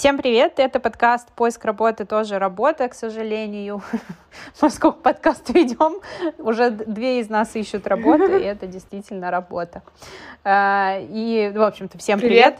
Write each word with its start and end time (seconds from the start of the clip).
Всем 0.00 0.16
привет! 0.16 0.54
Это 0.56 0.80
подкаст 0.80 1.30
«Поиск 1.32 1.62
работы» 1.62 2.06
тоже 2.06 2.38
работа, 2.38 2.88
к 2.88 2.94
сожалению. 2.94 3.82
Поскольку 4.58 4.98
подкаст 4.98 5.50
ведем, 5.50 6.00
уже 6.38 6.70
две 6.70 7.20
из 7.20 7.28
нас 7.28 7.54
ищут 7.54 7.86
работу, 7.86 8.38
и 8.38 8.44
это 8.44 8.66
действительно 8.66 9.30
работа. 9.30 9.82
А, 10.42 10.96
и, 10.98 11.52
в 11.54 11.60
общем-то, 11.60 11.98
всем 11.98 12.18
привет! 12.18 12.56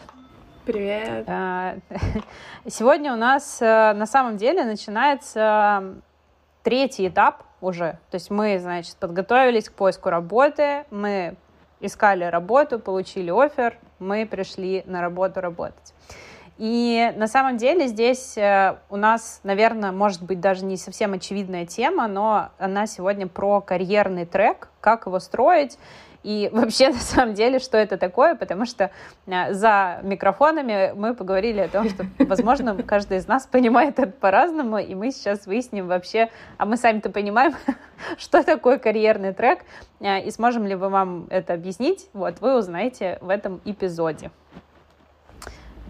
Привет! 0.67 1.25
А, 1.29 1.77
сегодня 2.69 3.11
у 3.11 3.17
нас 3.17 3.63
э, 3.63 3.95
на 3.95 4.05
самом 4.05 4.37
деле 4.37 4.63
начинается 4.65 5.95
третий 6.63 7.09
этап 7.09 7.45
уже. 7.63 7.99
То 8.11 8.17
есть 8.17 8.29
мы, 8.29 8.59
значит, 8.59 8.97
подготовились 8.97 9.71
к 9.71 9.73
поиску 9.73 10.11
работы, 10.11 10.85
мы 10.91 11.37
искали 11.81 12.25
работу, 12.25 12.79
получили 12.79 13.31
офер, 13.31 13.79
мы 13.99 14.27
пришли 14.27 14.83
на 14.85 15.01
работу 15.01 15.41
работать. 15.41 15.95
И 16.61 17.11
на 17.17 17.27
самом 17.27 17.57
деле 17.57 17.89
здесь 17.89 18.37
э, 18.37 18.77
у 18.91 18.97
нас, 18.97 19.41
наверное, 19.45 19.93
может 19.93 20.23
быть 20.23 20.41
даже 20.41 20.67
не 20.67 20.77
совсем 20.77 21.15
очевидная 21.15 21.65
тема, 21.65 22.07
но 22.07 22.51
она 22.59 22.87
сегодня 22.87 23.27
про 23.27 23.63
карьерный 23.63 24.27
трек, 24.27 24.69
как 24.83 25.07
его 25.07 25.21
строить 25.21 25.79
и 26.23 26.51
вообще, 26.53 26.91
на 26.91 26.99
самом 26.99 27.33
деле, 27.33 27.61
что 27.61 27.79
это 27.79 27.97
такое, 27.97 28.35
потому 28.35 28.67
что 28.67 28.91
э, 29.27 29.55
за 29.55 30.01
микрофонами 30.03 30.93
мы 30.95 31.15
поговорили 31.15 31.61
о 31.61 31.69
том, 31.69 31.89
что, 31.89 32.05
возможно, 32.19 32.77
каждый 32.83 33.17
из 33.17 33.27
нас 33.27 33.47
понимает 33.47 33.99
это 33.99 34.13
по-разному, 34.13 34.77
и 34.77 34.95
мы 34.95 35.13
сейчас 35.13 35.47
выясним 35.47 35.87
вообще, 35.89 36.29
а 36.59 36.67
мы 36.67 36.77
сами-то 36.77 37.09
понимаем, 37.09 37.55
что 38.19 38.43
такое 38.43 38.77
карьерный 38.77 39.33
трек, 39.33 39.61
э, 40.01 40.21
и 40.21 40.31
сможем 40.31 40.67
ли 40.67 40.75
вы 40.75 40.91
вам 40.91 41.27
это 41.31 41.55
объяснить, 41.55 42.11
вот, 42.13 42.43
вы 42.43 42.59
узнаете 42.59 43.17
в 43.23 43.31
этом 43.31 43.63
эпизоде. 43.65 44.31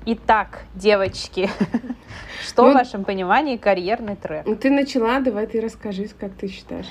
Итак, 0.07 0.63
девочки, 0.75 1.51
что 2.43 2.65
ну, 2.65 2.71
в 2.71 2.75
вашем 2.75 3.05
понимании 3.05 3.59
карьерный 3.59 4.17
трек? 4.17 4.47
Ну, 4.47 4.57
ты 4.57 4.71
начала, 4.71 5.21
давай 5.21 5.47
ты 5.47 5.61
расскажи, 5.61 6.09
как 6.19 6.33
ты 6.33 6.49
считаешь. 6.49 6.87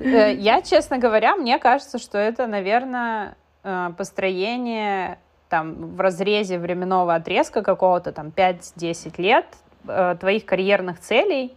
Э, 0.00 0.34
я, 0.34 0.60
честно 0.60 0.98
говоря, 0.98 1.36
мне 1.36 1.58
кажется, 1.58 1.98
что 1.98 2.18
это, 2.18 2.46
наверное, 2.48 3.36
э, 3.62 3.90
построение 3.96 5.18
там 5.48 5.94
в 5.94 6.00
разрезе 6.00 6.58
временного 6.58 7.14
отрезка 7.14 7.62
какого-то 7.62 8.12
там 8.12 8.32
5-10 8.36 9.14
лет 9.22 9.46
э, 9.86 10.16
твоих 10.18 10.44
карьерных 10.44 10.98
целей, 10.98 11.56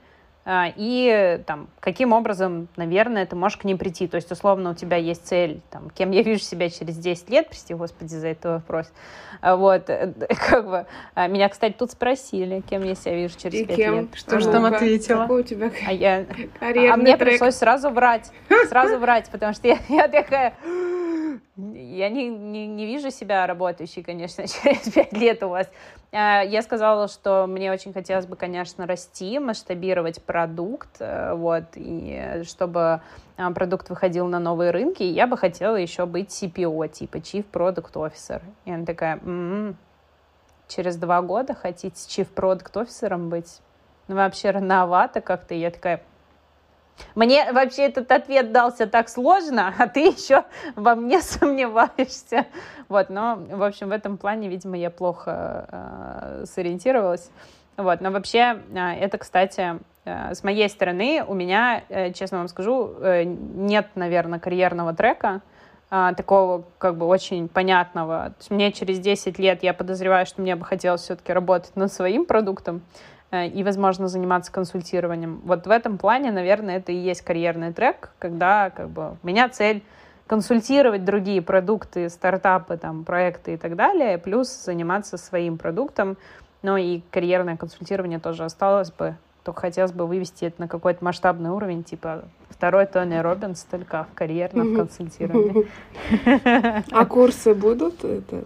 и 0.49 1.41
там, 1.45 1.67
каким 1.81 2.13
образом, 2.13 2.69
наверное, 2.77 3.25
ты 3.25 3.35
можешь 3.35 3.57
к 3.57 3.65
ним 3.65 3.77
прийти. 3.77 4.07
То 4.07 4.15
есть, 4.15 4.31
условно, 4.31 4.71
у 4.71 4.73
тебя 4.73 4.95
есть 4.95 5.27
цель, 5.27 5.61
там, 5.69 5.89
кем 5.89 6.11
я 6.11 6.21
вижу 6.21 6.41
себя 6.41 6.69
через 6.69 6.97
10 6.97 7.29
лет, 7.29 7.47
прости 7.47 7.73
господи 7.73 8.13
за 8.13 8.27
этот 8.29 8.45
вопрос. 8.45 8.91
А, 9.41 9.55
вот, 9.57 9.89
э, 9.89 10.13
как 10.49 10.65
бы, 10.65 10.85
а, 11.15 11.27
меня, 11.27 11.49
кстати, 11.49 11.73
тут 11.77 11.91
спросили, 11.91 12.61
кем 12.61 12.83
я 12.83 12.95
себя 12.95 13.15
вижу 13.15 13.37
через 13.37 13.59
и 13.59 13.65
5 13.65 13.75
кем? 13.75 13.95
лет. 13.95 14.07
Что 14.13 14.39
же 14.39 14.49
там 14.49 14.65
ответила? 14.65 15.23
Какой 15.23 15.41
у 15.41 15.43
тебя 15.43 15.71
а, 15.85 15.91
я... 15.91 16.25
а 16.61 16.97
мне 16.97 17.17
трек? 17.17 17.31
пришлось 17.31 17.55
сразу 17.55 17.89
врать, 17.89 18.31
сразу 18.69 18.99
врать, 18.99 19.29
потому 19.29 19.53
что 19.53 19.67
я, 19.67 19.77
я 19.89 20.07
такая 20.07 20.53
я 21.55 22.09
не, 22.09 22.27
не, 22.29 22.67
не 22.67 22.85
вижу 22.85 23.11
себя 23.11 23.47
работающей, 23.47 24.03
конечно, 24.03 24.47
через 24.63 24.93
пять 24.93 25.13
лет 25.13 25.43
у 25.43 25.49
вас. 25.49 25.69
А, 26.11 26.41
я 26.41 26.61
сказала, 26.61 27.07
что 27.07 27.47
мне 27.47 27.71
очень 27.71 27.93
хотелось 27.93 28.25
бы, 28.25 28.35
конечно, 28.35 28.85
расти, 28.87 29.39
масштабировать 29.39 30.21
продукт, 30.23 30.97
э, 30.99 31.33
вот, 31.33 31.65
и 31.75 32.41
чтобы 32.43 33.01
а, 33.37 33.51
продукт 33.51 33.89
выходил 33.89 34.27
на 34.27 34.39
новые 34.39 34.71
рынки, 34.71 35.03
я 35.03 35.27
бы 35.27 35.37
хотела 35.37 35.75
еще 35.75 36.05
быть 36.05 36.29
CPO, 36.29 36.87
типа 36.89 37.17
Chief 37.17 37.45
Product 37.51 37.93
Officer. 37.93 38.41
И 38.65 38.71
она 38.71 38.85
такая, 38.85 39.17
м-м, 39.17 39.77
через 40.67 40.97
два 40.97 41.21
года 41.21 41.53
хотите 41.53 41.95
Chief 41.95 42.27
Product 42.33 42.71
Officer 42.73 43.17
быть? 43.17 43.61
Ну, 44.07 44.15
вообще 44.15 44.51
рановато 44.51 45.21
как-то. 45.21 45.53
Я 45.53 45.69
такая, 45.69 46.01
мне 47.15 47.51
вообще 47.51 47.83
этот 47.83 48.11
ответ 48.11 48.51
дался 48.51 48.87
так 48.87 49.09
сложно, 49.09 49.73
а 49.77 49.87
ты 49.87 50.07
еще 50.07 50.43
во 50.75 50.95
мне 50.95 51.21
сомневаешься. 51.21 52.45
Вот, 52.89 53.09
но, 53.09 53.35
в 53.35 53.63
общем, 53.63 53.89
в 53.89 53.91
этом 53.91 54.17
плане, 54.17 54.47
видимо, 54.47 54.77
я 54.77 54.89
плохо 54.89 55.67
э, 55.71 56.45
сориентировалась. 56.45 57.29
Вот, 57.77 58.01
но 58.01 58.09
вообще, 58.09 58.59
э, 58.73 58.93
это, 58.99 59.19
кстати, 59.19 59.79
э, 60.03 60.33
с 60.33 60.43
моей 60.43 60.67
стороны, 60.67 61.23
у 61.25 61.35
меня, 61.35 61.83
э, 61.89 62.11
честно 62.11 62.39
вам 62.39 62.47
скажу, 62.47 62.95
нет, 63.23 63.87
наверное, 63.93 64.39
карьерного 64.39 64.93
трека, 64.93 65.41
такого 65.89 66.65
как 66.79 66.97
бы 66.97 67.05
очень 67.05 67.47
понятного. 67.47 68.33
мне 68.49 68.73
через 68.73 68.99
10 68.99 69.39
лет, 69.39 69.63
я 69.63 69.73
подозреваю, 69.73 70.25
что 70.25 70.41
мне 70.41 70.57
бы 70.57 70.65
хотелось 70.65 71.01
все-таки 71.03 71.31
работать 71.31 71.77
над 71.77 71.93
своим 71.93 72.25
продуктом, 72.25 72.81
и, 73.31 73.63
возможно, 73.63 74.07
заниматься 74.07 74.51
консультированием. 74.51 75.41
Вот 75.43 75.67
в 75.67 75.69
этом 75.69 75.97
плане, 75.97 76.31
наверное, 76.31 76.77
это 76.77 76.91
и 76.91 76.95
есть 76.95 77.21
карьерный 77.21 77.73
трек, 77.73 78.11
когда 78.19 78.69
как 78.69 78.89
бы, 78.89 79.17
у 79.21 79.27
меня 79.27 79.49
цель 79.49 79.83
консультировать 80.27 81.05
другие 81.05 81.41
продукты, 81.41 82.09
стартапы, 82.09 82.77
там, 82.77 83.03
проекты 83.03 83.53
и 83.53 83.57
так 83.57 83.75
далее, 83.75 84.17
плюс 84.17 84.49
заниматься 84.49 85.17
своим 85.17 85.57
продуктом. 85.57 86.17
Ну 86.61 86.77
и 86.77 87.01
карьерное 87.11 87.57
консультирование 87.57 88.19
тоже 88.19 88.43
осталось 88.43 88.91
бы. 88.91 89.15
Только 89.43 89.61
хотелось 89.61 89.93
бы 89.93 90.05
вывести 90.05 90.45
это 90.45 90.61
на 90.61 90.67
какой-то 90.67 91.03
масштабный 91.03 91.49
уровень, 91.49 91.83
типа 91.83 92.25
второй 92.49 92.85
Тони 92.85 93.15
Робинс, 93.15 93.63
только 93.63 94.05
в 94.11 94.15
карьерном 94.15 94.75
консультировании. 94.75 95.67
А 96.91 97.05
курсы 97.05 97.53
будут? 97.53 98.03
Это 98.03 98.43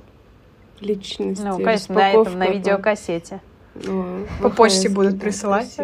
личности? 0.79 1.43
Ну, 1.43 1.57
конечно, 1.57 1.95
на 1.95 2.11
этом, 2.11 2.37
на 2.37 2.47
видеокассете. 2.49 3.41
Ну, 3.75 4.25
По 4.41 4.49
почте 4.49 4.89
будут 4.89 5.19
присылать. 5.19 5.77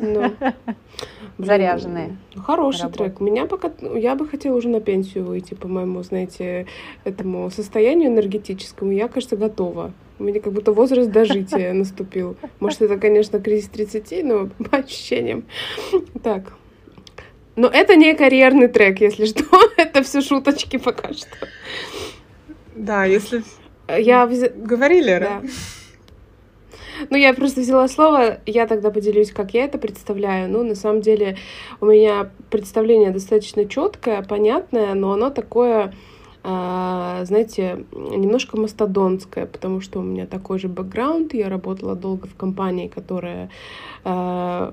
Ну, 0.00 0.32
Заряженные. 1.38 2.16
Ну, 2.34 2.42
хороший 2.42 2.82
работы. 2.82 2.98
трек. 2.98 3.20
Меня 3.20 3.46
пока 3.46 3.70
я 3.96 4.14
бы 4.14 4.26
хотела 4.26 4.56
уже 4.56 4.68
на 4.68 4.80
пенсию 4.80 5.24
выйти, 5.24 5.54
по 5.54 5.66
моему, 5.66 6.02
знаете, 6.02 6.66
этому 7.04 7.50
состоянию 7.50 8.10
энергетическому. 8.10 8.92
Я, 8.92 9.08
кажется, 9.08 9.36
готова. 9.36 9.92
У 10.18 10.24
меня 10.24 10.40
как 10.40 10.52
будто 10.52 10.72
возраст 10.72 11.10
дожития 11.10 11.72
наступил. 11.74 12.36
Может, 12.60 12.82
это, 12.82 12.98
конечно, 12.98 13.40
кризис 13.40 13.68
30, 13.68 14.24
но 14.24 14.46
по 14.70 14.78
ощущениям. 14.78 15.44
Так. 16.22 16.52
Но 17.56 17.68
это 17.68 17.96
не 17.96 18.14
карьерный 18.14 18.68
трек, 18.68 19.00
если 19.00 19.26
что. 19.26 19.44
это 19.76 20.02
все 20.02 20.20
шуточки 20.20 20.76
пока 20.76 21.12
что. 21.12 21.28
Да, 22.76 23.04
если... 23.04 23.42
Я... 23.88 24.26
Говорили, 24.26 25.18
да? 25.18 25.42
Ну, 27.10 27.16
я 27.16 27.34
просто 27.34 27.60
взяла 27.60 27.88
слово, 27.88 28.38
я 28.46 28.66
тогда 28.66 28.90
поделюсь, 28.90 29.32
как 29.32 29.54
я 29.54 29.64
это 29.64 29.78
представляю. 29.78 30.50
Ну, 30.50 30.62
на 30.62 30.74
самом 30.74 31.00
деле, 31.00 31.36
у 31.80 31.86
меня 31.86 32.30
представление 32.50 33.10
достаточно 33.10 33.66
четкое, 33.66 34.22
понятное, 34.22 34.94
но 34.94 35.12
оно 35.12 35.30
такое 35.30 35.92
знаете, 36.44 37.86
немножко 37.92 38.58
мастодонская, 38.58 39.46
потому 39.46 39.80
что 39.80 40.00
у 40.00 40.02
меня 40.02 40.26
такой 40.26 40.58
же 40.58 40.68
бэкграунд. 40.68 41.32
Я 41.32 41.48
работала 41.48 41.94
долго 41.94 42.28
в 42.28 42.34
компании, 42.34 42.86
которая 42.86 43.48
э, 44.04 44.72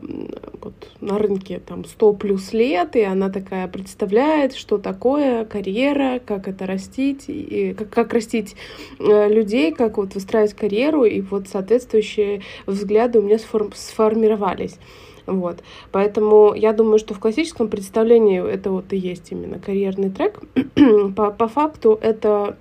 вот, 0.61 0.73
на 0.99 1.17
рынке 1.17 1.61
там 1.65 1.85
100 1.85 2.13
плюс 2.13 2.51
лет, 2.51 2.97
и 2.97 3.03
она 3.03 3.29
такая 3.29 3.69
представляет, 3.69 4.53
что 4.53 4.79
такое 4.79 5.45
карьера, 5.45 6.19
как 6.19 6.49
это 6.49 6.65
растить, 6.65 7.25
и 7.29 7.73
как, 7.73 7.89
как 7.89 8.13
растить 8.13 8.57
э, 8.99 9.29
людей, 9.29 9.71
как 9.71 9.97
вот 9.97 10.13
выстраивать 10.13 10.53
карьеру, 10.53 11.05
и 11.05 11.21
вот 11.21 11.47
соответствующие 11.47 12.41
взгляды 12.65 13.19
у 13.19 13.21
меня 13.21 13.39
сформ 13.39 13.71
сформировались. 13.73 14.77
Вот. 15.25 15.63
Поэтому 15.91 16.53
я 16.53 16.73
думаю, 16.73 16.99
что 16.99 17.13
в 17.13 17.19
классическом 17.19 17.67
представлении 17.67 18.41
это 18.41 18.71
вот 18.71 18.93
и 18.93 18.97
есть 18.97 19.31
именно 19.31 19.59
карьерный 19.59 20.09
трек. 20.09 20.39
по, 21.15 21.31
по 21.31 21.47
факту 21.47 21.97
это 22.01 22.57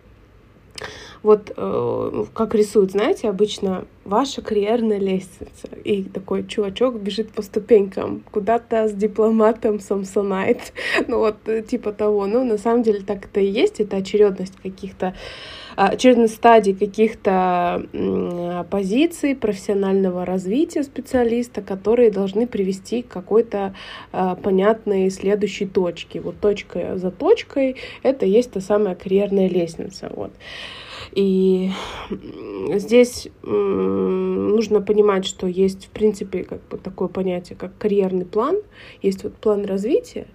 вот 1.22 1.53
э, 1.54 2.25
как 2.32 2.54
рисуют, 2.54 2.93
знаете, 2.93 3.28
обычно 3.28 3.84
ваша 4.05 4.40
карьерная 4.40 4.99
лестница. 4.99 5.69
И 5.84 6.02
такой 6.05 6.46
чувачок 6.46 6.99
бежит 6.99 7.31
по 7.32 7.43
ступенькам 7.43 8.23
куда-то 8.31 8.88
с 8.88 8.93
дипломатом 8.93 9.81
Самсонайт. 9.81 10.73
ну 11.08 11.19
вот 11.19 11.37
э, 11.46 11.62
типа 11.62 11.93
того. 11.93 12.26
Ну, 12.26 12.44
на 12.44 12.56
самом 12.56 12.82
деле 12.82 13.00
так 13.00 13.26
это 13.26 13.40
и 13.40 13.46
есть. 13.46 13.81
Это 13.81 13.99
очередность 13.99 14.56
каких-то 14.62 15.14
очередность 15.88 16.35
стадий 16.35 16.75
каких-то 16.75 17.87
позиций 18.71 19.35
профессионального 19.35 20.25
развития 20.25 20.82
специалиста, 20.82 21.62
которые 21.62 22.11
должны 22.11 22.47
привести 22.47 23.03
к 23.03 23.09
какой-то 23.09 23.75
а, 24.12 24.35
понятной 24.35 25.11
следующей 25.11 25.67
точке. 25.67 26.21
Вот 26.21 26.38
точка 26.41 26.97
за 26.97 27.11
точкой 27.11 27.77
это 28.03 28.27
есть 28.27 28.53
та 28.53 28.61
самая 28.61 28.94
карьерная 28.94 29.49
лестница. 29.49 30.11
Вот. 30.15 30.32
И 31.12 31.71
здесь 32.75 33.29
нужно 33.43 34.81
понимать, 34.81 35.27
что 35.27 35.47
есть, 35.47 35.87
в 35.87 35.91
принципе, 35.91 36.44
как 36.44 36.61
бы 36.69 36.79
такое 36.79 37.09
понятие, 37.09 37.56
как 37.56 37.77
карьерный 37.79 38.27
план, 38.27 38.59
есть 39.03 39.25
вот 39.25 39.35
план 39.35 39.65
развития, 39.65 40.27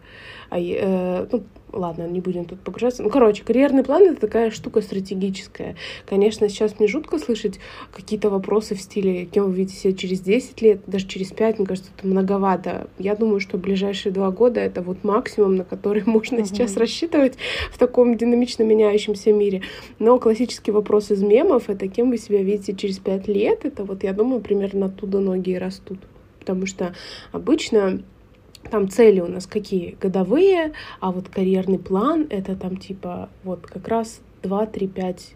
а, 0.50 0.60
э, 0.60 1.28
ну, 1.32 1.44
ладно, 1.76 2.08
не 2.08 2.22
будем 2.22 2.46
тут 2.46 2.60
погружаться. 2.62 3.04
Ну, 3.04 3.10
короче, 3.10 3.44
карьерный 3.44 3.84
план— 3.84 4.04
это 4.04 4.22
такая 4.22 4.50
штука 4.50 4.82
стратегическая. 4.82 5.76
Конечно, 6.06 6.50
сейчас 6.50 6.80
мне 6.80 6.88
жутко 6.88 7.20
слышать 7.20 7.60
какие-то 7.92 8.30
вопросы 8.30 8.76
в 8.76 8.82
стиле, 8.82 9.26
кем 9.26 9.46
вы 9.46 9.54
видите 9.54 9.78
себя 9.78 9.94
через 9.94 10.22
10 10.22 10.62
лет, 10.62 10.82
даже 10.88 11.06
через 11.08 11.32
5, 11.32 11.60
мне 11.60 11.68
кажется, 11.68 11.92
это 11.96 12.08
многовато. 12.08 12.88
Я 12.98 13.16
думаю, 13.16 13.40
что 13.40 13.58
ближайшие 13.58 14.12
два 14.12 14.32
года— 14.32 14.60
это 14.62 14.82
вот 14.82 15.04
максимум, 15.04 15.58
на 15.58 15.64
который 15.64 16.04
можно 16.06 16.38
mm-hmm. 16.38 16.46
сейчас 16.46 16.78
рассчитывать 16.78 17.36
в 17.72 17.78
таком 17.78 18.18
динамично 18.18 18.64
меняющемся 18.64 19.32
мире. 19.32 19.62
Но 20.00 20.18
классический 20.18 20.72
вопрос 20.72 21.12
из 21.12 21.22
мемов— 21.22 21.64
это 21.70 21.88
кем 21.88 22.10
вы 22.10 22.18
себя 22.18 22.42
видите 22.42 22.74
через 22.76 23.00
5 23.00 23.28
лет, 23.28 23.66
это 23.66 23.84
вот, 23.84 24.04
я 24.04 24.14
думаю, 24.14 24.42
примерно 24.42 24.88
оттуда 24.88 25.20
ноги 25.20 25.52
и 25.52 25.58
растут. 25.58 26.00
Потому 26.40 26.68
что 26.68 26.94
обычно 27.32 28.02
там 28.70 28.90
цели 28.90 29.20
у 29.20 29.28
нас 29.28 29.48
какие? 29.48 29.98
Годовые, 30.00 30.74
а 31.00 31.12
вот 31.12 31.30
карьерный 31.30 31.80
план— 31.80 32.28
это 32.30 32.56
там 32.56 32.78
типа 32.78 33.30
вот 33.44 33.68
как 33.68 33.88
раз 33.88 34.22
2, 34.44 34.66
3, 34.66 34.88
5 34.88 35.36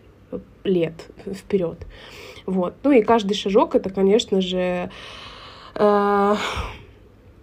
лет 0.64 0.94
вперед. 1.34 1.78
Вот. 2.46 2.76
Ну 2.84 2.92
и 2.92 3.02
каждый 3.02 3.34
шажок— 3.34 3.76
это, 3.76 3.90
конечно 3.90 4.42
же, 4.42 4.90
э, 5.76 6.36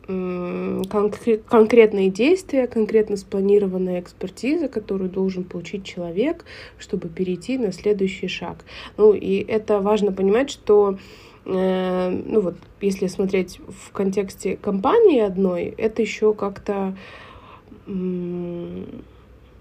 конкретные 0.06 2.10
действия, 2.10 2.68
конкретно 2.68 3.16
спланированная 3.16 4.00
экспертиза, 4.00 4.68
которую 4.68 5.10
должен 5.10 5.42
получить 5.42 5.84
человек, 5.84 6.44
чтобы 6.78 7.08
перейти 7.08 7.58
на 7.58 7.72
следующий 7.72 8.28
шаг. 8.28 8.58
Ну 8.96 9.14
и 9.14 9.38
это 9.38 9.80
важно 9.80 10.12
понимать, 10.12 10.50
что 10.50 10.98
ну 11.46 12.40
вот, 12.40 12.56
если 12.80 13.06
смотреть 13.06 13.60
в 13.68 13.92
контексте 13.92 14.56
компании 14.56 15.20
одной, 15.20 15.66
это 15.78 16.02
еще 16.02 16.34
как-то 16.34 16.96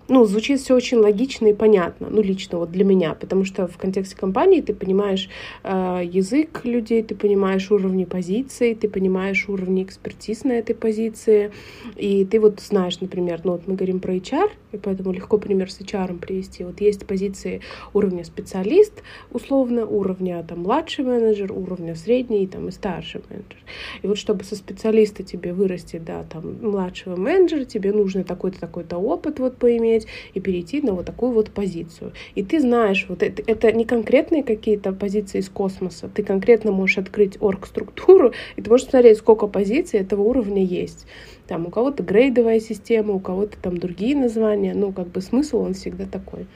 ну, 0.08 0.26
звучит 0.26 0.60
все 0.60 0.76
очень 0.76 0.98
логично 0.98 1.48
и 1.48 1.54
понятно, 1.54 2.08
ну, 2.10 2.22
лично 2.22 2.60
вот 2.60 2.72
для 2.72 2.84
меня, 2.84 3.14
потому 3.14 3.44
что 3.46 3.68
в 3.68 3.78
контексте 3.78 4.16
компании 4.16 4.62
ты 4.62 4.74
понимаешь 4.74 5.30
э, 5.64 6.02
язык 6.04 6.62
людей, 6.64 7.04
ты 7.04 7.16
понимаешь 7.16 7.72
уровни 7.72 8.06
позиций, 8.06 8.76
ты 8.76 8.88
понимаешь 8.88 9.48
уровни 9.48 9.84
экспертиз 9.84 10.44
на 10.44 10.54
этой 10.54 10.76
позиции, 10.76 11.52
и 11.96 12.26
ты 12.26 12.40
вот 12.40 12.60
знаешь, 12.60 13.00
например, 13.02 13.42
ну, 13.44 13.54
вот 13.54 13.68
мы 13.68 13.76
говорим 13.76 14.00
про 14.00 14.16
HR, 14.16 14.50
и 14.76 14.78
поэтому 14.78 15.12
легко 15.12 15.38
пример 15.38 15.72
с 15.72 15.80
HR 15.80 16.20
привести. 16.20 16.64
Вот 16.64 16.82
есть 16.82 17.06
позиции 17.06 17.62
уровня 17.94 18.24
специалист, 18.24 18.94
условно, 19.32 19.86
уровня 19.86 20.44
там 20.48 20.60
младший 20.60 21.06
менеджер, 21.06 21.52
уровня 21.52 21.96
средний 21.96 22.46
там, 22.46 22.68
и 22.68 22.72
старший 22.72 23.22
менеджер. 23.30 23.58
И 24.02 24.08
вот 24.08 24.18
чтобы 24.18 24.44
со 24.44 24.56
специалиста 24.56 25.24
тебе 25.24 25.54
вырасти 25.54 25.98
до 25.98 26.26
там, 26.30 26.58
младшего 26.62 27.16
менеджера, 27.16 27.64
тебе 27.64 27.92
нужно 27.92 28.24
такой-то, 28.24 28.60
такой-то 28.60 28.98
опыт 28.98 29.40
вот 29.40 29.58
поиметь, 29.58 29.95
поменять 29.96 30.08
и 30.34 30.40
перейти 30.40 30.82
на 30.82 30.94
вот 30.94 31.06
такую 31.06 31.32
вот 31.32 31.52
позицию. 31.52 32.14
И 32.36 32.44
ты 32.44 32.60
знаешь, 32.60 33.06
вот 33.10 33.24
это, 33.24 33.44
это 33.46 33.72
не 33.72 33.86
конкретные 33.86 34.44
какие-то 34.44 34.92
позиции 34.94 35.40
из 35.40 35.50
космоса, 35.50 36.10
ты 36.14 36.24
конкретно 36.24 36.72
можешь 36.72 36.98
открыть 36.98 37.42
орг-структуру, 37.42 38.34
и 38.56 38.62
ты 38.62 38.70
можешь 38.70 38.88
смотреть, 38.88 39.18
сколько 39.18 39.48
позиций 39.48 40.00
этого 40.00 40.22
уровня 40.22 40.64
есть. 40.64 41.06
Там 41.48 41.68
у 41.68 41.70
кого-то 41.70 42.04
грейдовая 42.04 42.60
система, 42.60 43.14
у 43.14 43.20
кого-то 43.20 43.58
там 43.62 43.78
другие 43.78 44.16
названия, 44.16 44.74
ну, 44.74 44.92
как 44.92 45.08
бы 45.08 45.22
смысл 45.22 45.60
он 45.60 45.74
всегда 45.74 46.06
такой. 46.06 46.48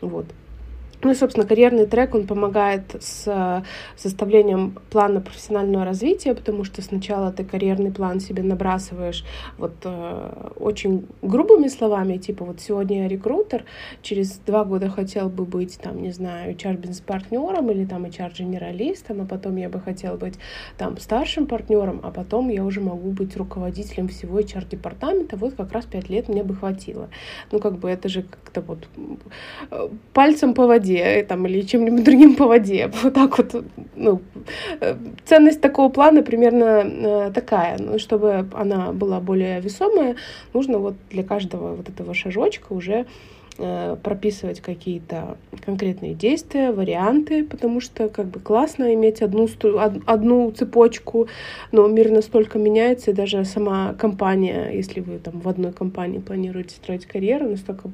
Вот. 0.00 0.26
Ну 1.02 1.10
и, 1.10 1.14
собственно, 1.14 1.46
карьерный 1.46 1.86
трек, 1.86 2.14
он 2.14 2.26
помогает 2.26 2.96
с 3.00 3.24
э, 3.26 3.62
составлением 3.96 4.76
плана 4.90 5.20
профессионального 5.20 5.84
развития, 5.84 6.34
потому 6.34 6.64
что 6.64 6.82
сначала 6.82 7.32
ты 7.32 7.44
карьерный 7.44 7.90
план 7.90 8.20
себе 8.20 8.42
набрасываешь 8.42 9.24
вот 9.58 9.74
э, 9.84 10.50
очень 10.58 11.06
грубыми 11.22 11.68
словами, 11.68 12.16
типа 12.16 12.44
вот 12.44 12.60
сегодня 12.60 13.02
я 13.02 13.08
рекрутер, 13.08 13.64
через 14.02 14.38
два 14.46 14.64
года 14.64 14.88
хотел 14.88 15.28
бы 15.28 15.44
быть, 15.44 15.78
там, 15.78 16.02
не 16.02 16.12
знаю, 16.12 16.54
HR-бизнес-партнером 16.54 17.70
или 17.70 17.84
там 17.84 18.04
HR-генералистом, 18.06 19.20
а 19.20 19.26
потом 19.26 19.56
я 19.56 19.68
бы 19.68 19.80
хотел 19.80 20.16
быть 20.16 20.34
там 20.78 20.98
старшим 20.98 21.46
партнером, 21.46 22.00
а 22.02 22.10
потом 22.10 22.48
я 22.48 22.64
уже 22.64 22.80
могу 22.80 23.10
быть 23.10 23.36
руководителем 23.36 24.08
всего 24.08 24.40
HR-департамента, 24.40 25.36
вот 25.36 25.54
как 25.54 25.72
раз 25.72 25.84
пять 25.84 26.08
лет 26.08 26.28
мне 26.28 26.42
бы 26.42 26.54
хватило. 26.54 27.08
Ну, 27.52 27.58
как 27.58 27.78
бы 27.78 27.90
это 27.90 28.08
же 28.08 28.22
как-то 28.22 28.60
вот 28.62 28.88
э, 29.70 29.88
пальцем 30.12 30.54
по 30.54 30.66
воде 30.86 31.24
там, 31.28 31.46
или 31.46 31.62
чем-нибудь 31.62 32.04
другим 32.04 32.34
по 32.34 32.46
воде. 32.46 32.90
Вот 33.02 33.14
так 33.14 33.38
вот. 33.38 33.64
Ну, 33.96 34.20
э, 34.80 34.96
ценность 35.24 35.60
такого 35.60 35.90
плана 35.90 36.22
примерно 36.22 36.82
э, 36.84 37.30
такая. 37.34 37.76
Ну, 37.78 37.98
чтобы 37.98 38.46
она 38.52 38.92
была 38.92 39.20
более 39.20 39.60
весомая, 39.60 40.16
нужно 40.54 40.78
вот 40.78 40.94
для 41.10 41.22
каждого 41.22 41.74
вот 41.74 41.88
этого 41.88 42.14
шажочка 42.14 42.72
уже 42.72 43.06
э, 43.58 43.96
прописывать 44.02 44.60
какие-то 44.60 45.36
конкретные 45.64 46.14
действия, 46.14 46.72
варианты, 46.72 47.44
потому 47.44 47.80
что 47.80 48.08
как 48.08 48.26
бы 48.26 48.40
классно 48.40 48.94
иметь 48.94 49.22
одну, 49.22 49.48
одну 50.06 50.50
цепочку, 50.50 51.28
но 51.72 51.88
мир 51.88 52.10
настолько 52.10 52.58
меняется, 52.58 53.10
и 53.10 53.14
даже 53.14 53.44
сама 53.44 53.94
компания, 53.94 54.70
если 54.72 55.00
вы 55.00 55.18
там 55.18 55.40
в 55.40 55.48
одной 55.48 55.72
компании 55.72 56.18
планируете 56.18 56.74
строить 56.76 57.06
карьеру, 57.06 57.48
настолько 57.48 57.90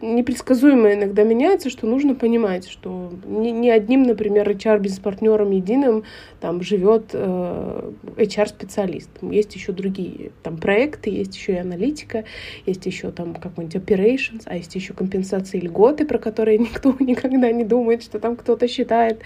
непредсказуемо 0.00 0.94
иногда 0.94 1.22
меняется, 1.22 1.70
что 1.70 1.86
нужно 1.86 2.14
понимать, 2.14 2.68
что 2.68 3.12
не, 3.24 3.52
не 3.52 3.70
одним, 3.70 4.02
например, 4.02 4.48
HR-бизнес-партнером 4.48 5.50
единым 5.50 6.04
там 6.40 6.62
живет 6.62 7.10
э, 7.12 7.92
HR-специалист. 8.16 9.10
Есть 9.22 9.54
еще 9.54 9.72
другие 9.72 10.32
там 10.42 10.56
проекты, 10.56 11.10
есть 11.10 11.34
еще 11.36 11.52
и 11.54 11.58
аналитика, 11.58 12.24
есть 12.66 12.86
еще 12.86 13.10
там 13.10 13.34
какой-нибудь 13.34 13.76
operations, 13.76 14.42
а 14.46 14.56
есть 14.56 14.74
еще 14.74 14.94
компенсации 14.94 15.60
льготы, 15.60 16.06
про 16.06 16.18
которые 16.18 16.58
никто 16.58 16.94
никогда 16.98 17.50
не 17.52 17.64
думает, 17.64 18.02
что 18.02 18.18
там 18.18 18.36
кто-то 18.36 18.68
считает. 18.68 19.20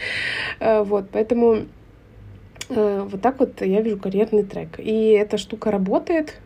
Э, 0.61 0.83
вот, 0.83 1.07
поэтому 1.13 1.67
э, 2.69 3.09
вот 3.11 3.21
так 3.21 3.41
вот 3.41 3.61
я 3.61 3.81
вижу 3.81 3.99
карьерный 3.99 4.45
трек. 4.45 4.79
И 4.79 5.11
эта 5.11 5.39
штука 5.39 5.71
работает, 5.71 6.31
э, 6.31 6.46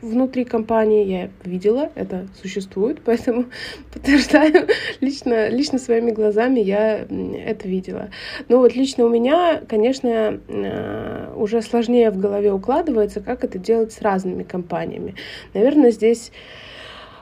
внутри 0.00 0.44
компании. 0.44 1.04
Я 1.04 1.30
видела, 1.44 1.90
это 1.94 2.26
существует, 2.40 3.00
поэтому 3.04 3.46
подтверждаю 3.92 4.68
лично, 5.00 5.48
лично 5.48 5.78
своими 5.78 6.10
глазами 6.10 6.60
я 6.60 7.00
это 7.00 7.68
видела. 7.68 8.10
Но 8.48 8.58
вот 8.58 8.74
лично 8.74 9.04
у 9.04 9.08
меня, 9.08 9.60
конечно, 9.68 10.40
э, 10.48 11.32
уже 11.36 11.62
сложнее 11.62 12.10
в 12.10 12.18
голове 12.18 12.52
укладывается, 12.52 13.20
как 13.20 13.44
это 13.44 13.58
делать 13.58 13.92
с 13.92 14.02
разными 14.02 14.42
компаниями. 14.42 15.14
Наверное, 15.54 15.90
здесь 15.90 16.32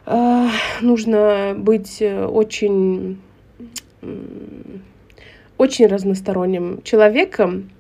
э, 0.07 0.49
нужно 0.81 1.55
быть 1.57 2.03
очень 2.03 3.19
очень 5.57 5.87
разносторонним 5.87 6.83
человеком, 6.83 7.71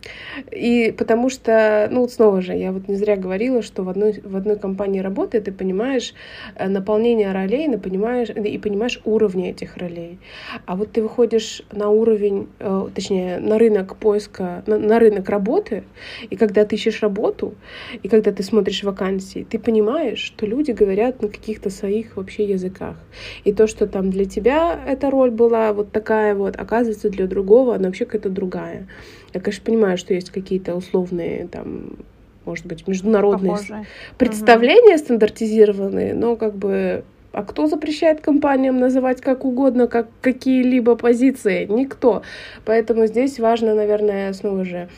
и 0.50 0.94
потому 0.96 1.28
что, 1.28 1.88
ну 1.90 2.00
вот 2.00 2.12
снова 2.12 2.40
же, 2.40 2.54
я 2.54 2.72
вот 2.72 2.88
не 2.88 2.96
зря 2.96 3.16
говорила, 3.16 3.62
что 3.62 3.82
в 3.82 3.88
одной, 3.88 4.20
в 4.22 4.36
одной 4.36 4.58
компании 4.58 5.00
работает, 5.00 5.44
ты 5.44 5.52
понимаешь 5.52 6.14
э, 6.56 6.68
наполнение 6.68 7.32
ролей, 7.32 7.66
и 7.66 7.76
понимаешь, 7.76 8.30
и 8.30 8.58
понимаешь 8.58 9.00
уровни 9.04 9.50
этих 9.50 9.76
ролей. 9.76 10.18
А 10.66 10.76
вот 10.76 10.92
ты 10.92 11.02
выходишь 11.02 11.62
на 11.72 11.88
уровень, 11.88 12.48
э, 12.58 12.88
точнее, 12.94 13.38
на 13.38 13.58
рынок 13.58 13.96
поиска, 13.96 14.62
на, 14.66 14.78
на 14.78 14.98
рынок 14.98 15.28
работы, 15.28 15.84
и 16.30 16.36
когда 16.36 16.64
ты 16.64 16.76
ищешь 16.76 17.02
работу, 17.02 17.54
и 18.02 18.08
когда 18.08 18.32
ты 18.32 18.42
смотришь 18.42 18.82
вакансии, 18.82 19.46
ты 19.48 19.58
понимаешь, 19.58 20.18
что 20.18 20.46
люди 20.46 20.72
говорят 20.72 21.22
на 21.22 21.28
каких-то 21.28 21.70
своих 21.70 22.16
вообще 22.16 22.44
языках. 22.44 22.96
И 23.44 23.52
то, 23.52 23.66
что 23.66 23.86
там 23.86 24.10
для 24.10 24.24
тебя 24.24 24.78
эта 24.86 25.10
роль 25.10 25.30
была 25.30 25.72
вот 25.72 25.92
такая 25.92 26.34
вот, 26.34 26.56
оказывается, 26.56 27.10
для 27.10 27.26
другого, 27.26 27.74
она 27.74 27.86
вообще 27.86 28.04
какая-то 28.04 28.30
другая. 28.30 28.86
Я, 29.34 29.40
конечно, 29.40 29.64
понимаю, 29.64 29.98
что 29.98 30.14
есть 30.14 30.30
какие-то 30.30 30.74
условные 30.74 31.48
там 31.48 31.96
может 32.44 32.66
быть, 32.66 32.86
международные 32.86 33.52
Похожие. 33.52 33.86
представления 34.18 34.96
угу. 34.96 34.98
стандартизированные, 34.98 36.12
но 36.12 36.36
как 36.36 36.54
бы 36.54 37.04
а 37.32 37.42
кто 37.42 37.66
запрещает 37.66 38.20
компаниям 38.20 38.78
называть 38.78 39.20
как 39.20 39.44
угодно, 39.44 39.88
как 39.88 40.06
какие-либо 40.20 40.94
позиции? 40.94 41.66
Никто. 41.66 42.22
Поэтому 42.64 43.06
здесь 43.06 43.40
важно, 43.40 43.74
наверное, 43.74 44.32
снова 44.34 44.64
же 44.64 44.88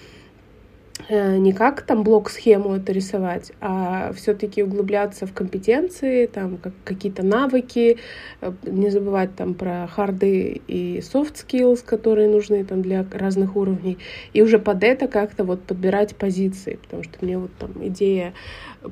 не 1.08 1.52
как 1.52 1.82
там 1.82 2.02
блок-схему 2.02 2.74
это 2.74 2.92
рисовать, 2.92 3.52
а 3.60 4.12
все-таки 4.12 4.62
углубляться 4.62 5.26
в 5.26 5.32
компетенции, 5.32 6.26
там 6.26 6.56
как, 6.56 6.72
какие-то 6.84 7.22
навыки, 7.24 7.98
э, 8.40 8.52
не 8.64 8.90
забывать 8.90 9.34
там 9.36 9.54
про 9.54 9.86
харды 9.86 10.60
и 10.66 10.98
soft 10.98 11.34
skills, 11.34 11.84
которые 11.84 12.28
нужны 12.28 12.64
там 12.64 12.82
для 12.82 13.06
разных 13.12 13.56
уровней, 13.56 13.98
и 14.32 14.42
уже 14.42 14.58
под 14.58 14.82
это 14.82 15.06
как-то 15.06 15.44
вот 15.44 15.62
подбирать 15.62 16.16
позиции, 16.16 16.78
потому 16.82 17.04
что 17.04 17.12
мне 17.20 17.38
вот 17.38 17.50
там 17.58 17.70
идея 17.86 18.34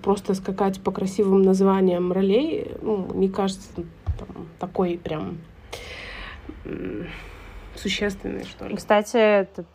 просто 0.02 0.34
скакать 0.34 0.80
по 0.80 0.92
красивым 0.92 1.42
названиям 1.42 2.12
ролей, 2.12 2.72
ну, 2.80 3.08
не 3.14 3.28
кажется 3.28 3.68
там, 3.74 4.48
такой 4.60 5.00
прям 5.02 5.38
существенной, 7.74 8.44
что 8.44 8.68
ли. 8.68 8.76
Кстати, 8.76 9.16
этот 9.16 9.66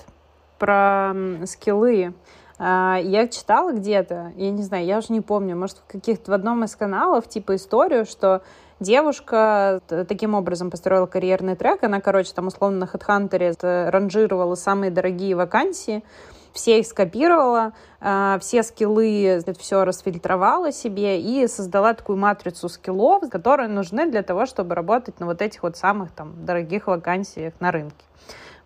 про 0.59 1.13
скиллы. 1.45 2.13
А, 2.59 2.99
я 3.01 3.27
читала 3.29 3.71
где-то, 3.71 4.33
я 4.35 4.51
не 4.51 4.63
знаю, 4.63 4.85
я 4.85 4.97
уже 4.97 5.13
не 5.13 5.21
помню, 5.21 5.55
может, 5.55 5.77
в 5.77 5.91
каких-то 5.91 6.31
в 6.31 6.33
одном 6.33 6.65
из 6.65 6.75
каналов, 6.75 7.27
типа 7.27 7.55
историю, 7.55 8.05
что 8.05 8.41
девушка 8.81 9.81
таким 9.87 10.35
образом 10.35 10.69
построила 10.69 11.05
карьерный 11.05 11.55
трек. 11.55 11.83
Она, 11.83 12.01
короче, 12.01 12.33
там 12.33 12.47
условно 12.47 12.79
на 12.79 12.83
HeadHunter 12.83 13.89
ранжировала 13.89 14.55
самые 14.55 14.91
дорогие 14.91 15.35
вакансии, 15.35 16.03
все 16.51 16.79
их 16.79 16.87
скопировала, 16.87 17.71
а, 18.01 18.37
все 18.39 18.63
скиллы, 18.63 19.41
все 19.57 19.85
расфильтровала 19.85 20.73
себе 20.73 21.21
и 21.21 21.47
создала 21.47 21.93
такую 21.93 22.17
матрицу 22.17 22.67
скиллов, 22.67 23.29
которые 23.29 23.69
нужны 23.69 24.11
для 24.11 24.21
того, 24.21 24.45
чтобы 24.45 24.75
работать 24.75 25.21
на 25.21 25.27
вот 25.27 25.41
этих 25.41 25.63
вот 25.63 25.77
самых 25.77 26.11
там 26.11 26.45
дорогих 26.45 26.87
вакансиях 26.87 27.53
на 27.61 27.71
рынке. 27.71 28.08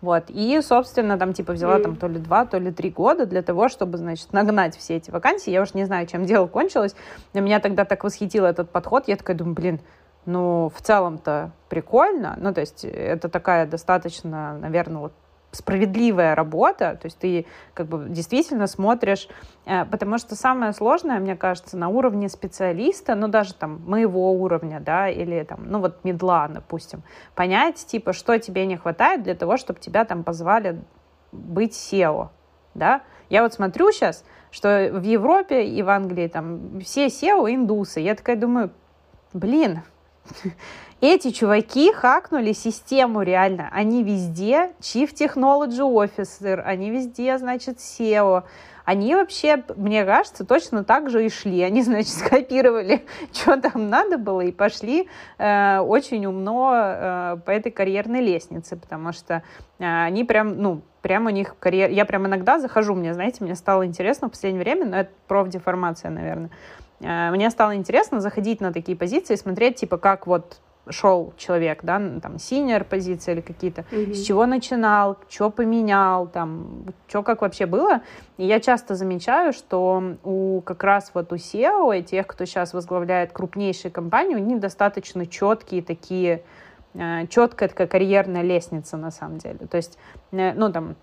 Вот. 0.04 0.24
И, 0.28 0.60
собственно, 0.60 1.18
там, 1.18 1.32
типа, 1.32 1.54
взяла 1.54 1.78
mm. 1.78 1.82
там 1.82 1.96
то 1.96 2.08
ли 2.08 2.18
два, 2.18 2.44
то 2.44 2.58
ли 2.58 2.70
три 2.70 2.90
года 2.90 3.24
для 3.24 3.40
того, 3.40 3.70
чтобы, 3.70 3.96
значит, 3.96 4.34
нагнать 4.34 4.76
все 4.76 4.96
эти 4.96 5.10
вакансии. 5.10 5.50
Я 5.50 5.62
уж 5.62 5.72
не 5.72 5.86
знаю, 5.86 6.06
чем 6.06 6.26
дело 6.26 6.46
кончилось. 6.46 6.94
Но 7.32 7.40
меня 7.40 7.58
тогда 7.58 7.86
так 7.86 8.04
восхитил 8.04 8.44
этот 8.44 8.68
подход. 8.68 9.04
Я 9.06 9.16
такая 9.16 9.34
думаю, 9.34 9.54
блин, 9.54 9.80
ну, 10.26 10.70
в 10.74 10.82
целом-то 10.82 11.52
прикольно. 11.70 12.36
Ну, 12.38 12.52
то 12.52 12.60
есть 12.60 12.84
это 12.84 13.30
такая 13.30 13.66
достаточно, 13.66 14.58
наверное, 14.58 15.00
вот 15.00 15.12
справедливая 15.54 16.34
работа, 16.34 16.98
то 17.00 17.06
есть 17.06 17.18
ты 17.18 17.46
как 17.74 17.86
бы 17.86 18.06
действительно 18.08 18.66
смотришь, 18.66 19.28
э, 19.66 19.84
потому 19.84 20.18
что 20.18 20.34
самое 20.34 20.72
сложное, 20.72 21.18
мне 21.20 21.36
кажется, 21.36 21.76
на 21.76 21.88
уровне 21.88 22.28
специалиста, 22.28 23.14
ну 23.14 23.28
даже 23.28 23.54
там 23.54 23.82
моего 23.86 24.32
уровня, 24.32 24.80
да, 24.80 25.08
или 25.08 25.42
там, 25.44 25.60
ну 25.66 25.78
вот 25.80 26.04
медла, 26.04 26.48
допустим, 26.48 27.02
понять, 27.34 27.84
типа, 27.86 28.12
что 28.12 28.38
тебе 28.38 28.66
не 28.66 28.76
хватает 28.76 29.22
для 29.22 29.34
того, 29.34 29.56
чтобы 29.56 29.80
тебя 29.80 30.04
там 30.04 30.24
позвали 30.24 30.82
быть 31.32 31.72
SEO, 31.72 32.28
да. 32.74 33.02
Я 33.30 33.42
вот 33.42 33.54
смотрю 33.54 33.90
сейчас, 33.92 34.24
что 34.50 34.90
в 34.92 35.02
Европе 35.02 35.66
и 35.66 35.82
в 35.82 35.88
Англии 35.88 36.28
там 36.28 36.80
все 36.80 37.06
SEO 37.06 37.52
индусы. 37.52 38.00
Я 38.00 38.14
такая 38.14 38.36
думаю, 38.36 38.70
блин, 39.32 39.82
эти 41.08 41.30
чуваки 41.30 41.92
хакнули 41.92 42.52
систему 42.52 43.22
реально. 43.22 43.68
Они 43.72 44.02
везде 44.02 44.72
Chief 44.80 45.12
Technology 45.12 45.80
Officer, 45.80 46.60
они 46.60 46.90
везде, 46.90 47.36
значит, 47.38 47.78
SEO. 47.78 48.44
Они 48.84 49.14
вообще, 49.14 49.64
мне 49.76 50.04
кажется, 50.04 50.44
точно 50.44 50.84
так 50.84 51.08
же 51.08 51.24
и 51.24 51.30
шли. 51.30 51.62
Они, 51.62 51.82
значит, 51.82 52.12
скопировали, 52.12 53.04
что 53.32 53.60
там 53.60 53.88
надо 53.88 54.18
было, 54.18 54.42
и 54.42 54.52
пошли 54.52 55.08
э, 55.38 55.78
очень 55.78 56.26
умно 56.26 56.72
э, 56.74 57.36
по 57.44 57.50
этой 57.50 57.72
карьерной 57.72 58.20
лестнице, 58.20 58.76
потому 58.76 59.12
что 59.12 59.42
э, 59.78 59.84
они 59.84 60.24
прям, 60.24 60.58
ну, 60.58 60.82
прям 61.00 61.26
у 61.26 61.30
них 61.30 61.56
карьера... 61.58 61.90
Я 61.92 62.04
прям 62.04 62.26
иногда 62.26 62.58
захожу, 62.58 62.94
мне, 62.94 63.14
знаете, 63.14 63.42
мне 63.42 63.54
стало 63.54 63.86
интересно 63.86 64.28
в 64.28 64.32
последнее 64.32 64.62
время, 64.62 64.86
но 64.86 64.96
это 64.98 65.10
профдеформация, 65.28 66.10
наверное. 66.10 66.50
Э, 67.00 67.30
мне 67.30 67.48
стало 67.50 67.74
интересно 67.74 68.20
заходить 68.20 68.60
на 68.60 68.72
такие 68.72 68.96
позиции, 68.98 69.34
смотреть, 69.34 69.76
типа, 69.76 69.96
как 69.96 70.26
вот 70.26 70.60
шел 70.88 71.32
человек, 71.36 71.80
да, 71.82 72.00
там, 72.22 72.38
синер 72.38 72.84
позиции 72.84 73.32
или 73.32 73.40
какие-то, 73.40 73.82
mm-hmm. 73.90 74.14
с 74.14 74.22
чего 74.22 74.46
начинал, 74.46 75.16
что 75.28 75.50
поменял, 75.50 76.26
там, 76.26 76.84
что 77.08 77.22
как 77.22 77.42
вообще 77.42 77.66
было. 77.66 78.02
И 78.36 78.46
я 78.46 78.60
часто 78.60 78.94
замечаю, 78.94 79.52
что 79.52 80.16
у 80.24 80.60
как 80.60 80.84
раз 80.84 81.10
вот 81.14 81.32
у 81.32 81.36
SEO 81.36 81.98
и 81.98 82.02
тех, 82.02 82.26
кто 82.26 82.44
сейчас 82.44 82.74
возглавляет 82.74 83.32
крупнейшие 83.32 83.90
компании, 83.90 84.34
у 84.34 84.38
них 84.38 84.60
достаточно 84.60 85.26
четкие 85.26 85.82
такие, 85.82 86.42
э, 86.94 87.26
четкая 87.28 87.68
такая 87.68 87.86
карьерная 87.86 88.42
лестница 88.42 88.96
на 88.96 89.10
самом 89.10 89.38
деле. 89.38 89.60
То 89.70 89.76
есть, 89.76 89.98
э, 90.32 90.52
ну, 90.52 90.70
там, 90.70 90.96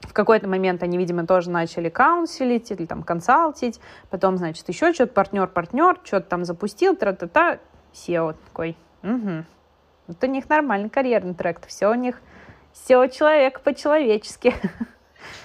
в 0.00 0.12
какой-то 0.12 0.48
момент 0.48 0.82
они, 0.82 0.98
видимо, 0.98 1.26
тоже 1.26 1.50
начали 1.50 1.88
каунселить 1.88 2.70
или 2.72 2.86
там 2.86 3.02
консалтить, 3.04 3.80
потом, 4.10 4.36
значит, 4.36 4.68
еще 4.68 4.92
что-то 4.92 5.12
партнер-партнер, 5.12 6.00
что-то 6.02 6.26
там 6.26 6.44
запустил, 6.44 6.96
тра-та-та, 6.96 7.58
SEO 7.92 8.34
такой, 8.46 8.76
Угу. 9.02 9.44
Вот 10.08 10.24
у 10.24 10.26
них 10.26 10.48
нормальный 10.48 10.90
карьерный 10.90 11.34
трек, 11.34 11.66
все 11.66 11.88
у 11.88 11.94
них 11.94 12.20
все 12.72 13.06
человек 13.08 13.60
по-человечески. 13.60 14.54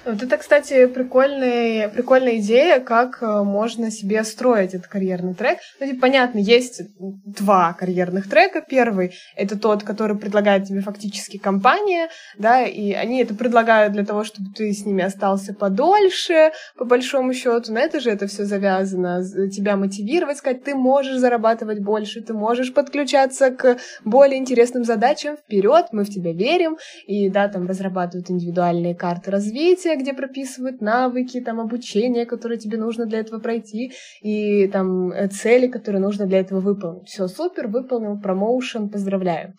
Вот 0.08 0.24
это, 0.24 0.38
кстати, 0.38 0.86
прикольная, 0.86 1.90
прикольная 1.90 2.38
идея, 2.38 2.80
как 2.80 3.22
э, 3.22 3.44
можно 3.44 3.92
себе 3.92 4.24
строить 4.24 4.74
этот 4.74 4.88
карьерный 4.88 5.34
трек. 5.34 5.60
Ну, 5.82 5.88
типа, 5.88 6.00
понятно, 6.00 6.40
есть 6.40 6.82
два 6.98 7.74
карьерных 7.74 8.30
трека. 8.30 8.62
Первый— 8.62 9.14
это 9.36 9.60
тот, 9.60 9.84
который 9.84 10.18
предлагает 10.18 10.66
тебе 10.66 10.80
фактически 10.80 11.38
компания, 11.38 12.08
да, 12.38 12.64
и 12.64 12.94
они 12.94 13.22
это 13.22 13.36
предлагают 13.36 13.92
для 13.92 14.06
того, 14.06 14.24
чтобы 14.24 14.50
ты 14.56 14.72
с 14.72 14.86
ними 14.86 15.04
остался 15.04 15.54
подольше, 15.54 16.52
по 16.78 16.86
большому 16.86 17.34
счету. 17.34 17.74
На 17.74 17.80
это 17.80 18.00
же 18.00 18.10
это 18.10 18.28
все 18.28 18.46
завязано. 18.46 19.22
Тебя 19.50 19.76
мотивировать, 19.76 20.38
сказать, 20.38 20.64
ты 20.64 20.74
можешь 20.74 21.18
зарабатывать 21.18 21.80
больше, 21.80 22.22
ты 22.22 22.34
можешь 22.34 22.74
подключаться 22.74 23.52
к 23.52 23.78
более 24.06 24.40
интересным 24.40 24.86
задачам. 24.86 25.36
Вперед, 25.36 25.88
мы 25.92 26.06
в 26.06 26.10
тебя 26.10 26.32
верим. 26.32 26.78
И, 27.08 27.30
да, 27.30 27.50
там 27.50 27.68
разрабатывают 27.68 28.32
индивидуальные 28.32 28.96
карты 28.96 29.32
развития, 29.32 29.67
где 29.76 30.14
прописывают 30.14 30.82
навыки, 30.82 31.42
там, 31.42 31.60
обучение, 31.60 32.26
которое 32.26 32.58
тебе 32.58 32.78
нужно 32.78 33.06
для 33.06 33.20
этого 33.20 33.40
пройти, 33.40 33.94
и 34.22 34.68
там 34.68 35.12
э, 35.12 35.28
цели, 35.28 35.68
которые 35.68 36.02
нужно 36.02 36.26
для 36.26 36.40
этого 36.40 36.60
выполнить. 36.60 37.10
Все 37.10 37.28
супер, 37.28 37.68
выполнил, 37.68 38.20
промоушен, 38.20 38.90
поздравляю. 38.90 39.54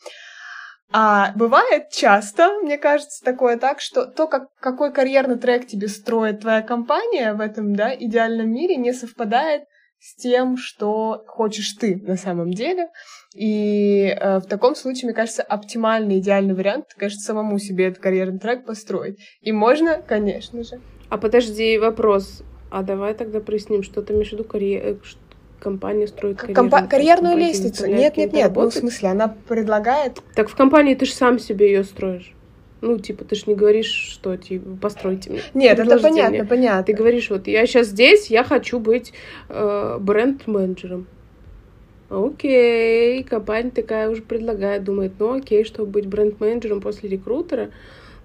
А 0.91 1.33
бывает 1.35 1.91
часто, 1.91 2.49
мне 2.63 2.79
кажется, 2.79 3.23
такое 3.23 3.59
так, 3.59 3.81
что 3.81 4.07
то, 4.07 4.27
как, 4.27 4.49
какой 4.59 4.91
карьерный 4.91 5.37
трек 5.37 5.67
тебе 5.67 5.89
строит 5.89 6.41
твоя 6.41 6.63
компания 6.63 7.35
в 7.35 7.41
этом 7.41 7.77
да, 7.77 7.95
идеальном 7.95 8.51
мире, 8.51 8.77
не 8.77 8.95
совпадает 8.95 9.65
с 10.01 10.15
тем, 10.15 10.57
что 10.57 11.25
хочешь 11.27 11.73
ты 11.73 11.97
на 11.97 12.17
самом 12.17 12.53
деле. 12.53 12.89
И 13.35 14.07
э, 14.09 14.39
в 14.39 14.47
таком 14.47 14.75
случае, 14.75 15.07
мне 15.07 15.15
кажется, 15.15 15.43
оптимальный, 15.43 16.19
идеальный 16.19 16.55
вариант, 16.55 16.87
конечно, 16.97 17.21
самому 17.21 17.59
себе 17.59 17.87
этот 17.87 18.03
карьерный 18.03 18.39
трек 18.39 18.65
построить. 18.65 19.19
И 19.43 19.53
можно, 19.53 20.01
конечно 20.01 20.63
же. 20.63 20.81
А 21.09 21.19
подожди, 21.19 21.79
вопрос. 21.79 22.43
А 22.71 22.83
давай 22.83 23.15
тогда 23.15 23.41
проясним, 23.41 23.83
что 23.83 24.03
ты 24.03 24.13
имеешь 24.13 24.31
в 24.31 24.33
виду 24.33 24.45
карьер... 24.45 24.83
Э, 24.85 24.97
компания 25.61 26.07
строит 26.07 26.39
карьерную, 26.39 26.71
Компа- 26.71 26.89
карьерную 26.89 27.37
лестницу. 27.37 27.87
Нет, 27.87 28.17
нет, 28.17 28.33
нет. 28.33 28.53
Ну, 28.55 28.71
в 28.71 28.75
смысле, 28.75 29.09
она 29.09 29.29
предлагает... 29.29 30.21
Так 30.35 30.49
в 30.49 30.55
компании 30.55 30.95
ты 30.95 31.05
же 31.05 31.13
сам 31.13 31.39
себе 31.39 31.73
ее 31.73 31.85
строишь. 31.85 32.35
Ну, 32.81 32.99
типа, 32.99 33.25
ты 33.25 33.35
ж 33.35 33.47
не 33.47 33.55
говоришь, 33.55 33.91
что, 33.91 34.37
типа, 34.37 34.77
постройте 34.81 35.31
мне. 35.31 35.43
Нет, 35.55 35.79
это 35.79 35.99
понятно, 35.99 36.45
понятно. 36.47 36.85
Ты 36.85 36.93
говоришь, 36.93 37.29
вот, 37.31 37.49
я 37.49 37.67
сейчас 37.67 37.89
здесь, 37.89 38.29
я 38.29 38.45
хочу 38.45 38.79
быть 38.79 39.13
э, 39.49 39.99
бренд-менеджером. 40.01 41.07
Окей, 42.11 43.23
компания 43.25 43.71
такая 43.71 44.09
уже 44.09 44.23
предлагает, 44.23 44.85
думает, 44.85 45.13
ну 45.19 45.35
окей, 45.35 45.65
чтобы 45.65 45.91
быть 45.91 46.07
бренд-менеджером 46.07 46.81
после 46.81 47.11
рекрутера, 47.11 47.71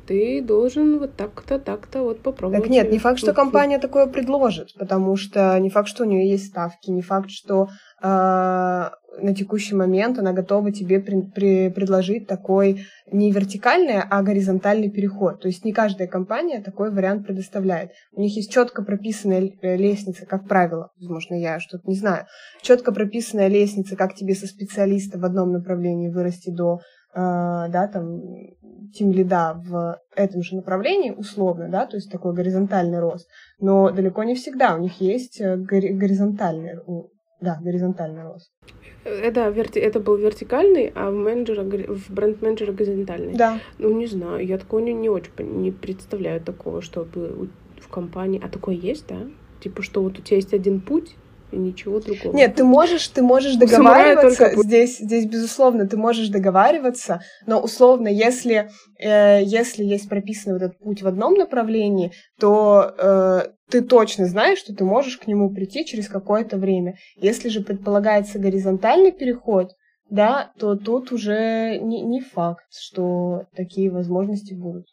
ты 0.06 0.42
должен 0.42 1.00
вот 1.00 1.16
так-то, 1.16 1.60
так-то 1.60 2.04
вот 2.04 2.22
попробовать. 2.22 2.64
Так 2.64 2.72
нет, 2.72 2.92
не 2.92 3.00
факт, 3.00 3.20
что 3.20 3.34
компания 3.34 3.80
такое 3.80 4.08
предложит, 4.08 4.74
потому 4.78 5.16
что 5.16 5.58
не 5.60 5.70
факт, 5.70 5.88
что 5.88 6.04
у 6.04 6.08
нее 6.08 6.30
есть 6.30 6.48
ставки, 6.48 6.90
не 6.90 7.02
факт, 7.02 7.30
что 7.30 7.70
э, 8.02 8.06
на 8.06 9.36
текущий 9.36 9.76
момент 9.76 10.20
она 10.20 10.34
готова 10.34 10.72
тебе 10.72 11.00
при, 11.00 11.22
при, 11.22 11.70
предложить 11.70 12.28
такой 12.28 12.86
не 13.12 13.32
вертикальный, 13.32 14.02
а 14.02 14.22
горизонтальный 14.24 14.90
переход. 14.90 15.42
То 15.42 15.48
есть 15.48 15.64
не 15.66 15.74
каждая 15.74 16.08
компания 16.08 16.62
такой 16.62 16.92
вариант 16.92 17.26
предоставляет. 17.26 17.92
У 18.12 18.22
них 18.22 18.36
есть 18.36 18.52
четко 18.52 18.84
прописанная 18.84 19.52
э, 19.62 19.78
лестница, 19.78 20.26
как 20.26 20.48
правило, 20.48 20.92
возможно, 21.00 21.36
я 21.36 21.60
что-то 21.60 21.88
не 21.88 21.96
знаю, 21.96 22.26
четко 22.62 22.92
прописанная 22.92 23.48
лестница, 23.48 23.96
как 23.96 24.16
тебе 24.16 24.36
со 24.36 24.48
специалиста 24.48 25.20
в 25.20 25.26
одном 25.26 25.52
направлении 25.52 26.10
вырасти 26.10 26.50
до 26.50 26.80
да, 27.16 27.90
там, 27.92 28.22
тем 28.94 29.12
лида 29.12 29.60
в 29.66 30.00
этом 30.16 30.44
же 30.44 30.56
направлении, 30.56 31.12
условно, 31.12 31.68
да, 31.70 31.86
то 31.86 31.98
есть 31.98 32.12
такой 32.12 32.34
горизонтальный 32.34 33.00
рост, 33.00 33.28
но 33.60 33.92
далеко 33.92 34.24
не 34.24 34.36
всегда 34.36 34.76
у 34.76 34.80
них 34.80 35.02
есть 35.02 35.42
э, 35.42 35.56
горизонтальный, 35.58 36.80
да, 37.42 37.60
горизонтальный 37.62 38.24
рост. 38.24 38.52
Э, 39.04 39.32
да, 39.32 39.50
верти... 39.50 39.80
это 39.80 40.00
был 40.00 40.16
вертикальный, 40.16 40.92
а 40.96 41.10
в, 41.12 41.14
менеджера, 41.14 41.64
в 41.64 42.10
бренд-менеджера 42.10 42.72
горизонтальный. 42.72 43.34
Да. 43.34 43.60
Ну, 43.80 43.92
не 43.98 44.08
знаю, 44.08 44.46
я 44.46 44.58
такого 44.58 44.80
не, 44.80 44.94
не 44.94 45.10
очень 45.10 45.32
не 45.40 45.72
представляю 45.72 46.42
такого, 46.42 46.82
чтобы 46.82 47.50
в 47.80 47.88
компании... 47.90 48.42
А 48.44 48.50
такое 48.50 48.76
есть, 48.76 49.08
да? 49.08 49.28
Типа, 49.60 49.82
что 49.82 50.02
вот 50.02 50.20
у 50.20 50.22
тебя 50.22 50.38
есть 50.38 50.54
один 50.54 50.82
путь, 50.82 51.16
и 51.54 51.58
ничего 51.58 52.00
другого. 52.00 52.36
Нет, 52.36 52.56
ты 52.56 52.64
можешь, 52.64 53.08
ты 53.08 53.22
можешь 53.22 53.56
договариваться 53.56 54.46
только... 54.46 54.64
здесь, 54.64 54.98
здесь 54.98 55.26
безусловно, 55.26 55.88
ты 55.88 55.98
можешь 55.98 56.30
договариваться, 56.30 57.22
но 57.46 57.60
условно, 57.60 58.08
если 58.08 58.70
э, 59.00 59.44
если 59.44 59.84
есть 59.84 60.10
прописан 60.10 60.54
вот 60.54 60.62
этот 60.62 60.80
путь 60.80 61.02
в 61.02 61.08
одном 61.08 61.36
направлении, 61.36 62.12
то 62.40 62.94
э, 62.98 63.42
ты 63.70 63.82
точно 63.82 64.26
знаешь, 64.26 64.60
что 64.60 64.76
ты 64.76 64.84
можешь 64.84 65.18
к 65.18 65.28
нему 65.28 65.50
прийти 65.54 65.86
через 65.86 66.08
какое-то 66.08 66.58
время. 66.58 66.96
Если 67.16 67.50
же 67.50 67.62
предполагается 67.62 68.40
горизонтальный 68.40 69.12
переход, 69.12 69.72
да, 70.10 70.52
то 70.60 70.76
тут 70.76 71.12
уже 71.12 71.80
не, 71.80 72.02
не 72.02 72.22
факт, 72.22 72.66
что 72.72 73.46
такие 73.56 73.90
возможности 73.90 74.54
будут. 74.54 74.86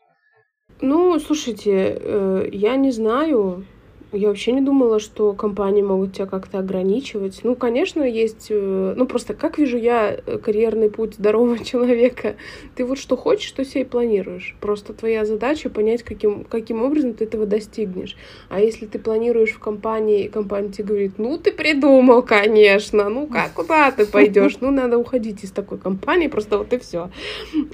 Ну, 0.81 1.19
слушайте, 1.19 1.99
э, 2.01 2.49
я 2.53 2.77
не 2.77 2.91
знаю, 2.91 3.67
Я 4.13 4.29
вообще 4.29 4.51
не 4.51 4.61
думала, 4.61 4.99
что 4.99 5.33
компании 5.35 5.83
могут 5.83 6.15
тебя 6.15 6.27
как-то 6.27 6.59
ограничивать. 6.59 7.41
Ну, 7.45 7.55
конечно, 7.55 8.03
есть... 8.03 8.49
Э, 8.51 8.95
ну, 8.97 9.07
просто 9.07 9.35
как 9.35 9.59
вижу 9.59 9.79
я 9.79 10.19
э, 10.27 10.39
карьерный 10.39 10.91
путь 10.91 11.15
здорового 11.15 11.59
человека? 11.65 12.35
Ты 12.75 12.85
вот 12.85 12.99
что 12.99 13.17
хочешь, 13.17 13.53
то 13.53 13.65
себе 13.65 13.83
и 13.83 13.85
планируешь. 13.85 14.57
Просто 14.61 14.95
твоя 14.95 15.25
задача 15.25 15.71
понять, 15.71 16.03
каким, 16.03 16.43
каким 16.43 16.83
образом 16.83 17.15
ты 17.15 17.25
этого 17.25 17.47
достигнешь. 17.47 18.17
А 18.49 18.61
если 18.61 18.87
ты 18.87 18.99
планируешь 18.99 19.53
в 19.53 19.61
компании, 19.61 20.25
и 20.25 20.29
компания 20.29 20.71
тебе 20.71 20.89
говорит, 20.89 21.13
ну, 21.19 21.39
ты 21.39 21.53
придумал, 21.53 22.23
конечно, 22.23 23.09
ну, 23.09 23.29
как, 23.29 23.53
куда 23.53 23.93
ты 23.93 24.07
пойдешь? 24.07 24.57
Ну, 24.61 24.73
надо 24.73 24.99
уходить 24.99 25.45
из 25.45 25.53
такой 25.53 25.79
компании, 25.79 26.27
просто 26.27 26.59
вот 26.59 26.73
и 26.73 26.79
все. 26.79 27.11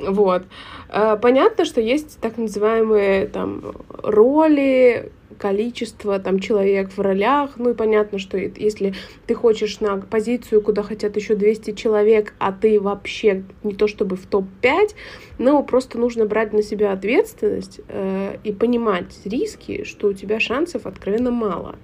Вот. 0.07 0.43
Э, 0.91 1.17
понятно, 1.17 1.65
что 1.65 1.81
есть 1.81 2.19
так 2.21 2.37
называемые 2.37 3.27
там 3.27 3.75
роли, 4.03 5.13
количество 5.39 6.19
там 6.19 6.39
человек 6.39 6.91
в 6.91 7.01
ролях. 7.01 7.53
Ну 7.57 7.71
и 7.71 7.75
понятно, 7.75 8.19
что 8.19 8.39
если 8.39 8.95
ты 9.27 9.35
хочешь 9.35 9.81
на 9.81 9.99
позицию, 9.99 10.63
куда 10.63 10.83
хотят 10.83 11.17
еще 11.17 11.35
200 11.35 11.73
человек, 11.73 12.35
а 12.39 12.53
ты 12.53 12.81
вообще 12.81 13.45
не 13.63 13.75
то 13.75 13.89
чтобы 13.89 14.17
в 14.17 14.27
топ-5, 14.27 14.95
но 15.39 15.63
просто 15.63 15.99
нужно 15.99 16.27
брать 16.27 16.53
на 16.53 16.63
себя 16.63 16.93
ответственность 16.93 17.81
э, 17.89 18.37
и 18.45 18.53
понимать 18.53 19.19
риски, 19.25 19.85
что 19.85 20.09
у 20.09 20.13
тебя 20.13 20.41
шансов 20.41 20.87
откровенно 20.87 21.31
мало. 21.31 21.77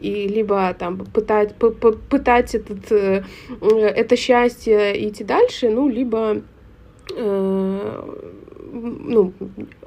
И 0.00 0.28
либо 0.28 0.74
там 0.78 0.98
пытать, 0.98 1.54
пытать 1.56 2.54
этот, 2.54 2.92
э, 2.92 3.24
это 3.60 4.16
счастье 4.16 5.08
идти 5.08 5.24
дальше, 5.24 5.70
ну, 5.70 5.88
либо 5.88 6.42
э, 7.16 8.32
ну, 8.70 9.32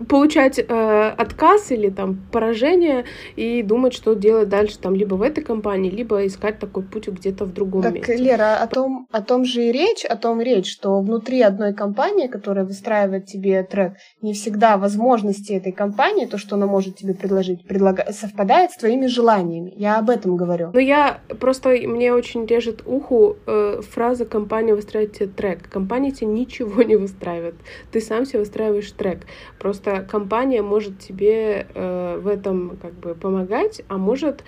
получать 0.08 0.60
э, 0.60 1.10
отказ 1.18 1.72
или 1.72 1.90
там 1.90 2.20
поражение 2.32 3.06
и 3.36 3.64
думать, 3.64 3.94
что 3.94 4.14
делать 4.14 4.50
дальше 4.50 4.80
там 4.80 4.96
либо 4.96 5.16
в 5.16 5.22
этой 5.22 5.44
компании, 5.44 5.90
либо 5.90 6.26
искать 6.26 6.60
такой 6.60 6.84
путь 6.84 7.08
где-то 7.08 7.46
в 7.46 7.54
другом 7.54 7.82
так, 7.82 7.94
месте. 7.94 8.16
Лера, 8.18 8.58
о 8.58 8.68
том, 8.68 9.08
о 9.12 9.22
том 9.22 9.46
же 9.46 9.66
и 9.66 9.72
речь, 9.72 10.06
о 10.06 10.16
том 10.16 10.42
речь, 10.42 10.72
что 10.72 11.00
внутри 11.02 11.42
одной 11.42 11.74
компании, 11.74 12.28
которая 12.28 12.66
выстраивает 12.66 13.26
тебе 13.26 13.64
трек, 13.64 13.94
не 14.22 14.34
всегда 14.34 14.78
возможности 14.78 15.54
этой 15.54 15.72
компании, 15.72 16.26
то, 16.26 16.38
что 16.38 16.56
она 16.56 16.68
может 16.68 16.98
тебе 16.98 17.14
предложить, 17.14 17.66
предлага... 17.66 18.06
совпадает 18.12 18.72
с 18.72 18.78
твоими 18.78 19.08
желаниями. 19.08 19.74
Я 19.76 19.98
об 19.98 20.10
этом 20.10 20.36
говорю. 20.36 20.72
Но 20.74 20.80
я 20.80 21.22
просто, 21.40 21.70
мне 21.70 22.14
очень 22.14 22.46
режет 22.46 22.84
уху 22.86 23.38
э, 23.48 23.82
фраза 23.82 24.26
«компания 24.26 24.76
выстраивает 24.76 25.14
тебе 25.14 25.28
трек». 25.28 25.70
Компания 25.70 26.12
тебе 26.12 26.28
ничего 26.28 26.84
не 26.84 26.96
выстраивает. 26.96 27.56
Ты 27.92 28.02
сам 28.02 28.26
себе 28.26 28.40
выстраиваешь 28.40 28.65
настраиваешь 28.66 28.92
трек. 28.92 29.20
Просто 29.60 30.02
компания 30.02 30.62
может 30.62 31.00
тебе 31.00 31.68
э, 31.74 32.20
в 32.22 32.28
этом 32.28 32.78
как 32.82 32.94
бы 32.94 33.16
помогать, 33.16 33.82
а 33.88 33.98
может 33.98 34.44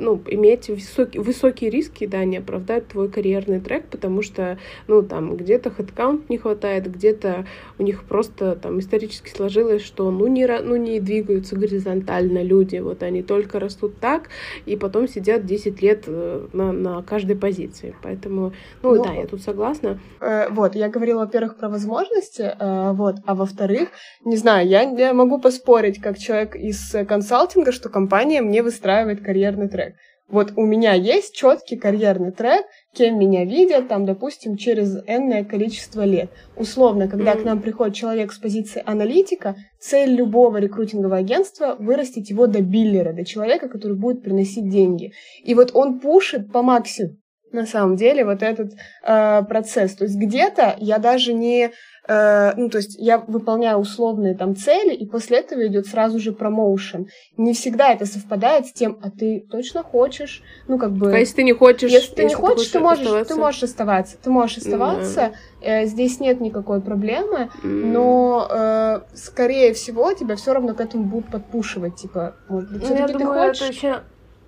ну, 0.00 0.20
иметь 0.28 0.68
высокие, 0.68 1.22
высокие 1.22 1.70
риски, 1.70 2.06
да, 2.06 2.24
не 2.24 2.38
оправдать 2.38 2.88
твой 2.88 3.08
карьерный 3.08 3.60
трек, 3.60 3.86
потому 3.86 4.22
что, 4.22 4.58
ну, 4.86 5.02
там, 5.02 5.36
где-то 5.36 5.70
хедкаунт 5.70 6.28
не 6.28 6.38
хватает, 6.38 6.90
где-то 6.90 7.46
у 7.78 7.82
них 7.82 8.04
просто 8.04 8.56
там 8.56 8.78
исторически 8.78 9.30
сложилось, 9.30 9.82
что, 9.82 10.10
ну, 10.10 10.26
не, 10.26 10.46
ну, 10.46 10.76
не 10.76 11.00
двигаются 11.00 11.56
горизонтально 11.56 12.42
люди, 12.42 12.76
вот 12.76 13.02
они 13.02 13.22
только 13.22 13.58
растут 13.58 13.98
так, 14.00 14.28
и 14.66 14.76
потом 14.76 15.08
сидят 15.08 15.46
10 15.46 15.82
лет 15.82 16.04
э, 16.06 16.46
на, 16.52 16.72
на 16.72 17.02
каждой 17.02 17.36
позиции. 17.36 17.94
Поэтому, 18.02 18.52
ну, 18.82 18.94
ну 18.94 19.04
да, 19.04 19.12
я 19.12 19.26
тут 19.26 19.42
согласна. 19.42 20.00
Э, 20.20 20.48
вот, 20.50 20.74
я 20.74 20.88
говорила, 20.88 21.20
во-первых, 21.20 21.56
про 21.56 21.68
возможности, 21.68 22.42
э, 22.42 22.92
вот, 22.92 23.16
а 23.26 23.34
во-вторых, 23.34 23.88
не 24.24 24.36
знаю, 24.36 24.68
я, 24.68 24.82
я 24.82 25.14
могу 25.14 25.40
поспорить, 25.40 26.00
как 26.00 26.18
человек 26.18 26.56
из 26.56 26.94
консалтинга, 27.08 27.72
что 27.72 27.88
компания 27.88 28.42
мне 28.42 28.62
выстраивает 28.62 29.22
карьерный 29.22 29.68
трек. 29.70 29.94
Вот 30.30 30.52
у 30.54 30.64
меня 30.64 30.92
есть 30.92 31.34
четкий 31.34 31.76
карьерный 31.76 32.30
трек, 32.30 32.64
кем 32.94 33.18
меня 33.18 33.44
видят, 33.44 33.88
там, 33.88 34.06
допустим, 34.06 34.56
через 34.56 34.96
энное 35.08 35.44
количество 35.44 36.04
лет. 36.04 36.30
Условно, 36.56 37.08
когда 37.08 37.32
mm-hmm. 37.32 37.42
к 37.42 37.44
нам 37.44 37.60
приходит 37.60 37.96
человек 37.96 38.32
с 38.32 38.38
позиции 38.38 38.82
аналитика, 38.86 39.56
цель 39.80 40.10
любого 40.10 40.58
рекрутингового 40.58 41.16
агентства— 41.16 41.76
вырастить 41.80 42.30
его 42.30 42.46
до 42.46 42.62
биллера, 42.62 43.12
до 43.12 43.24
человека, 43.24 43.68
который 43.68 43.96
будет 43.96 44.22
приносить 44.22 44.68
деньги. 44.68 45.12
И 45.42 45.54
вот 45.54 45.72
он 45.74 45.98
пушит 45.98 46.52
по 46.52 46.62
максимуму 46.62 47.16
на 47.52 47.66
самом 47.66 47.96
деле 47.96 48.24
вот 48.24 48.44
этот 48.44 48.72
э, 49.02 49.42
процесс. 49.42 49.94
То 49.94 50.04
есть 50.04 50.16
где-то 50.16 50.76
я 50.78 50.98
даже 50.98 51.32
не 51.32 51.72
Э, 52.10 52.54
ну, 52.56 52.68
то 52.68 52.78
есть 52.78 52.96
я 52.98 53.18
выполняю 53.18 53.78
условные 53.78 54.34
там 54.34 54.56
цели, 54.56 54.92
и 54.92 55.06
после 55.06 55.38
этого 55.38 55.64
идет 55.68 55.86
сразу 55.86 56.18
же 56.18 56.32
промоушен. 56.32 57.06
Не 57.36 57.54
всегда 57.54 57.92
это 57.92 58.04
совпадает 58.04 58.66
с 58.66 58.72
тем, 58.72 58.98
а 59.00 59.10
ты 59.10 59.46
точно 59.48 59.84
хочешь, 59.84 60.42
ну, 60.66 60.76
как 60.76 60.90
бы... 60.90 61.14
А 61.14 61.18
если 61.18 61.36
ты 61.36 61.42
не 61.44 61.52
хочешь... 61.52 61.92
Если 61.92 62.12
ты 62.12 62.22
если 62.22 62.34
не 62.34 62.34
хочешь, 62.34 62.66
ты, 62.66 62.80
можешь, 62.80 63.04
оставаться? 63.04 63.34
ты 63.34 63.40
можешь 63.40 63.62
оставаться. 63.62 64.16
Ты 64.20 64.30
можешь 64.30 64.58
оставаться, 64.58 65.32
mm. 65.62 65.86
здесь 65.86 66.18
нет 66.18 66.40
никакой 66.40 66.80
проблемы, 66.80 67.48
mm. 67.62 67.68
но, 67.68 68.48
э, 68.50 69.00
скорее 69.14 69.72
всего, 69.72 70.12
тебя 70.12 70.34
все 70.34 70.52
равно 70.52 70.74
к 70.74 70.80
этому 70.80 71.04
будут 71.04 71.30
подпушивать, 71.30 71.94
типа, 71.94 72.34
может 72.48 72.72
быть, 72.72 72.80
ну, 72.80 72.86
все-таки 72.86 73.12
ты 73.12 73.18
думаю, 73.20 73.48
хочешь... 73.50 73.62
Это 73.62 73.72
еще 73.72 74.00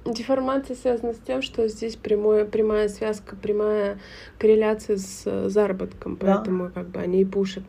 Деформация 0.05 0.75
связана 0.75 1.13
с 1.13 1.19
тем, 1.19 1.43
что 1.43 1.69
здесь 1.69 1.95
прямое, 1.95 2.45
прямая 2.45 2.89
связка, 2.89 3.37
прямая 3.37 3.99
корреляция 4.39 4.97
с 4.97 5.23
э, 5.27 5.49
заработком, 5.49 6.17
поэтому 6.17 6.65
да. 6.65 6.71
как 6.71 6.89
бы 6.89 7.01
они 7.01 7.21
и 7.21 7.25
пушат. 7.25 7.63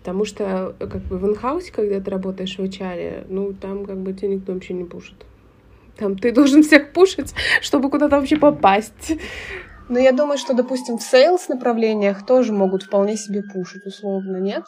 Потому 0.00 0.26
что 0.26 0.74
как 0.78 1.02
бы 1.02 1.16
в 1.16 1.26
инхаусе, 1.26 1.72
когда 1.72 1.98
ты 2.00 2.10
работаешь 2.10 2.56
в 2.58 2.60
HR, 2.60 3.26
ну 3.30 3.54
там 3.54 3.86
как 3.86 3.96
бы 3.96 4.12
тебя 4.12 4.28
никто 4.28 4.52
вообще 4.52 4.74
не 4.74 4.84
пушит. 4.84 5.16
Там 5.96 6.16
ты 6.16 6.30
должен 6.30 6.62
всех 6.62 6.92
пушить, 6.92 7.34
чтобы 7.62 7.90
куда-то 7.90 8.16
вообще 8.16 8.36
попасть. 8.36 9.12
Ну, 9.88 9.98
я 9.98 10.12
думаю, 10.12 10.36
что, 10.36 10.52
допустим, 10.52 10.98
в 10.98 11.02
sales 11.02 11.48
направлениях 11.48 12.24
тоже 12.26 12.52
могут 12.52 12.82
вполне 12.82 13.16
себе 13.16 13.42
пушить, 13.42 13.86
условно, 13.86 14.36
нет? 14.36 14.64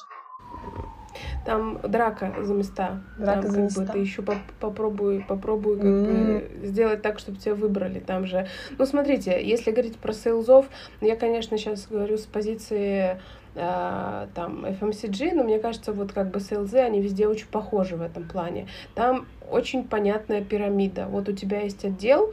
Там 1.45 1.81
драка 1.83 2.35
за 2.43 2.55
места. 2.55 3.03
Драка 3.19 3.43
там, 3.43 3.51
за 3.51 3.61
места. 3.61 3.81
Бы, 3.83 3.93
ты 3.93 3.99
еще 3.99 4.23
поп 4.23 4.39
попробуй, 4.61 5.25
попробуй 5.27 5.77
как 5.77 5.87
mm. 5.87 6.61
бы 6.61 6.67
сделать 6.67 7.03
так, 7.03 7.19
чтобы 7.19 7.39
тебя 7.39 7.55
выбрали. 7.55 8.01
Там 8.01 8.27
же. 8.27 8.47
Ну, 8.79 8.87
смотрите, 8.87 9.41
если 9.43 9.71
говорить 9.71 9.97
про 9.97 10.13
сейлзов, 10.13 10.67
я, 11.01 11.17
конечно, 11.17 11.57
сейчас 11.57 11.87
говорю 11.87 12.17
с 12.19 12.27
позиции 12.27 13.21
э, 13.55 14.27
там 14.35 14.65
FMCG, 14.65 15.35
но 15.35 15.45
мне 15.45 15.59
кажется, 15.59 15.93
вот 15.93 16.13
как 16.13 16.31
бы 16.31 16.41
сейлзы, 16.41 16.79
они 16.79 17.01
везде 17.01 17.27
очень 17.27 17.49
похожи 17.49 17.97
в 17.97 18.03
этом 18.03 18.25
плане. 18.25 18.69
Там 18.95 19.27
очень 19.51 19.85
понятная 19.85 20.43
пирамида. 20.43 21.07
Вот 21.07 21.29
у 21.29 21.33
тебя 21.33 21.63
есть 21.63 21.85
отдел, 21.85 22.33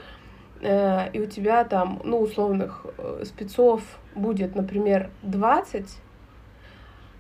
э, 0.62 1.12
и 1.12 1.20
у 1.20 1.26
тебя 1.26 1.64
там, 1.64 2.02
ну, 2.04 2.20
условных 2.20 2.86
э, 2.98 3.24
спецов 3.26 3.82
будет, 4.16 4.56
например, 4.56 5.10
20, 5.24 5.86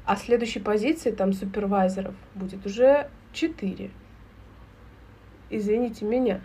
а 0.08 0.15
следующей 0.15 0.62
позиции 0.62 1.12
там 1.12 1.34
супервайзеров 1.34 2.15
будет 2.34 2.65
уже 2.65 3.10
4. 3.34 3.91
Извините 5.50 6.06
меня. 6.06 6.39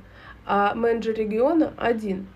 А 0.44 0.74
менеджер 0.74 1.14
региона 1.14 1.72
один. 1.76 2.26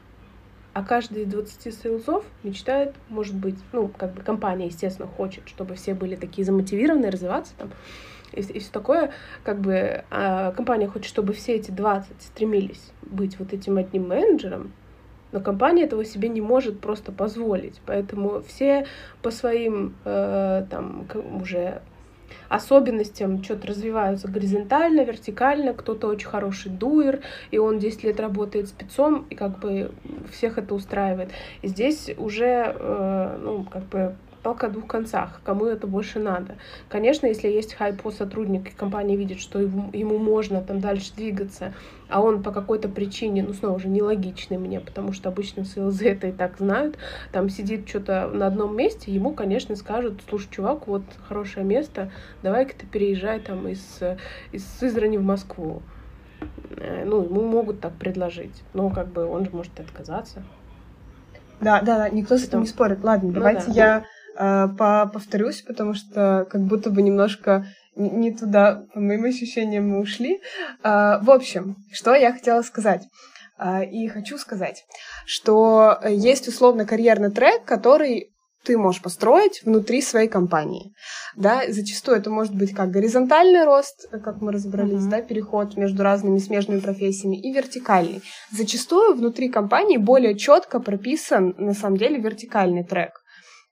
А 0.72 0.84
каждый 0.84 1.24
из 1.24 1.28
20 1.28 1.74
сейлзов 1.74 2.24
мечтает, 2.44 2.94
может 3.08 3.34
быть, 3.34 3.58
ну, 3.72 3.88
как 3.88 4.14
бы 4.14 4.22
компания, 4.22 4.66
естественно, 4.66 5.08
хочет, 5.08 5.48
чтобы 5.48 5.74
все 5.74 5.94
были 5.94 6.14
такие 6.14 6.44
замотивированные 6.44 7.10
развиваться 7.10 7.54
там 7.58 7.70
и, 8.32 8.40
и 8.40 8.58
все 8.60 8.70
такое, 8.70 9.12
как 9.42 9.60
бы 9.60 10.04
а 10.10 10.52
компания 10.52 10.86
хочет, 10.86 11.08
чтобы 11.08 11.32
все 11.32 11.54
эти 11.54 11.72
20 11.72 12.22
стремились 12.22 12.92
быть 13.02 13.38
вот 13.38 13.52
этим 13.52 13.78
одним 13.78 14.08
менеджером, 14.08 14.72
но 15.36 15.42
компания 15.42 15.82
этого 15.82 16.02
себе 16.02 16.30
не 16.30 16.40
может 16.40 16.80
просто 16.80 17.12
позволить. 17.12 17.82
Поэтому 17.84 18.40
все 18.48 18.86
по 19.20 19.30
своим 19.30 19.94
э, 20.06 20.64
там 20.70 21.06
уже 21.38 21.82
особенностям 22.48 23.44
что-то 23.44 23.66
развиваются 23.66 24.28
горизонтально, 24.28 25.02
вертикально. 25.02 25.74
Кто-то 25.74 26.06
очень 26.06 26.26
хороший 26.26 26.70
дуэр, 26.70 27.20
и 27.50 27.58
он 27.58 27.78
10 27.78 28.04
лет 28.04 28.18
работает 28.18 28.68
спецом, 28.68 29.26
и 29.28 29.34
как 29.34 29.58
бы 29.58 29.92
всех 30.32 30.56
это 30.56 30.74
устраивает. 30.74 31.28
И 31.60 31.68
здесь 31.68 32.10
уже, 32.16 32.74
э, 32.74 33.38
ну, 33.38 33.64
как 33.64 33.82
бы 33.88 34.16
палка 34.46 34.68
о 34.68 34.70
двух 34.70 34.86
концах, 34.86 35.40
кому 35.42 35.66
это 35.66 35.88
больше 35.88 36.20
надо. 36.20 36.54
Конечно, 36.88 37.26
если 37.26 37.48
есть 37.48 37.74
хайп 37.74 38.00
по 38.00 38.12
сотруднику, 38.12 38.68
и 38.68 38.70
компания 38.70 39.16
видит, 39.16 39.40
что 39.40 39.58
ему, 39.58 39.90
ему 39.92 40.18
можно 40.18 40.62
там 40.62 40.78
дальше 40.78 41.12
двигаться, 41.16 41.74
а 42.08 42.22
он 42.22 42.44
по 42.44 42.52
какой-то 42.52 42.88
причине, 42.88 43.42
ну, 43.42 43.52
снова 43.54 43.80
же, 43.80 43.88
нелогичный 43.88 44.56
мне, 44.58 44.78
потому 44.78 45.12
что 45.12 45.30
обычно 45.30 45.64
СЛЗ 45.64 46.02
это 46.02 46.28
и 46.28 46.32
так 46.32 46.58
знают, 46.58 46.96
там 47.32 47.48
сидит 47.48 47.88
что-то 47.88 48.28
на 48.32 48.46
одном 48.46 48.76
месте, 48.76 49.10
ему, 49.10 49.32
конечно, 49.32 49.74
скажут, 49.74 50.22
слушай, 50.28 50.46
чувак, 50.48 50.86
вот 50.86 51.02
хорошее 51.26 51.66
место, 51.66 52.12
давай-ка 52.44 52.72
ты 52.78 52.86
переезжай 52.86 53.40
там 53.40 53.66
из, 53.66 53.98
из 54.52 54.64
Сызрани 54.78 55.16
в 55.16 55.24
Москву. 55.24 55.82
Э, 56.76 57.04
ну, 57.04 57.24
ему 57.24 57.42
могут 57.42 57.80
так 57.80 57.94
предложить, 57.94 58.62
но 58.74 58.90
как 58.90 59.08
бы 59.08 59.26
он 59.26 59.44
же 59.44 59.50
может 59.50 59.80
отказаться. 59.80 60.44
Да, 61.60 61.80
да, 61.80 61.98
да, 61.98 62.08
никто 62.10 62.36
с 62.38 62.44
этим 62.44 62.60
не 62.60 62.66
спорит. 62.66 63.02
Ладно, 63.02 63.30
ну, 63.30 63.34
давайте 63.34 63.66
да. 63.68 63.72
я 63.72 64.04
э, 64.38 64.68
повторюсь, 64.76 65.62
потому 65.62 65.94
что 65.94 66.46
как 66.50 66.62
будто 66.62 66.90
бы 66.90 67.02
немножко 67.02 67.66
не 67.94 68.30
туда, 68.32 68.84
по 68.92 69.00
моим 69.00 69.24
ощущениям, 69.24 69.88
мы 69.88 70.00
ушли. 70.00 70.40
Э, 70.82 71.18
в 71.22 71.30
общем, 71.30 71.76
что 71.92 72.14
я 72.14 72.32
хотела 72.32 72.62
сказать. 72.62 73.02
А, 73.58 73.82
и 73.82 74.06
хочу 74.08 74.36
сказать, 74.36 74.84
что 75.24 75.98
есть 76.06 76.46
условно 76.46 76.84
карьерный 76.84 77.30
трек, 77.30 77.64
который 77.64 78.30
ты 78.66 78.76
можешь 78.76 79.00
построить 79.00 79.62
внутри 79.64 80.02
своей 80.02 80.28
компании. 80.28 80.92
Да, 81.36 81.62
зачастую 81.68 82.18
это 82.18 82.30
может 82.30 82.54
быть 82.54 82.74
как 82.74 82.90
горизонтальный 82.90 83.64
рост, 83.64 84.10
как 84.10 84.42
мы 84.42 84.52
разобрались, 84.52 85.04
uh-huh. 85.04 85.10
да, 85.10 85.22
переход 85.22 85.76
между 85.76 86.02
разными 86.02 86.38
смежными 86.38 86.80
профессиями, 86.80 87.40
и 87.40 87.52
вертикальный. 87.52 88.22
Зачастую 88.50 89.14
внутри 89.14 89.48
компании 89.48 89.98
более 89.98 90.36
четко 90.36 90.80
прописан, 90.80 91.54
на 91.56 91.74
самом 91.74 91.96
деле, 91.96 92.18
вертикальный 92.18 92.82
трек 92.82 93.12
а, 93.12 93.25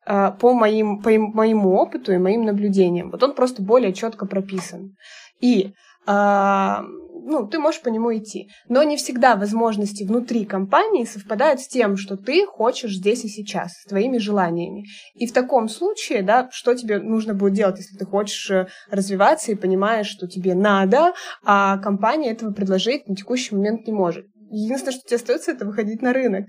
по, 0.05 0.53
моим, 0.53 1.03
по 1.03 1.11
моему 1.11 1.75
опыту 1.75 2.13
и 2.13 2.19
моим 2.19 2.45
наблюдениям. 2.45 3.11
Вот 3.11 3.23
он 3.23 3.35
просто 3.35 3.63
более 3.63 3.93
четко 3.93 4.27
прописан. 4.27 4.97
И 5.41 5.73
а, 6.07 6.85
ну, 7.27 7.47
ты 7.47 7.59
можешь 7.59 7.81
по 7.81 7.89
нему 7.89 8.15
идти. 8.15 8.51
Но 8.69 8.83
не 8.83 8.97
всегда 8.97 9.37
возможности 9.37 10.05
внутри 10.05 10.45
компании 10.45 11.05
совпадают 11.05 11.61
с 11.61 11.69
тем, 11.69 11.97
что 11.97 12.17
ты 12.17 12.47
хочешь 12.47 12.97
здесь 12.97 13.25
и 13.25 13.29
сейчас, 13.29 13.73
с 13.73 13.87
твоими 13.87 14.19
желаниями. 14.19 14.85
И 15.15 15.27
в 15.27 15.33
таком 15.33 15.69
случае, 15.69 16.23
да, 16.23 16.49
что 16.53 16.75
тебе 16.75 16.99
нужно 16.99 17.35
будет 17.35 17.55
делать, 17.55 17.79
если 17.79 17.97
ты 17.97 18.05
хочешь 18.05 18.51
э, 18.51 18.69
развиваться 18.91 19.53
и 19.53 19.57
понимаешь, 19.57 20.07
что 20.07 20.27
тебе 20.27 20.55
надо, 20.55 21.15
а 21.45 21.79
компания 21.79 22.31
этого 22.31 22.53
предложить 22.53 23.09
на 23.09 23.17
текущий 23.17 23.55
момент 23.55 23.87
не 23.87 23.93
может. 23.93 24.27
Единственное, 24.51 24.93
что 24.93 25.07
тебе 25.07 25.17
остается, 25.17 25.53
это 25.53 25.65
выходить 25.65 26.03
на 26.03 26.13
рынок 26.13 26.47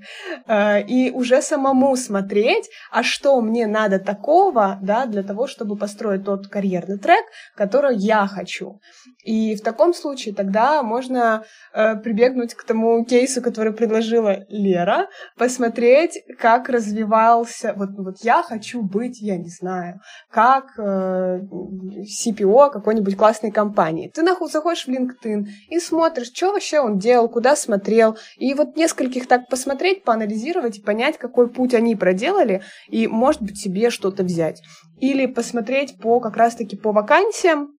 э, 0.48 0.84
и 0.84 1.12
уже 1.12 1.42
самому 1.42 1.96
смотреть, 1.96 2.70
а 2.92 3.04
что 3.04 3.40
мне 3.42 3.68
надо 3.68 4.00
такого, 4.00 4.80
да, 4.82 5.06
для 5.06 5.24
того, 5.24 5.48
чтобы 5.48 5.78
построить 5.78 6.24
тот 6.26 6.48
карьерный 6.48 6.98
трек, 6.98 7.26
который 7.56 7.96
я 7.98 8.28
хочу. 8.28 8.80
И 9.24 9.56
в 9.56 9.62
таком 9.62 9.94
случае 9.94 10.36
тогда 10.36 10.84
можно 10.84 11.44
э, 11.74 11.96
прибегнуть 11.96 12.54
к 12.54 12.64
тому 12.64 13.04
кейсу, 13.06 13.42
который 13.42 13.74
предложила 13.74 14.46
Лера, 14.50 15.08
посмотреть, 15.38 16.20
как 16.40 16.70
развивался. 16.70 17.74
Вот, 17.76 17.90
вот 17.98 18.16
я 18.24 18.44
хочу 18.44 18.82
быть, 18.82 19.22
я 19.22 19.38
не 19.38 19.50
знаю, 19.50 20.00
как 20.32 20.78
э, 20.78 21.40
CPO 21.42 22.72
какой-нибудь 22.72 23.18
классной 23.18 23.52
компании. 23.52 24.12
Ты 24.14 24.24
заходишь 24.48 24.86
в 24.86 24.90
LinkedIn 24.90 25.46
и 25.70 25.80
смотришь, 25.80 26.32
что 26.34 26.52
вообще 26.52 26.80
он 26.80 26.98
делал, 26.98 27.30
куда 27.30 27.56
смотрел. 27.86 28.18
И 28.38 28.54
вот 28.54 28.76
нескольких 28.76 29.28
так 29.28 29.48
посмотреть, 29.48 30.04
поанализировать 30.04 30.78
и 30.78 30.82
понять, 30.82 31.18
какой 31.18 31.50
путь 31.50 31.74
они 31.74 31.96
проделали, 31.96 32.64
и, 32.90 33.08
может 33.08 33.42
быть, 33.42 33.60
себе 33.60 33.90
что-то 33.90 34.24
взять. 34.24 34.62
Или 35.00 35.28
посмотреть 35.28 35.98
по 36.00 36.20
как 36.20 36.38
раз-таки 36.38 36.76
по 36.76 36.92
вакансиям, 36.92 37.78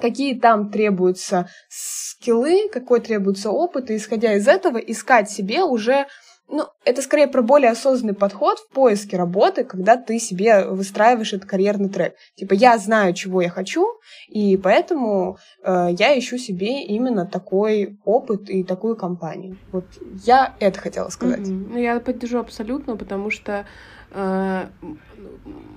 какие 0.00 0.38
там 0.38 0.70
требуются 0.70 1.48
скиллы, 1.68 2.68
какой 2.72 3.00
требуется 3.00 3.50
опыт, 3.50 3.90
и 3.90 3.96
исходя 3.96 4.34
из 4.34 4.48
этого 4.48 4.78
искать 4.78 5.30
себе 5.30 5.62
уже 5.62 6.06
ну, 6.52 6.66
это 6.84 7.00
скорее 7.00 7.28
про 7.28 7.40
более 7.42 7.70
осознанный 7.70 8.14
подход 8.14 8.58
в 8.58 8.68
поиске 8.68 9.16
работы, 9.16 9.64
когда 9.64 9.96
ты 9.96 10.18
себе 10.18 10.66
выстраиваешь 10.66 11.32
этот 11.32 11.48
карьерный 11.48 11.88
трек. 11.88 12.14
Типа, 12.34 12.52
я 12.52 12.76
знаю, 12.76 13.14
чего 13.14 13.40
я 13.40 13.48
хочу, 13.48 13.86
и 14.28 14.58
поэтому 14.58 15.38
э, 15.64 15.88
я 15.98 16.16
ищу 16.18 16.36
себе 16.36 16.84
именно 16.84 17.24
такой 17.26 17.98
опыт 18.04 18.50
и 18.50 18.64
такую 18.64 18.96
компанию. 18.96 19.56
Вот 19.72 19.86
я 20.24 20.54
это 20.60 20.78
хотела 20.78 21.08
сказать. 21.08 21.40
Mm-hmm. 21.40 21.68
Ну, 21.70 21.78
я 21.78 21.98
поддержу 22.00 22.38
абсолютно, 22.38 22.98
потому 22.98 23.30
что 23.30 23.64
э, 24.10 24.66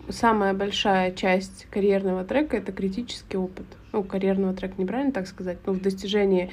самая 0.10 0.54
большая 0.54 1.14
часть 1.14 1.68
карьерного 1.72 2.26
трека 2.26 2.58
это 2.58 2.74
критический 2.74 3.38
опыт. 3.38 3.66
Ну, 3.94 4.04
карьерного 4.04 4.54
трека 4.54 4.74
неправильно 4.78 5.14
так 5.14 5.28
сказать, 5.28 5.60
но 5.66 5.72
в 5.72 5.82
достижении 5.82 6.52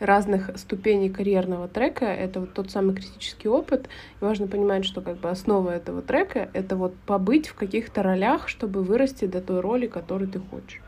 разных 0.00 0.50
ступеней 0.56 1.10
карьерного 1.10 1.68
трека. 1.68 2.06
Это 2.06 2.40
вот 2.40 2.54
тот 2.54 2.70
самый 2.70 2.94
критический 2.94 3.48
опыт. 3.48 3.88
И 4.20 4.24
важно 4.24 4.46
понимать, 4.46 4.84
что 4.84 5.00
как 5.00 5.18
бы 5.18 5.30
основа 5.30 5.70
этого 5.70 6.02
трека— 6.02 6.48
это 6.52 6.76
вот 6.76 6.94
побыть 7.06 7.48
в 7.48 7.54
каких-то 7.54 8.02
ролях, 8.02 8.48
чтобы 8.48 8.82
вырасти 8.82 9.26
до 9.26 9.40
той 9.40 9.60
роли, 9.60 9.86
которую 9.86 10.30
ты 10.30 10.40
хочешь. 10.40 10.82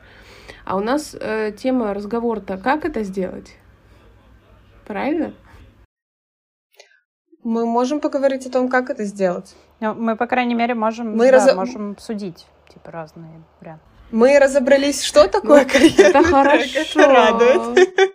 А 0.65 0.77
у 0.77 0.81
нас 0.81 1.17
э, 1.19 1.53
тема 1.53 1.95
разговора-то 1.95 2.59
«Как 2.59 2.85
это 2.85 3.03
сделать?» 3.03 3.57
Правильно? 4.87 5.35
Мы 7.43 7.67
можем 7.67 8.01
поговорить 8.01 8.47
о 8.47 8.51
том, 8.51 8.69
как 8.69 8.91
это 8.91 9.05
сделать. 9.05 9.55
Ну, 9.81 9.95
мы, 9.95 10.17
по 10.17 10.27
крайней 10.27 10.55
мере, 10.55 10.75
можем, 10.75 11.17
мы 11.17 11.31
да, 11.31 11.33
раз... 11.33 11.55
можем 11.55 11.97
судить 11.99 12.47
типа 12.73 12.91
разные 12.91 13.43
варианты. 13.61 13.85
Мы 14.11 14.39
разобрались, 14.39 15.03
что 15.03 15.27
такое 15.29 15.65
ну, 15.65 15.71
карьерный 15.71 16.05
Это 16.05 16.23
хорошо. 16.23 16.79
Это 16.79 17.07
радует. 17.07 18.13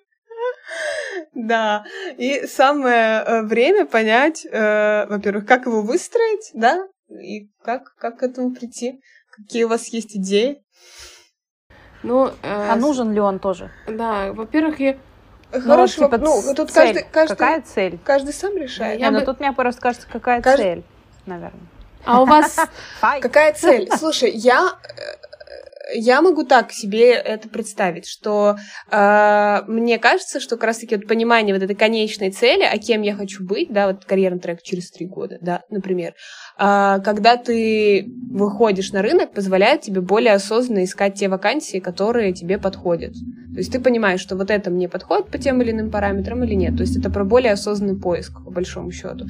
Да, 1.34 1.84
и 2.18 2.46
самое 2.48 3.24
э, 3.24 3.42
время 3.44 3.86
понять, 3.86 4.46
э, 4.46 5.06
во-первых, 5.08 5.46
как 5.46 5.66
его 5.66 5.82
выстроить, 5.82 6.52
да, 6.54 6.88
и 7.10 7.50
как, 7.64 7.96
как 7.96 8.20
к 8.20 8.24
этому 8.24 8.54
прийти, 8.54 9.02
какие 9.32 9.64
у 9.64 9.68
вас 9.68 9.88
есть 9.88 10.16
идеи. 10.16 10.64
Ну, 12.04 12.28
э, 12.28 12.32
а 12.44 12.76
нужен 12.76 13.14
ли 13.14 13.20
он 13.20 13.40
тоже? 13.40 13.72
Да, 13.88 14.34
во-первых, 14.34 14.80
я 14.80 14.98
Хороший 15.52 16.00
ну, 16.00 16.06
типа, 16.06 16.18
ну, 16.18 16.56
тут 16.56 16.72
цель. 16.72 16.94
каждый, 16.94 17.06
каждый, 17.12 17.36
какая 17.36 17.62
цель? 17.62 18.00
Каждый 18.04 18.34
сам 18.34 18.56
решает. 18.56 19.00
Я, 19.00 19.08
я 19.08 19.12
бы... 19.12 19.20
ну, 19.20 19.26
тут 19.26 19.40
мне 19.42 19.52
просто 19.52 19.82
кажется, 19.82 20.08
какая 20.10 20.42
каждый... 20.42 20.62
цель, 20.62 20.84
наверное. 21.26 21.68
А 22.06 22.22
у 22.22 22.26
вас 22.26 22.58
какая 23.02 23.54
цель? 23.54 23.90
Слушай, 23.98 24.32
я 24.32 24.80
я 25.94 26.22
могу 26.22 26.44
так 26.44 26.72
себе 26.72 27.12
это 27.12 27.50
представить, 27.50 28.08
что 28.08 28.58
э, 28.92 29.62
мне 29.68 30.00
кажется, 30.00 30.40
что 30.40 30.56
как 30.56 30.66
раз-таки 30.66 30.96
вот 30.96 31.08
понимание 31.08 31.54
вот 31.54 31.64
этой 31.64 31.76
конечной 31.76 32.32
цели, 32.32 32.64
а 32.64 32.78
кем 32.78 33.02
я 33.02 33.16
хочу 33.16 33.44
быть, 33.44 33.72
да, 33.72 33.88
вот 33.88 34.06
карьерный 34.06 34.40
трек 34.40 34.62
через 34.62 34.92
три 34.92 35.06
года, 35.06 35.38
да, 35.42 35.64
например, 35.70 36.14
э, 36.58 37.00
когда 37.04 37.38
ты 37.38 38.06
выходишь 38.32 38.92
на 38.92 39.02
рынок, 39.02 39.34
позволяет 39.34 39.82
тебе 39.82 40.02
более 40.02 40.34
осознанно 40.34 40.84
искать 40.84 41.16
те 41.16 41.28
вакансии, 41.28 41.80
которые 41.80 42.34
тебе 42.34 42.58
подходят. 42.58 43.14
То 43.14 43.58
есть 43.58 43.72
ты 43.72 43.80
понимаешь, 43.82 44.22
что 44.22 44.38
вот 44.38 44.50
это 44.50 44.70
мне 44.70 44.88
подходит 44.88 45.28
по 45.28 45.38
тем 45.38 45.62
или 45.62 45.72
иным 45.72 45.92
параметрам 45.92 46.42
или 46.44 46.54
нет. 46.54 46.78
То 46.78 46.84
есть 46.84 46.98
это 46.98 47.10
про 47.10 47.26
более 47.26 47.52
осознанный 47.52 48.00
поиск, 48.00 48.44
по 48.44 48.50
большому 48.50 48.92
счету. 48.92 49.26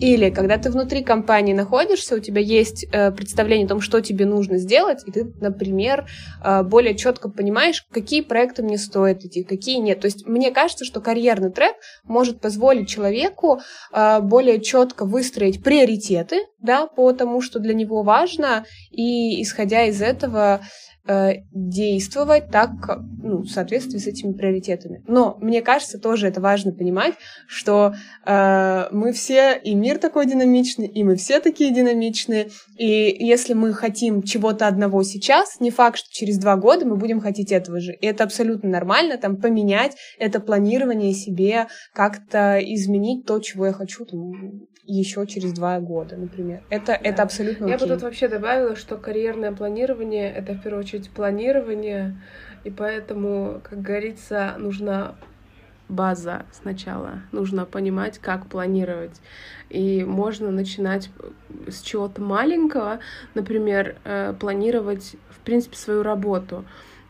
Или 0.00 0.30
когда 0.30 0.56
ты 0.56 0.70
внутри 0.70 1.02
компании 1.02 1.52
находишься, 1.52 2.16
у 2.16 2.20
тебя 2.20 2.40
есть 2.40 2.86
э, 2.90 3.12
представление 3.12 3.66
о 3.66 3.68
том, 3.68 3.80
что 3.80 4.00
тебе 4.00 4.24
нужно 4.24 4.58
сделать, 4.58 5.02
и 5.06 5.10
ты, 5.10 5.32
например, 5.40 5.95
Э, 6.42 6.62
более 6.62 6.94
четко 6.94 7.28
понимаешь, 7.28 7.84
какие 7.90 8.20
проекты 8.20 8.62
мне 8.62 8.78
стоит 8.78 9.24
идти, 9.24 9.42
какие 9.44 9.78
нет. 9.78 10.00
То 10.00 10.06
есть 10.06 10.26
мне 10.26 10.50
кажется, 10.50 10.84
что 10.84 11.00
карьерный 11.00 11.50
трек 11.50 11.76
может 12.04 12.40
позволить 12.40 12.88
человеку 12.88 13.60
э, 13.92 14.20
более 14.20 14.60
четко 14.60 15.04
выстроить 15.04 15.62
приоритеты, 15.62 16.46
да, 16.60 16.86
по 16.86 17.12
тому, 17.12 17.40
что 17.40 17.58
для 17.58 17.74
него 17.74 18.02
важно, 18.02 18.64
и 18.90 19.42
исходя 19.42 19.84
из 19.84 20.02
этого 20.02 20.60
действовать 21.52 22.50
так, 22.50 22.70
ну, 23.22 23.42
в 23.42 23.48
соответствии 23.48 23.98
с 23.98 24.06
этими 24.06 24.32
приоритетами. 24.32 25.02
Но 25.06 25.36
мне 25.40 25.62
кажется, 25.62 25.98
тоже 25.98 26.28
это 26.28 26.40
важно 26.40 26.72
понимать, 26.72 27.14
что 27.46 27.94
э, 28.24 28.88
мы 28.90 29.12
все, 29.12 29.58
и 29.62 29.74
мир 29.74 29.98
такой 29.98 30.26
динамичный, 30.26 30.86
и 30.86 31.04
мы 31.04 31.16
все 31.16 31.40
такие 31.40 31.72
динамичные, 31.72 32.48
и 32.76 33.16
если 33.18 33.54
мы 33.54 33.72
хотим 33.72 34.22
чего-то 34.22 34.66
одного 34.66 35.02
сейчас, 35.02 35.60
не 35.60 35.70
факт, 35.70 35.98
что 35.98 36.10
через 36.10 36.38
два 36.38 36.56
года 36.56 36.86
мы 36.86 36.96
будем 36.96 37.20
хотеть 37.20 37.52
этого 37.52 37.80
же. 37.80 37.92
И 37.92 38.06
это 38.06 38.24
абсолютно 38.24 38.68
нормально, 38.68 39.18
там, 39.18 39.36
поменять 39.36 39.96
это 40.18 40.40
планирование 40.40 41.12
себе, 41.12 41.66
как-то 41.92 42.58
изменить 42.60 43.26
то, 43.26 43.38
чего 43.40 43.66
я 43.66 43.72
хочу, 43.72 44.04
там, 44.04 44.32
еще 44.86 45.26
через 45.26 45.52
два 45.52 45.80
года, 45.80 46.16
например. 46.16 46.62
Это, 46.70 46.86
да. 46.86 47.00
это 47.02 47.22
абсолютно 47.22 47.66
Я 47.66 47.78
бы 47.78 47.86
тут 47.86 48.02
вообще 48.02 48.28
добавила, 48.28 48.76
что 48.76 48.96
карьерное 48.96 49.52
планирование— 49.52 50.32
это, 50.34 50.54
в 50.54 50.62
первую 50.62 50.80
очередь, 50.80 51.10
планирование, 51.10 52.16
и 52.64 52.70
поэтому, 52.70 53.60
как 53.62 53.82
говорится, 53.82 54.54
нужна 54.58 55.14
база 55.88 56.46
сначала. 56.52 57.22
Нужно 57.32 57.64
понимать, 57.64 58.18
как 58.18 58.46
планировать. 58.46 59.20
И 59.70 60.04
можно 60.04 60.50
начинать 60.50 61.10
с 61.68 61.80
чего-то 61.82 62.20
маленького, 62.20 62.98
например, 63.34 63.96
э, 64.04 64.34
планировать, 64.38 65.16
в 65.30 65.38
принципе, 65.40 65.76
свою 65.76 66.02
работу. 66.02 66.64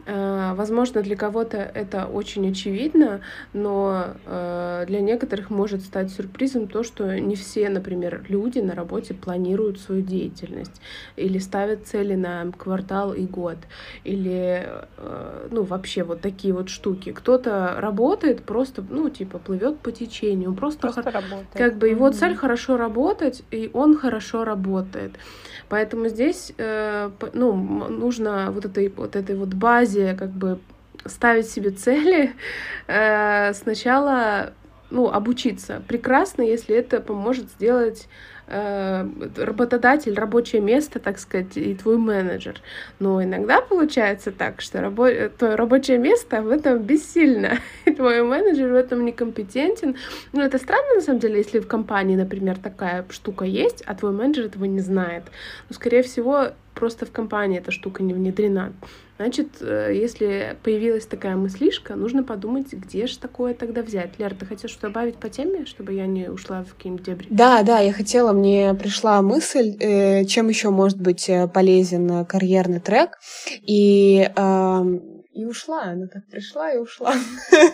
Э, 0.07 0.55
возможно, 0.55 1.03
для 1.03 1.17
кого-то 1.17 1.57
это 1.57 2.07
очень 2.07 2.49
очевидно, 2.49 3.23
но 3.53 4.15
э, 4.25 4.85
для 4.87 5.01
некоторых 5.01 5.51
может 5.51 5.83
стать 5.83 6.13
сюрпризом 6.13 6.69
то, 6.69 6.85
что 6.85 7.19
не 7.19 7.35
все, 7.35 7.69
например, 7.69 8.25
люди 8.29 8.61
на 8.61 8.75
работе 8.75 9.15
планируют 9.15 9.81
свою 9.81 10.03
деятельность 10.03 10.81
или 11.17 11.39
ставят 11.39 11.87
цели 11.87 12.15
на 12.15 12.53
квартал 12.57 13.15
и 13.15 13.27
год, 13.27 13.57
или 14.05 14.69
э, 14.97 15.49
ну 15.51 15.65
вообще 15.65 16.05
вот 16.05 16.21
такие 16.21 16.55
вот 16.55 16.69
штуки. 16.69 17.11
Кто-то 17.11 17.75
работает 17.79 18.45
просто, 18.45 18.85
ну 18.89 19.11
типа 19.11 19.39
плывет 19.39 19.81
по 19.81 19.91
течению, 19.91 20.55
просто, 20.55 20.83
просто 20.83 21.03
хор... 21.03 21.15
работает. 21.15 21.49
как 21.53 21.79
бы 21.79 21.89
его 21.89 22.11
цель 22.13 22.37
хорошо 22.37 22.77
работать, 22.77 23.43
и 23.51 23.71
он 23.73 23.99
хорошо 23.99 24.45
работает. 24.45 25.17
Поэтому 25.69 26.07
здесь 26.09 26.53
ну 26.59 27.55
нужно 27.89 28.53
вот 28.53 28.65
этой 28.67 28.89
вот 28.89 29.17
этой 29.17 29.35
вот 29.35 29.49
базе 29.49 29.96
базе 29.97 30.15
как 30.15 30.31
бы 30.31 30.59
ставить 31.05 31.49
себе 31.49 31.71
цели, 31.71 32.33
э, 32.87 33.53
сначала 33.55 34.53
ну, 34.91 35.11
обучиться. 35.11 35.83
Прекрасно, 35.89 36.43
если 36.43 36.77
это 36.77 37.01
поможет 37.01 37.51
сделать 37.51 38.09
Э, 38.49 39.05
работодатель, 39.39 40.15
рабочее 40.15 40.63
место, 40.63 41.01
так 41.01 41.19
сказать, 41.19 41.57
и 41.57 41.75
твой 41.75 41.99
менеджер. 41.99 42.61
Но 43.01 43.21
иногда 43.23 43.61
получается 43.61 44.31
так, 44.31 44.61
что 44.61 44.79
рабо- 44.79 45.31
твое 45.31 45.57
рабочее 45.57 45.99
место 45.99 46.43
в 46.43 46.51
этом 46.51 46.79
бессильно, 46.79 47.59
и 47.87 47.93
твой 47.93 48.23
менеджер 48.23 48.71
в 48.71 48.77
этом 48.77 49.05
некомпетентен. 49.05 49.97
Ну, 50.33 50.43
это 50.43 50.59
странно, 50.59 50.95
на 50.95 51.01
самом 51.01 51.19
деле, 51.19 51.39
если 51.39 51.59
в 51.59 51.67
компании, 51.67 52.15
например, 52.15 52.57
такая 52.59 53.05
штука 53.11 53.45
есть, 53.45 53.83
а 53.85 53.97
твой 53.97 54.13
менеджер 54.13 54.45
этого 54.45 54.65
не 54.65 54.81
знает. 54.81 55.25
Но, 55.69 55.75
скорее 55.75 56.05
всего, 56.05 56.51
просто 56.75 57.05
в 57.05 57.11
компании 57.11 57.59
эта 57.59 57.73
штука 57.73 58.05
не 58.05 58.15
внедрена. 58.15 58.73
Значит, 59.19 59.63
э, 59.63 59.93
если 59.95 60.57
появилась 60.63 61.07
такая 61.07 61.37
мыслишка, 61.37 61.95
нужно 61.95 62.23
подумать, 62.23 62.73
где 62.73 63.07
же 63.07 63.19
такое 63.19 63.55
тогда 63.55 63.83
взять. 63.83 64.19
Лера, 64.19 64.35
ты 64.35 64.45
хотела 64.45 64.69
что 64.69 64.83
добавить 64.83 65.17
по 65.17 65.31
теме, 65.31 65.65
чтобы 65.65 65.95
я 65.95 66.07
не 66.07 66.29
ушла 66.31 66.65
в 66.65 66.75
какие-нибудь 66.75 67.07
дебри? 67.07 67.27
Да, 67.31 67.63
да, 67.63 67.79
я 67.79 67.93
хотела, 67.93 68.33
мне 68.33 68.75
пришла 68.75 69.23
мысль, 69.23 69.75
э, 69.81 70.25
чем 70.27 70.49
еще 70.49 70.69
может 70.69 71.01
быть 71.01 71.31
э, 71.31 71.49
полезен 71.49 72.27
карьерный 72.27 72.81
трек. 72.81 73.19
И, 73.63 74.29
и 75.33 75.45
ушла, 75.45 75.83
она 75.85 76.07
так 76.09 76.27
пришла 76.31 76.73
и 76.73 76.79
ушла. 76.79 77.15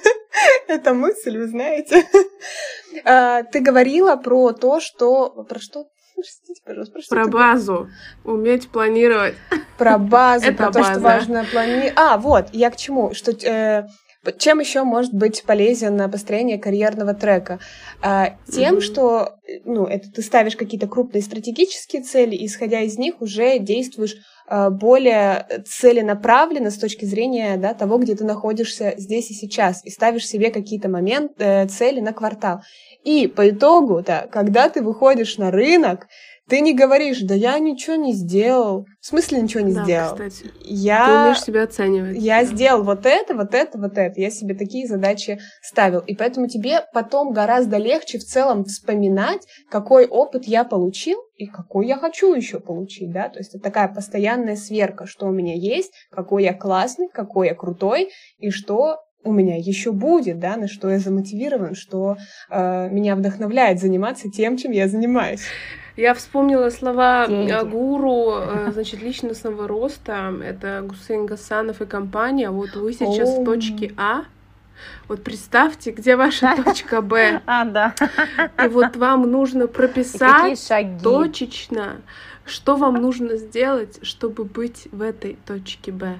Эта 0.68 0.94
мысль, 0.94 1.38
вы 1.38 1.46
знаете. 1.48 2.04
Ты 3.52 3.60
говорила 3.60 4.16
про 4.16 4.52
то, 4.52 4.80
что... 4.80 5.44
Про 5.48 5.58
что 5.58 5.86
Простите, 6.22 6.62
пожалуйста, 6.64 6.92
простите. 6.92 7.14
Про 7.16 7.26
базу. 7.26 7.90
Уметь 8.22 8.68
планировать. 8.70 9.34
Про 9.76 9.98
базу, 9.98 10.46
Это 10.46 10.56
про 10.56 10.66
база. 10.66 10.78
то, 10.78 10.92
что 10.92 11.00
важно 11.00 11.44
планировать. 11.50 11.92
А, 11.96 12.16
вот, 12.16 12.46
я 12.52 12.70
к 12.70 12.76
чему? 12.76 13.12
Что 13.12 13.32
э, 13.32 13.88
чем 14.38 14.60
еще 14.60 14.84
может 14.84 15.12
быть 15.12 15.42
полезен 15.44 16.10
построение 16.10 16.58
карьерного 16.58 17.14
трека? 17.14 17.58
А, 18.00 18.36
тем, 18.50 18.76
mm-hmm. 18.76 18.80
что 18.80 19.36
ну, 19.64 19.86
это 19.86 20.10
ты 20.10 20.22
ставишь 20.22 20.56
какие-то 20.56 20.86
крупные 20.86 21.22
стратегические 21.22 22.02
цели, 22.02 22.34
и, 22.34 22.46
исходя 22.46 22.80
из 22.80 22.98
них 22.98 23.20
уже 23.20 23.58
действуешь 23.58 24.16
а, 24.46 24.70
более 24.70 25.46
целенаправленно 25.66 26.70
с 26.70 26.78
точки 26.78 27.04
зрения 27.04 27.56
да, 27.56 27.74
того, 27.74 27.98
где 27.98 28.14
ты 28.14 28.24
находишься 28.24 28.94
здесь 28.96 29.30
и 29.30 29.34
сейчас, 29.34 29.84
и 29.84 29.90
ставишь 29.90 30.26
себе 30.26 30.50
какие-то 30.50 30.88
моменты, 30.88 31.34
э, 31.38 31.66
цели 31.68 32.00
на 32.00 32.12
квартал. 32.12 32.60
И 33.04 33.26
по 33.26 33.48
итогу, 33.48 34.02
да, 34.02 34.28
когда 34.30 34.68
ты 34.68 34.82
выходишь 34.82 35.38
на 35.38 35.50
рынок, 35.50 36.06
ты 36.52 36.60
не 36.60 36.74
говоришь, 36.74 37.20
да 37.22 37.34
я 37.34 37.58
ничего 37.58 37.96
не 37.96 38.12
сделал. 38.12 38.84
В 39.00 39.06
смысле 39.06 39.40
ничего 39.40 39.62
не 39.62 39.72
да, 39.72 39.84
сделал? 39.84 40.12
Кстати. 40.12 40.52
Я... 40.60 41.06
Ты 41.06 41.12
умеешь 41.12 41.42
себя 41.42 41.62
оценивать. 41.62 42.18
Я 42.18 42.40
да. 42.40 42.44
сделал 42.44 42.82
вот 42.82 43.06
это, 43.06 43.34
вот 43.34 43.54
это, 43.54 43.78
вот 43.78 43.96
это. 43.96 44.20
Я 44.20 44.28
себе 44.28 44.54
такие 44.54 44.86
задачи 44.86 45.40
ставил. 45.62 46.00
И 46.00 46.14
поэтому 46.14 46.48
тебе 46.48 46.84
потом 46.92 47.32
гораздо 47.32 47.78
легче 47.78 48.18
в 48.18 48.24
целом 48.24 48.64
вспоминать, 48.66 49.46
какой 49.70 50.06
опыт 50.06 50.44
я 50.44 50.64
получил 50.64 51.16
и 51.36 51.46
какой 51.46 51.86
я 51.86 51.96
хочу 51.96 52.34
еще 52.34 52.60
получить, 52.60 53.10
да. 53.10 53.30
То 53.30 53.38
есть 53.38 53.54
это 53.54 53.64
такая 53.64 53.88
постоянная 53.88 54.56
сверка, 54.56 55.06
что 55.06 55.28
у 55.28 55.32
меня 55.32 55.54
есть, 55.54 55.90
какой 56.10 56.44
я 56.44 56.52
классный, 56.52 57.08
какой 57.08 57.46
я 57.46 57.54
крутой 57.54 58.10
и 58.36 58.50
что 58.50 58.98
у 59.24 59.32
меня 59.32 59.56
еще 59.56 59.92
будет, 59.92 60.38
да, 60.38 60.56
на 60.56 60.68
что 60.68 60.90
я 60.90 60.98
замотивирован, 60.98 61.74
что 61.74 62.18
э, 62.50 62.90
меня 62.90 63.16
вдохновляет 63.16 63.80
заниматься 63.80 64.28
тем, 64.28 64.58
чем 64.58 64.72
я 64.72 64.86
занимаюсь. 64.86 65.44
Я 65.96 66.14
вспомнила 66.14 66.70
слова 66.70 67.26
Деньги. 67.26 67.52
гуру, 67.68 68.32
э, 68.36 68.70
значит, 68.72 69.02
личностного 69.02 69.68
роста. 69.68 70.32
Это 70.42 70.82
Гусейн 70.82 71.26
Гасанов 71.26 71.82
и 71.82 71.86
компания. 71.86 72.50
Вот 72.50 72.74
вы 72.74 72.92
сейчас 72.92 73.38
в 73.38 73.44
точке 73.44 73.92
А. 73.96 74.22
Вот 75.08 75.22
представьте, 75.22 75.90
где 75.90 76.16
ваша 76.16 76.56
точка 76.64 77.02
Б. 77.02 77.42
А, 77.46 77.64
да. 77.64 77.94
И 78.62 78.68
вот 78.68 78.96
вам 78.96 79.30
нужно 79.30 79.66
прописать 79.66 80.58
точечно, 81.02 82.00
что 82.44 82.76
вам 82.76 82.94
нужно 82.94 83.36
сделать, 83.36 83.98
чтобы 84.02 84.44
быть 84.44 84.88
в 84.90 85.02
этой 85.02 85.36
точке 85.46 85.92
Б. 85.92 86.18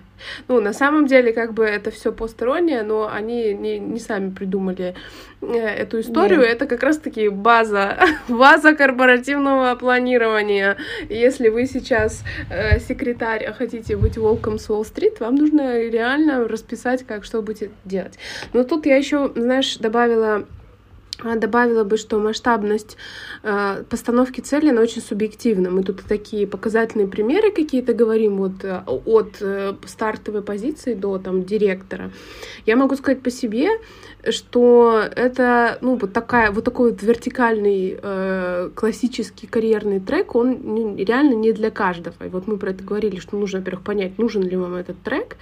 Ну, 0.48 0.60
на 0.60 0.72
самом 0.72 1.06
деле, 1.06 1.32
как 1.32 1.52
бы 1.52 1.64
это 1.64 1.90
все 1.90 2.12
постороннее, 2.12 2.82
но 2.82 3.10
они 3.12 3.54
не, 3.54 3.78
не 3.78 3.98
сами 3.98 4.30
придумали 4.30 4.94
э, 5.40 5.56
эту 5.56 6.00
историю. 6.00 6.40
Нет. 6.40 6.50
Это 6.50 6.66
как 6.66 6.82
раз-таки 6.82 7.28
база, 7.28 7.98
база 8.28 8.74
корпоративного 8.74 9.74
планирования. 9.74 10.76
Если 11.08 11.48
вы 11.48 11.66
сейчас 11.66 12.22
э, 12.50 12.78
секретарь, 12.78 13.44
а 13.44 13.52
хотите 13.52 13.96
быть 13.96 14.16
волком 14.16 14.58
с 14.58 14.70
Уолл-стрит, 14.70 15.20
вам 15.20 15.34
нужно 15.34 15.80
реально 15.80 16.46
расписать, 16.46 17.04
как 17.04 17.24
что 17.24 17.42
будете 17.42 17.70
делать. 17.84 18.18
Но 18.52 18.62
тут 18.62 18.86
я 18.86 18.96
еще, 18.96 19.32
знаешь, 19.34 19.76
добавила 19.78 20.46
добавила 21.36 21.84
бы, 21.84 21.96
что 21.96 22.18
масштабность 22.18 22.96
э, 23.42 23.84
постановки 23.88 24.40
цели, 24.40 24.70
она 24.70 24.82
очень 24.82 25.02
субъективна. 25.02 25.70
Мы 25.70 25.82
тут 25.82 26.02
такие 26.02 26.46
показательные 26.46 27.08
примеры 27.08 27.50
какие-то 27.50 27.94
говорим 27.94 28.36
вот, 28.36 28.64
э, 28.64 28.82
от 28.86 29.36
э, 29.40 29.74
стартовой 29.86 30.42
позиции 30.42 30.94
до 30.94 31.18
там, 31.18 31.44
директора. 31.44 32.10
Я 32.66 32.76
могу 32.76 32.96
сказать 32.96 33.22
по 33.22 33.30
себе, 33.30 33.68
что 34.30 35.02
это, 35.14 35.78
ну, 35.80 35.96
вот 35.96 36.12
такая, 36.12 36.52
вот 36.52 36.64
такой 36.64 36.92
вот 36.92 37.02
вертикальный 37.02 37.98
э, 38.00 38.70
классический 38.74 39.46
карьерный 39.46 40.00
трек, 40.00 40.34
он 40.34 40.96
реально 40.96 41.34
не 41.34 41.52
для 41.52 41.70
каждого. 41.70 42.14
И 42.24 42.28
вот 42.28 42.46
мы 42.46 42.56
про 42.56 42.70
это 42.70 42.84
говорили, 42.84 43.18
что 43.18 43.36
нужно, 43.36 43.58
во-первых, 43.58 43.84
понять, 43.84 44.18
нужен 44.18 44.42
ли 44.42 44.56
вам 44.56 44.74
этот 44.74 45.02
трек. 45.02 45.36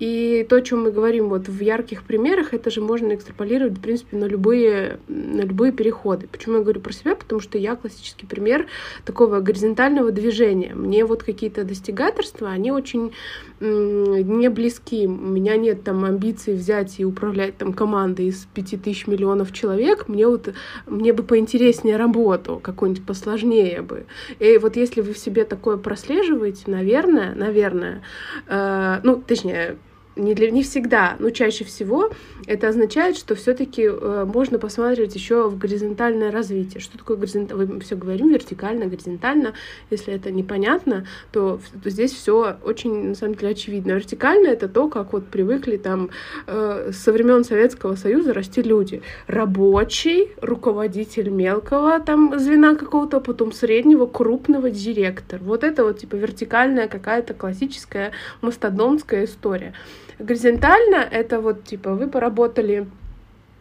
И 0.00 0.44
то, 0.48 0.56
о 0.56 0.62
чем 0.62 0.82
мы 0.82 0.90
говорим 0.90 1.28
вот 1.28 1.48
в 1.48 1.60
ярких 1.60 2.02
примерах, 2.02 2.54
это 2.54 2.70
же 2.70 2.80
можно 2.80 3.14
экстраполировать, 3.14 3.78
в 3.78 3.80
принципе, 3.80 4.16
на 4.16 4.24
любые, 4.24 4.98
любые 5.08 5.72
переходы. 5.72 6.28
Почему 6.30 6.56
я 6.56 6.62
говорю 6.62 6.80
про 6.80 6.92
себя? 6.92 7.14
Потому 7.14 7.40
что 7.40 7.58
я 7.58 7.76
классический 7.76 8.26
пример 8.26 8.66
такого 9.04 9.40
горизонтального 9.40 10.12
движения. 10.12 10.74
Мне 10.74 11.04
вот 11.04 11.22
какие-то 11.22 11.64
достигаторства, 11.64 12.50
они 12.50 12.70
очень 12.70 13.12
не 13.60 14.48
близки. 14.48 15.06
У 15.06 15.10
меня 15.10 15.56
нет 15.56 15.82
там 15.82 16.04
амбиций 16.04 16.54
взять 16.54 17.00
и 17.00 17.04
управлять 17.04 17.56
там 17.56 17.72
командой 17.72 18.26
из 18.26 18.46
пяти 18.54 18.76
тысяч 18.76 19.06
миллионов 19.06 19.52
человек. 19.52 20.08
Мне 20.08 20.26
вот 20.26 20.52
мне 20.86 21.12
бы 21.12 21.22
поинтереснее 21.22 21.96
работу, 21.96 22.60
какую-нибудь 22.62 23.04
посложнее 23.04 23.82
бы. 23.82 24.06
И 24.38 24.58
вот 24.58 24.76
если 24.76 25.00
вы 25.00 25.12
в 25.12 25.18
себе 25.18 25.44
такое 25.44 25.76
прослеживаете, 25.76 26.64
наверное, 26.66 27.34
наверное, 27.34 28.02
э, 28.46 29.00
ну, 29.02 29.22
точнее, 29.26 29.76
не, 30.18 30.34
для, 30.34 30.50
не 30.50 30.62
всегда, 30.62 31.16
но 31.18 31.30
чаще 31.30 31.64
всего 31.64 32.10
это 32.46 32.68
означает, 32.68 33.16
что 33.16 33.34
все-таки 33.34 33.82
э, 33.84 34.24
можно 34.26 34.58
посмотреть 34.58 35.14
еще 35.14 35.48
в 35.48 35.58
горизонтальное 35.58 36.30
развитие. 36.30 36.80
Что 36.80 36.98
такое 36.98 37.16
горизонтальное? 37.16 37.66
Мы 37.66 37.80
все 37.80 37.96
говорим 37.96 38.30
вертикально, 38.30 38.86
горизонтально. 38.86 39.54
Если 39.90 40.12
это 40.14 40.30
непонятно, 40.30 41.06
то, 41.32 41.60
то 41.82 41.90
здесь 41.90 42.12
все 42.12 42.56
очень, 42.64 43.10
на 43.10 43.14
самом 43.14 43.34
деле, 43.34 43.52
очевидно. 43.52 43.92
Вертикально 43.92 44.48
это 44.48 44.68
то, 44.68 44.88
как 44.88 45.12
вот 45.12 45.26
привыкли 45.26 45.76
там 45.76 46.10
э, 46.46 46.90
со 46.92 47.12
времен 47.12 47.44
Советского 47.44 47.96
Союза 47.96 48.32
расти 48.32 48.62
люди. 48.62 49.02
Рабочий, 49.26 50.30
руководитель 50.40 51.30
мелкого 51.30 52.00
там 52.00 52.38
звена 52.38 52.74
какого-то, 52.74 53.20
потом 53.20 53.52
среднего, 53.52 54.06
крупного, 54.06 54.70
директор. 54.70 55.40
Вот 55.42 55.64
это 55.64 55.84
вот 55.84 55.98
типа 55.98 56.16
вертикальная 56.16 56.88
какая-то 56.88 57.34
классическая 57.34 58.12
мастодонская 58.40 59.24
история. 59.24 59.74
Горизонтально 60.18 60.96
это 60.96 61.40
вот 61.40 61.64
типа 61.64 61.94
вы 61.94 62.08
поработали 62.08 62.88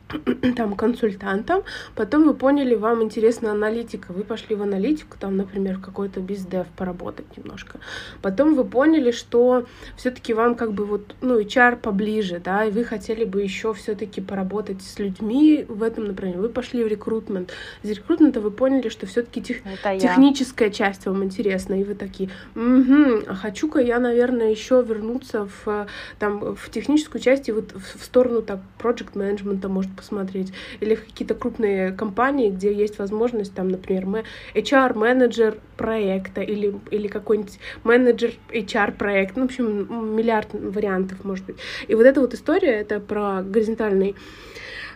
там 0.55 0.75
консультантом, 0.75 1.63
потом 1.95 2.25
вы 2.25 2.33
поняли, 2.33 2.75
вам 2.75 3.03
интересна 3.03 3.51
аналитика, 3.51 4.13
вы 4.13 4.23
пошли 4.23 4.55
в 4.55 4.61
аналитику, 4.61 5.17
там, 5.19 5.37
например, 5.37 5.79
какой-то 5.79 6.19
бездев 6.19 6.67
поработать 6.77 7.25
немножко. 7.37 7.79
Потом 8.21 8.55
вы 8.55 8.63
поняли, 8.63 9.11
что 9.11 9.65
все-таки 9.97 10.33
вам 10.33 10.55
как 10.55 10.73
бы 10.73 10.85
вот, 10.85 11.15
ну, 11.21 11.39
HR 11.39 11.77
поближе, 11.77 12.39
да, 12.43 12.65
и 12.65 12.71
вы 12.71 12.83
хотели 12.83 13.25
бы 13.25 13.41
еще 13.41 13.73
все-таки 13.73 14.21
поработать 14.21 14.81
с 14.81 14.99
людьми 14.99 15.65
в 15.67 15.83
этом 15.83 16.05
направлении. 16.05 16.39
Вы 16.39 16.49
пошли 16.49 16.83
в 16.83 16.87
рекрутмент. 16.87 17.51
Из 17.83 17.91
рекрутмента 17.91 18.39
вы 18.39 18.51
поняли, 18.51 18.89
что 18.89 19.05
все-таки 19.05 19.41
тех... 19.41 19.57
техническая 19.99 20.69
часть 20.69 21.05
вам 21.05 21.23
интересна, 21.23 21.79
и 21.79 21.83
вы 21.83 21.95
такие, 21.95 22.29
угу, 22.55 23.23
а 23.27 23.35
хочу-ка 23.35 23.79
я, 23.79 23.99
наверное, 23.99 24.51
еще 24.51 24.83
вернуться 24.87 25.49
в, 25.65 25.87
там, 26.19 26.55
в 26.55 26.69
техническую 26.69 27.21
часть 27.21 27.49
и 27.49 27.51
вот 27.51 27.73
в 27.73 28.03
сторону 28.03 28.41
так 28.41 28.59
project 28.79 29.17
менеджмента 29.17 29.69
может 29.69 29.96
посмотреть, 29.97 30.53
или 30.79 30.95
в 30.95 31.03
какие-то 31.05 31.35
крупные 31.35 31.91
компании, 31.91 32.49
где 32.49 32.73
есть 32.73 32.99
возможность, 32.99 33.53
там, 33.53 33.67
например, 33.67 34.23
HR-менеджер 34.55 35.57
проекта 35.75 36.41
или, 36.41 36.73
или 36.91 37.07
какой-нибудь 37.07 37.59
менеджер 37.83 38.31
HR-проект, 38.49 39.35
ну, 39.35 39.43
в 39.43 39.45
общем, 39.45 40.15
миллиард 40.15 40.49
вариантов 40.53 41.23
может 41.25 41.45
быть. 41.45 41.57
И 41.87 41.95
вот 41.95 42.05
эта 42.05 42.21
вот 42.21 42.33
история, 42.33 42.71
это 42.71 42.99
про 42.99 43.41
горизонтальный 43.41 44.15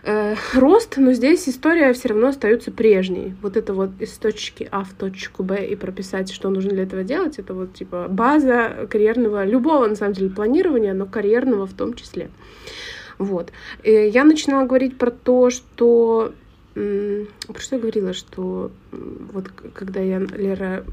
э, 0.04 0.34
рост, 0.54 0.96
но 0.96 1.12
здесь 1.12 1.48
история 1.48 1.92
все 1.92 2.08
равно 2.08 2.28
остается 2.28 2.70
прежней. 2.70 3.34
Вот 3.42 3.56
это 3.56 3.74
вот 3.74 3.90
из 4.00 4.12
точки 4.12 4.68
А 4.70 4.84
в 4.84 4.92
точку 4.92 5.42
Б 5.42 5.66
и 5.66 5.76
прописать, 5.76 6.32
что 6.32 6.50
нужно 6.50 6.70
для 6.70 6.84
этого 6.84 7.04
делать, 7.04 7.38
это 7.38 7.54
вот 7.54 7.74
типа 7.74 8.06
база 8.08 8.86
карьерного, 8.90 9.44
любого 9.44 9.86
на 9.86 9.94
самом 9.94 10.14
деле 10.14 10.30
планирования, 10.30 10.94
но 10.94 11.06
карьерного 11.06 11.66
в 11.66 11.74
том 11.74 11.94
числе. 11.94 12.30
Вот. 13.22 13.52
И 13.82 13.90
я 13.90 14.24
начинала 14.24 14.66
говорить 14.66 14.98
про 14.98 15.10
то, 15.10 15.50
что... 15.50 16.32
Про 16.74 17.60
что 17.60 17.76
я 17.76 17.80
говорила, 17.80 18.14
что 18.14 18.70
вот 18.90 19.48
когда 19.74 20.00
я, 20.00 20.18
Лера, 20.20 20.84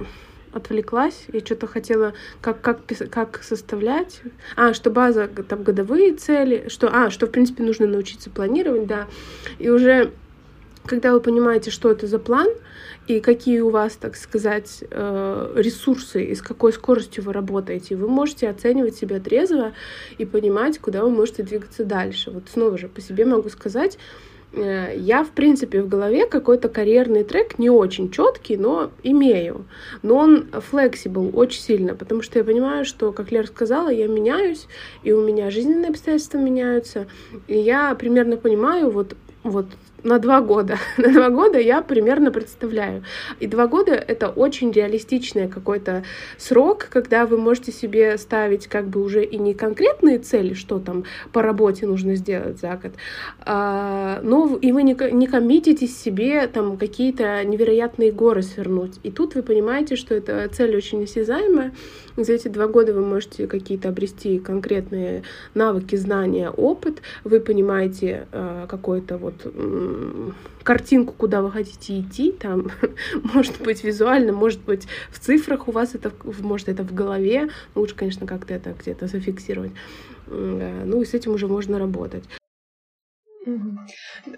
отвлеклась, 0.52 1.26
я 1.32 1.40
что-то 1.40 1.68
хотела, 1.68 2.14
как, 2.42 2.62
как, 2.62 2.80
как 3.12 3.44
составлять. 3.44 4.22
А, 4.56 4.74
что 4.74 4.90
база, 4.90 5.28
там, 5.28 5.64
годовые 5.64 6.14
цели, 6.14 6.66
что, 6.70 6.90
а, 6.92 7.10
что, 7.10 7.28
в 7.28 7.32
принципе, 7.32 7.64
нужно 7.64 7.88
научиться 7.88 8.30
планировать, 8.30 8.88
да. 8.88 9.08
И 9.60 9.70
уже, 9.70 10.12
когда 10.86 11.14
вы 11.14 11.22
понимаете, 11.22 11.72
что 11.72 11.92
это 11.92 12.08
за 12.08 12.20
план, 12.20 12.48
и 13.10 13.20
какие 13.20 13.60
у 13.60 13.70
вас, 13.70 13.96
так 13.96 14.16
сказать, 14.16 14.84
э, 14.90 15.54
ресурсы, 15.56 16.24
и 16.24 16.36
с 16.36 16.42
какой 16.42 16.72
скоростью 16.72 17.24
вы 17.24 17.34
работаете, 17.34 17.96
вы 17.96 18.08
можете 18.08 18.50
оценивать 18.50 18.96
себя 18.96 19.20
трезво 19.20 19.74
и 20.18 20.26
понимать, 20.26 20.80
куда 20.80 21.04
вы 21.04 21.10
можете 21.10 21.44
двигаться 21.44 21.84
дальше. 21.84 22.32
Вот 22.32 22.44
снова 22.54 22.78
же 22.78 22.88
по 22.88 23.02
себе 23.02 23.26
могу 23.26 23.50
сказать, 23.50 23.98
Э, 24.52 24.94
я, 24.96 25.24
в 25.24 25.32
принципе, 25.32 25.82
в 25.82 25.88
голове 25.88 26.26
какой-то 26.26 26.70
карьерный 26.70 27.24
трек 27.24 27.60
не 27.60 27.70
очень 27.70 28.10
четкий, 28.12 28.58
но 28.58 28.92
имею. 29.04 29.66
Но 30.02 30.16
он 30.16 30.48
flexible 30.72 31.32
очень 31.34 31.62
сильно, 31.62 31.96
потому 31.96 32.22
что 32.22 32.40
я 32.40 32.46
понимаю, 32.46 32.86
что, 32.86 33.12
как 33.12 33.32
Лера 33.32 33.48
сказала, 33.48 33.90
я 33.90 34.08
меняюсь, 34.08 34.68
и 35.04 35.12
у 35.12 35.26
меня 35.26 35.52
жизненные 35.52 35.90
обстоятельства 35.90 36.38
меняются, 36.38 37.08
и 37.48 37.58
я 37.58 37.94
примерно 37.96 38.38
понимаю, 38.38 38.90
вот, 38.90 39.16
вот 39.44 39.68
на 40.04 40.20
два 40.20 40.42
года. 40.42 40.78
на 40.98 41.12
два 41.12 41.30
года 41.30 41.60
я 41.60 41.82
примерно 41.82 42.32
представляю. 42.32 43.04
И 43.40 43.48
два 43.48 43.68
года— 43.68 43.94
это 44.08 44.30
очень 44.30 44.72
реалистичный 44.72 45.48
какой-то 45.48 46.04
срок, 46.38 46.88
когда 46.90 47.26
вы 47.26 47.38
можете 47.38 47.72
себе 47.72 48.18
ставить 48.18 48.68
как 48.68 48.88
бы 48.88 49.02
уже 49.02 49.24
и 49.24 49.38
не 49.38 49.54
конкретные 49.54 50.20
цели, 50.20 50.54
что 50.54 50.80
там 50.80 51.06
по 51.32 51.42
работе 51.42 51.86
нужно 51.86 52.16
сделать 52.16 52.60
за 52.60 52.76
год, 52.76 52.94
а, 53.42 54.20
но 54.24 54.58
и 54.62 54.72
вы 54.72 54.84
не, 54.84 54.96
не 55.12 55.28
коммититесь 55.28 55.98
себе 55.98 56.48
там 56.48 56.78
какие-то 56.78 57.44
невероятные 57.44 58.12
горы 58.12 58.42
свернуть. 58.42 59.00
И 59.04 59.12
тут 59.12 59.36
вы 59.36 59.44
понимаете, 59.44 59.96
что 59.96 60.16
эта 60.16 60.48
цель 60.50 60.76
очень 60.76 61.04
осязаемая. 61.04 61.74
За 62.18 62.34
эти 62.34 62.48
два 62.50 62.68
года 62.68 62.94
вы 62.94 63.06
можете 63.06 63.48
какие-то 63.48 63.90
обрести 63.90 64.40
конкретные 64.40 65.24
навыки, 65.54 65.96
знания, 65.96 66.50
опыт. 66.50 67.02
Вы 67.24 67.40
понимаете 67.40 68.28
э, 68.32 68.66
какой-то 68.68 69.18
вот 69.18 69.36
картинку, 70.64 71.14
куда 71.14 71.42
вы 71.42 71.52
хотите 71.52 72.00
идти, 72.00 72.32
там, 72.32 72.72
может 73.34 73.62
быть, 73.62 73.84
визуально, 73.84 74.32
может 74.32 74.62
быть, 74.62 74.88
в 75.12 75.20
цифрах 75.20 75.68
у 75.68 75.72
вас 75.72 75.96
это, 75.96 76.12
может, 76.24 76.70
это 76.70 76.84
в 76.84 76.94
голове, 76.94 77.50
лучше, 77.76 77.96
конечно, 77.96 78.28
как-то 78.28 78.54
это 78.54 78.74
где-то 78.80 79.08
зафиксировать. 79.08 79.72
Ну 80.28 81.02
и 81.02 81.06
с 81.06 81.14
этим 81.14 81.34
уже 81.34 81.48
можно 81.48 81.80
работать. 81.80 82.24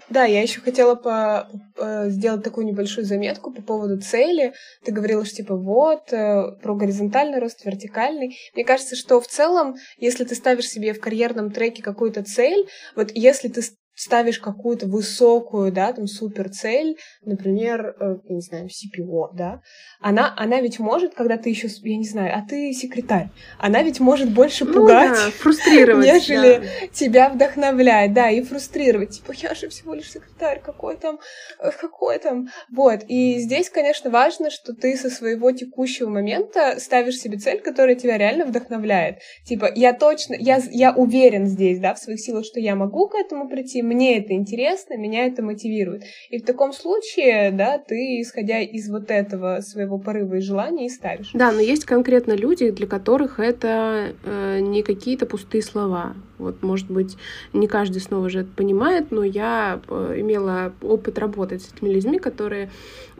Да, 0.08 0.24
я 0.24 0.42
еще 0.42 0.60
хотела 0.60 0.94
по, 0.94 1.48
по, 1.76 2.04
сделать 2.08 2.44
такую 2.44 2.66
небольшую 2.66 3.04
заметку 3.04 3.52
по 3.52 3.60
поводу 3.60 4.00
цели. 4.00 4.54
Ты 4.84 4.92
говорила, 4.92 5.24
что 5.24 5.36
типа 5.36 5.56
вот, 5.56 6.12
э, 6.12 6.52
про 6.62 6.74
горизонтальный 6.74 7.38
рост, 7.40 7.64
вертикальный. 7.64 8.36
Мне 8.54 8.64
кажется, 8.64 8.96
что 8.96 9.20
в 9.20 9.26
целом, 9.26 9.74
если 9.98 10.24
ты 10.24 10.34
ставишь 10.34 10.68
себе 10.68 10.94
в 10.94 11.00
карьерном 11.00 11.50
треке 11.50 11.82
какую-то 11.82 12.22
цель, 12.22 12.68
вот 12.94 13.10
если 13.12 13.48
ты 13.48 13.62
ставишь 14.02 14.40
какую-то 14.40 14.86
высокую, 14.86 15.70
да, 15.70 15.92
там, 15.92 16.08
супер 16.08 16.48
цель, 16.50 16.98
например, 17.24 17.94
э, 18.00 18.16
я 18.28 18.34
не 18.34 18.40
знаю, 18.40 18.66
CPO, 18.66 19.28
да, 19.34 19.62
она, 20.00 20.34
она 20.36 20.60
ведь 20.60 20.80
может, 20.80 21.14
когда 21.14 21.36
ты 21.36 21.50
еще, 21.50 21.68
я 21.82 21.96
не 21.96 22.08
знаю, 22.08 22.36
а 22.36 22.44
ты 22.46 22.72
секретарь, 22.72 23.28
она 23.58 23.82
ведь 23.84 24.00
может 24.00 24.34
больше 24.34 24.64
ну, 24.64 24.72
пугать, 24.74 25.10
да, 25.10 25.30
фрустрировать, 25.30 26.04
нежели 26.04 26.56
да. 26.56 26.86
тебя 26.92 27.28
вдохновлять, 27.28 28.12
да, 28.12 28.28
и 28.30 28.42
фрустрировать, 28.42 29.10
типа, 29.10 29.34
я 29.36 29.54
же 29.54 29.68
всего 29.68 29.94
лишь 29.94 30.10
секретарь, 30.10 30.60
какой 30.60 30.96
там, 30.96 31.20
э, 31.60 31.70
какой 31.70 32.18
там, 32.18 32.48
вот, 32.72 33.02
и 33.06 33.38
здесь, 33.38 33.70
конечно, 33.70 34.10
важно, 34.10 34.50
что 34.50 34.74
ты 34.74 34.96
со 34.96 35.10
своего 35.10 35.52
текущего 35.52 36.10
момента 36.10 36.80
ставишь 36.80 37.18
себе 37.18 37.38
цель, 37.38 37.60
которая 37.60 37.94
тебя 37.94 38.18
реально 38.18 38.46
вдохновляет, 38.46 39.18
типа, 39.44 39.70
я 39.76 39.92
точно, 39.92 40.34
я, 40.34 40.60
я 40.72 40.92
уверен 40.92 41.46
здесь, 41.46 41.78
да, 41.78 41.94
в 41.94 42.00
своих 42.00 42.20
силах, 42.20 42.44
что 42.44 42.58
я 42.58 42.74
могу 42.74 43.06
к 43.06 43.14
этому 43.14 43.48
прийти, 43.48 43.80
мне 43.92 44.18
это 44.18 44.32
интересно, 44.32 44.96
меня 44.96 45.26
это 45.26 45.42
мотивирует. 45.42 46.04
И 46.30 46.38
в 46.38 46.44
таком 46.44 46.72
случае, 46.72 47.50
да, 47.50 47.78
ты, 47.78 48.20
исходя 48.20 48.60
из 48.60 48.88
вот 48.90 49.10
этого 49.10 49.60
своего 49.60 49.98
порыва 49.98 50.36
и 50.36 50.40
желания, 50.40 50.86
и 50.86 50.88
ставишь. 50.88 51.30
Да, 51.34 51.52
но 51.52 51.60
есть 51.60 51.84
конкретно 51.84 52.32
люди, 52.32 52.70
для 52.70 52.86
которых 52.86 53.38
это 53.38 54.14
э, 54.24 54.60
не 54.60 54.82
какие-то 54.82 55.26
пустые 55.26 55.62
слова. 55.62 56.14
Вот, 56.38 56.62
может 56.62 56.90
быть, 56.90 57.16
не 57.52 57.68
каждый 57.68 58.00
снова 58.00 58.28
же 58.28 58.40
это 58.40 58.50
понимает, 58.50 59.10
но 59.10 59.22
я 59.22 59.80
э, 59.88 60.14
имела 60.18 60.72
опыт 60.82 61.18
работать 61.18 61.62
с 61.62 61.72
этими 61.72 61.90
людьми, 61.90 62.18
которые 62.18 62.70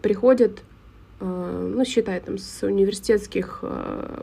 приходят, 0.00 0.62
э, 1.20 1.72
ну, 1.74 1.84
считай, 1.84 2.20
там, 2.20 2.38
с 2.38 2.62
университетских 2.62 3.60
э, 3.62 4.22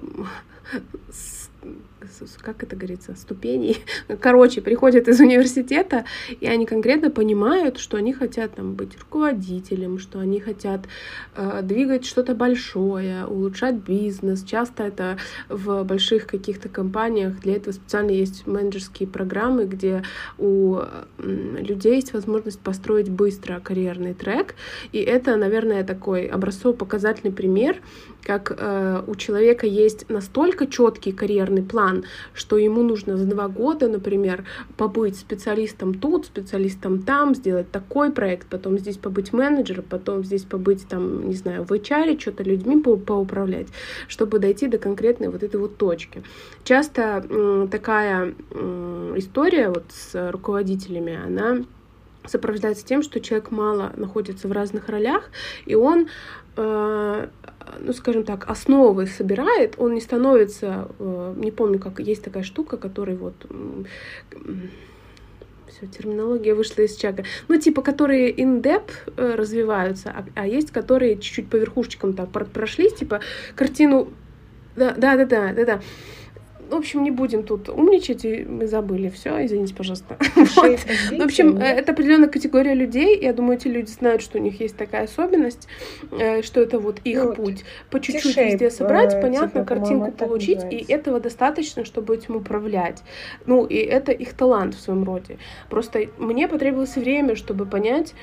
с 1.11 1.38
как 2.41 2.63
это 2.63 2.75
говорится, 2.75 3.15
ступеней. 3.15 3.77
Короче, 4.21 4.61
приходят 4.61 5.07
из 5.07 5.19
университета, 5.19 6.05
и 6.39 6.47
они 6.47 6.65
конкретно 6.65 7.09
понимают, 7.09 7.77
что 7.77 7.97
они 7.97 8.13
хотят 8.13 8.55
там 8.55 8.73
быть 8.73 8.97
руководителем, 8.99 9.99
что 9.99 10.19
они 10.19 10.39
хотят 10.39 10.81
э, 11.35 11.61
двигать 11.63 12.05
что-то 12.05 12.35
большое, 12.35 13.25
улучшать 13.25 13.75
бизнес. 13.75 14.43
Часто 14.43 14.83
это 14.83 15.17
в 15.49 15.83
больших 15.83 16.27
каких-то 16.27 16.69
компаниях. 16.69 17.39
Для 17.41 17.55
этого 17.55 17.73
специально 17.73 18.11
есть 18.11 18.47
менеджерские 18.47 19.07
программы, 19.07 19.65
где 19.65 20.03
у 20.37 20.79
людей 21.17 21.95
есть 21.95 22.13
возможность 22.13 22.59
построить 22.59 23.09
быстро 23.09 23.59
карьерный 23.59 24.13
трек. 24.13 24.55
И 24.91 24.99
это, 24.99 25.35
наверное, 25.35 25.83
такой 25.83 26.25
образцово-показательный 26.27 27.31
пример, 27.31 27.77
как 28.23 28.55
э, 28.57 29.03
у 29.07 29.15
человека 29.15 29.65
есть 29.65 30.09
настолько 30.09 30.67
четкий 30.67 31.11
карьерный 31.11 31.63
план, 31.63 32.03
что 32.33 32.57
ему 32.57 32.83
нужно 32.83 33.17
за 33.17 33.25
два 33.25 33.47
года, 33.47 33.87
например, 33.87 34.45
побыть 34.77 35.17
специалистом 35.17 35.93
тут, 35.93 36.25
специалистом 36.25 37.01
там, 37.01 37.35
сделать 37.35 37.71
такой 37.71 38.11
проект, 38.11 38.47
потом 38.47 38.77
здесь 38.77 38.97
побыть 38.97 39.33
менеджером, 39.33 39.85
потом 39.89 40.23
здесь 40.23 40.43
побыть 40.43 40.87
там, 40.87 41.27
не 41.27 41.35
знаю, 41.35 41.63
в 41.63 41.71
HR, 41.71 42.19
что-то 42.19 42.43
людьми 42.43 42.81
по 42.81 42.97
поуправлять, 42.97 43.67
чтобы 44.07 44.39
дойти 44.39 44.67
до 44.67 44.77
конкретной 44.77 45.29
вот 45.29 45.43
этой 45.43 45.59
вот 45.59 45.77
точки. 45.77 46.23
Часто 46.63 47.25
э, 47.27 47.67
такая 47.71 48.33
э, 48.51 49.13
история 49.17 49.69
вот 49.69 49.85
с 49.89 50.31
руководителями, 50.31 51.19
она 51.25 51.63
сопровождается 52.25 52.85
тем, 52.85 53.01
что 53.01 53.19
человек 53.19 53.51
мало 53.51 53.93
находится 53.95 54.47
в 54.47 54.51
разных 54.51 54.89
ролях, 54.89 55.29
и 55.65 55.75
он 55.75 56.09
э, 56.57 57.27
ну, 57.79 57.93
скажем 57.93 58.23
так, 58.23 58.49
основы 58.49 59.07
собирает, 59.07 59.75
он 59.77 59.93
не 59.93 60.01
становится, 60.01 60.89
э, 60.99 61.33
не 61.37 61.51
помню, 61.51 61.79
как 61.79 61.99
есть 61.99 62.23
такая 62.23 62.43
штука, 62.43 62.77
которая 62.77 63.15
вот 63.15 63.35
все, 65.79 65.87
терминология 65.87 66.53
вышла 66.53 66.81
из 66.81 66.95
чага. 66.95 67.23
Ну, 67.47 67.59
типа, 67.59 67.81
которые 67.81 68.33
in-depth 68.33 69.13
э, 69.15 69.35
развиваются, 69.35 70.09
а, 70.09 70.25
а 70.35 70.47
есть, 70.47 70.71
которые 70.71 71.17
чуть-чуть 71.17 71.49
по 71.49 71.55
верхушечкам 71.55 72.13
там 72.13 72.27
прошлись, 72.27 72.93
типа, 72.93 73.21
картину... 73.55 74.09
Да, 74.75 74.93
да, 74.95 75.17
да, 75.17 75.25
да, 75.25 75.53
да, 75.53 75.65
да. 75.65 75.81
В 76.69 76.75
общем, 76.75 77.03
не 77.03 77.11
будем 77.11 77.43
тут 77.43 77.67
умничать, 77.69 78.25
и 78.25 78.43
мы 78.43 78.67
забыли. 78.67 79.09
Все, 79.09 79.43
извините, 79.45 79.73
пожалуйста. 79.73 80.17
Вот. 80.55 80.79
Ну, 81.11 81.19
в 81.19 81.25
общем, 81.25 81.57
э, 81.57 81.63
это 81.63 81.91
определенная 81.91 82.29
категория 82.29 82.73
людей. 82.73 83.19
Я 83.19 83.33
думаю, 83.33 83.57
эти 83.57 83.67
люди 83.67 83.89
знают, 83.89 84.21
что 84.21 84.37
у 84.37 84.41
них 84.41 84.59
есть 84.59 84.77
такая 84.77 85.03
особенность, 85.05 85.67
э, 86.11 86.41
что 86.41 86.61
это 86.61 86.79
вот 86.79 86.99
их 87.03 87.23
вот. 87.23 87.35
путь. 87.35 87.65
По 87.89 87.99
чуть-чуть 87.99 88.37
везде 88.37 88.69
собрать, 88.69 89.13
э, 89.13 89.21
понятно, 89.21 89.61
типа, 89.61 89.65
картинку 89.65 90.11
получить, 90.11 90.61
и 90.69 90.85
этого 90.91 91.19
достаточно, 91.19 91.85
чтобы 91.85 92.15
этим 92.15 92.35
управлять. 92.35 93.03
Ну, 93.45 93.65
и 93.65 93.75
это 93.75 94.11
их 94.11 94.33
талант 94.33 94.75
в 94.75 94.79
своем 94.79 95.03
роде. 95.03 95.37
Просто 95.69 96.07
мне 96.17 96.47
потребовалось 96.47 96.95
время, 96.95 97.35
чтобы 97.35 97.65
понять, 97.65 98.13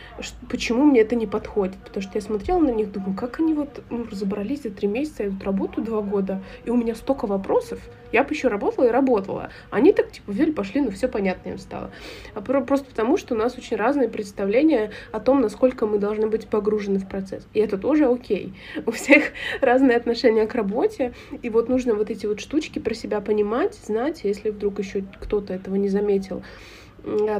почему 0.48 0.84
мне 0.84 1.00
это 1.00 1.16
не 1.16 1.26
подходит. 1.26 1.76
Потому 1.84 2.02
что 2.02 2.12
я 2.14 2.20
смотрела 2.20 2.58
на 2.58 2.70
них, 2.70 2.92
думаю, 2.92 3.14
как 3.16 3.40
они 3.40 3.54
вот 3.54 3.82
ну, 3.90 4.06
разобрались 4.10 4.62
за 4.62 4.70
три 4.70 4.88
месяца, 4.88 5.24
я 5.24 5.30
тут 5.30 5.44
работаю 5.44 5.84
два 5.84 6.00
года, 6.00 6.42
и 6.64 6.70
у 6.70 6.76
меня 6.76 6.94
столько 6.94 7.26
вопросов. 7.26 7.78
Я 8.16 8.24
бы 8.24 8.32
еще 8.32 8.48
работала 8.48 8.86
и 8.86 8.90
работала. 8.90 9.50
Они 9.68 9.92
так, 9.92 10.10
типа, 10.10 10.32
взяли, 10.32 10.50
пошли, 10.50 10.80
ну, 10.80 10.90
все 10.90 11.06
понятно 11.06 11.50
им 11.50 11.58
стало. 11.58 11.90
А 12.32 12.40
просто 12.40 12.86
потому, 12.86 13.18
что 13.18 13.34
у 13.34 13.36
нас 13.36 13.58
очень 13.58 13.76
разные 13.76 14.08
представления 14.08 14.90
о 15.12 15.20
том, 15.20 15.42
насколько 15.42 15.86
мы 15.86 15.98
должны 15.98 16.26
быть 16.26 16.48
погружены 16.48 16.98
в 16.98 17.06
процесс. 17.06 17.46
И 17.52 17.60
это 17.60 17.76
тоже 17.76 18.06
окей. 18.06 18.54
У 18.86 18.90
всех 18.90 19.32
разные 19.60 19.98
отношения 19.98 20.46
к 20.46 20.54
работе, 20.54 21.12
и 21.42 21.50
вот 21.50 21.68
нужно 21.68 21.92
вот 21.94 22.08
эти 22.08 22.24
вот 22.24 22.40
штучки 22.40 22.78
про 22.78 22.94
себя 22.94 23.20
понимать, 23.20 23.74
знать, 23.74 24.24
если 24.24 24.48
вдруг 24.48 24.78
еще 24.78 25.04
кто-то 25.20 25.52
этого 25.52 25.74
не 25.74 25.90
заметил, 25.90 26.42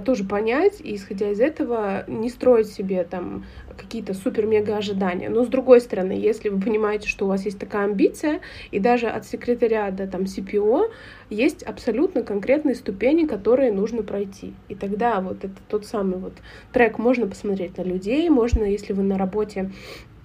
тоже 0.05 0.25
понять 0.25 0.81
и, 0.81 0.95
исходя 0.95 1.31
из 1.31 1.41
этого, 1.41 2.05
не 2.07 2.29
строить 2.29 2.69
себе 2.69 3.05
там 3.05 3.45
какие-то 3.77 4.15
супер-мега 4.15 4.77
ожидания. 4.77 5.29
Но 5.29 5.45
с 5.45 5.49
другой 5.49 5.81
стороны, 5.81 6.13
если 6.13 6.49
вы 6.49 6.61
понимаете, 6.61 7.09
что 7.09 7.27
у 7.27 7.29
вас 7.29 7.45
есть 7.45 7.59
такая 7.59 7.85
амбиция, 7.85 8.41
и 8.71 8.79
даже 8.79 9.09
от 9.09 9.27
секретаря 9.27 9.91
до 9.91 10.07
там 10.07 10.23
CPO 10.23 10.91
есть 11.31 11.63
абсолютно 11.63 12.23
конкретные 12.23 12.75
ступени, 12.75 13.27
которые 13.27 13.73
нужно 13.73 14.03
пройти. 14.03 14.55
И 14.69 14.75
тогда 14.75 15.21
вот 15.21 15.45
это 15.45 15.57
тот 15.69 15.85
самый 15.85 16.19
вот 16.19 16.35
трек 16.73 16.99
можно 16.99 17.27
посмотреть 17.27 17.77
на 17.77 17.83
людей, 17.83 18.29
можно, 18.31 18.65
если 18.65 18.93
вы 18.93 19.03
на 19.03 19.19
работе 19.19 19.71
а, 20.15 20.16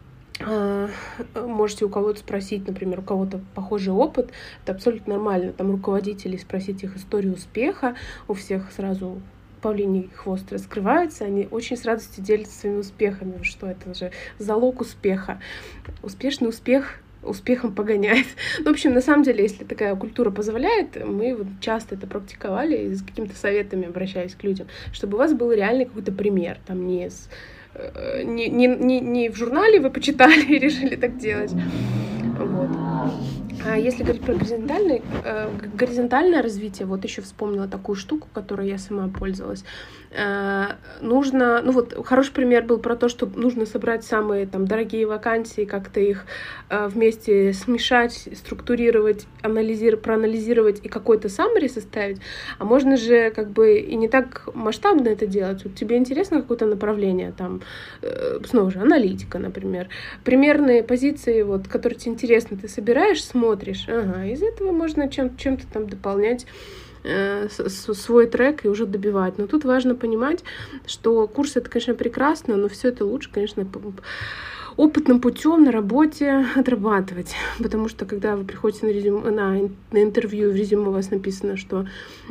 можете 1.36 1.86
у 1.86 1.90
кого-то 1.90 2.20
спросить, 2.20 2.68
например, 2.68 3.00
у 3.00 3.04
кого-то 3.04 3.40
похожий 3.56 3.94
опыт, 3.94 4.32
это 4.64 4.74
абсолютно 4.74 5.14
нормально. 5.16 5.54
Там 5.54 5.72
руководителей 5.72 6.38
спросить 6.38 6.84
их 6.84 6.96
историю 6.98 7.34
успеха, 7.34 7.96
у 8.28 8.34
всех 8.34 8.72
сразу 8.72 9.22
павлиний 9.62 10.10
хвост 10.16 10.52
раскрывается, 10.52 11.26
они 11.26 11.48
очень 11.52 11.78
с 11.78 11.86
радостью 11.86 12.24
делятся 12.24 12.60
своими 12.60 12.80
успехами, 12.80 13.44
что 13.44 13.68
это 13.68 13.94
же 13.94 14.12
залог 14.40 14.82
успеха. 14.82 15.40
Успешный 16.02 16.50
успех 16.50 17.02
успехом 17.24 17.74
погоняет. 17.74 18.26
Ну, 18.60 18.66
в 18.66 18.70
общем, 18.70 18.94
на 18.94 19.02
самом 19.02 19.24
деле, 19.24 19.44
если 19.44 19.64
такая 19.64 19.96
культура 19.96 20.32
позволяет, 20.32 21.04
мы 21.06 21.36
вот 21.36 21.48
часто 21.60 21.96
это 21.96 22.08
практиковали 22.08 22.78
и 22.78 22.96
с 22.96 23.04
какими-то 23.04 23.36
советами 23.36 23.88
обращались 23.88 24.36
к 24.36 24.44
людям, 24.44 24.68
чтобы 24.92 25.16
у 25.16 25.18
вас 25.20 25.34
был 25.34 25.52
реальный 25.52 25.86
какой-то 25.86 26.12
пример, 26.12 26.58
там 26.66 26.88
не 26.88 27.10
с 27.10 27.30
э, 27.30 27.61
не, 28.24 28.50
не, 28.50 28.68
не, 28.68 29.00
не 29.00 29.30
в 29.30 29.36
журнале 29.36 29.80
вы 29.80 29.90
почитали 29.90 30.42
и 30.42 30.60
решили 30.66 30.96
так 30.96 31.18
делать. 31.18 31.52
Вот. 32.38 32.70
А 33.64 33.78
если 33.78 34.04
говорить 34.04 34.24
про 34.24 34.34
горизонтальное, 34.34 35.02
э, 35.24 35.50
горизонтальное 35.76 36.42
развитие, 36.42 36.88
вот 36.88 37.04
еще 37.04 37.22
вспомнила 37.22 37.68
такую 37.68 37.96
штуку, 37.96 38.28
которой 38.34 38.68
я 38.68 38.78
сама 38.80 39.08
пользовалась. 39.08 39.64
Э, 40.10 40.74
нужно, 41.00 41.62
ну 41.62 41.72
вот 41.72 41.94
хороший 42.06 42.34
пример 42.34 42.64
был 42.64 42.80
про 42.80 42.96
то, 42.96 43.08
что 43.08 43.28
нужно 43.28 43.66
собрать 43.66 44.04
самые 44.04 44.48
там 44.48 44.66
дорогие 44.66 45.06
вакансии, 45.06 45.66
как-то 45.66 46.00
их 46.00 46.26
э, 46.70 46.88
вместе 46.88 47.54
смешать, 47.54 48.30
структурировать, 48.36 49.28
анализировать, 49.44 50.04
проанализировать 50.04 50.80
и 50.84 50.90
какой-то 50.90 51.28
summary 51.28 51.70
составить. 51.70 52.20
А 52.58 52.66
можно 52.66 52.98
же 52.98 53.30
как 53.30 53.52
бы 53.52 53.78
и 53.78 53.96
не 53.96 54.08
так 54.08 54.50
масштабно 54.56 55.10
это 55.10 55.28
делать. 55.28 55.64
Вот 55.64 55.76
тебе 55.76 55.98
интересно 55.98 56.42
какое-то 56.42 56.66
направление, 56.66 57.32
там, 57.38 57.62
снова 58.46 58.72
же, 58.72 58.80
аналитика, 58.80 59.38
например. 59.38 59.90
Примерные 60.24 60.84
позиции, 60.84 61.44
вот, 61.44 61.68
которые 61.68 62.00
тебе 62.00 62.14
интересны, 62.14 62.58
ты 62.58 62.68
собираешь, 62.68 63.24
смотришь, 63.24 63.51
ага, 63.88 64.26
из 64.26 64.42
этого 64.42 64.72
можно 64.72 65.10
чем- 65.10 65.38
чем-то 65.38 65.66
там 65.72 65.88
дополнять 65.88 66.46
Э, 67.04 67.48
свой 67.50 68.28
трек 68.28 68.64
и 68.66 68.68
уже 68.68 68.86
добивать. 68.86 69.38
Но 69.38 69.48
тут 69.48 69.66
важно 69.66 69.96
понимать, 69.96 70.44
что 70.86 71.28
курс 71.28 71.58
это, 71.58 71.70
конечно, 71.70 71.96
прекрасно, 71.96 72.56
но 72.58 72.68
все 72.68 72.90
это 72.90 73.06
лучше, 73.06 73.32
конечно, 73.32 73.66
опытным 74.78 75.20
путем 75.20 75.64
на 75.64 75.72
работе 75.72 76.46
отрабатывать. 76.56 77.34
Потому 77.58 77.90
что 77.90 78.06
когда 78.06 78.36
вы 78.36 78.44
приходите 78.44 78.86
на, 78.86 78.92
резюм, 78.92 79.24
на, 79.24 79.70
на 79.92 80.04
интервью, 80.04 80.52
в 80.52 80.56
резюме 80.56 80.90
у 80.90 80.92
вас 80.92 81.10
написано, 81.10 81.58
что 81.58 81.88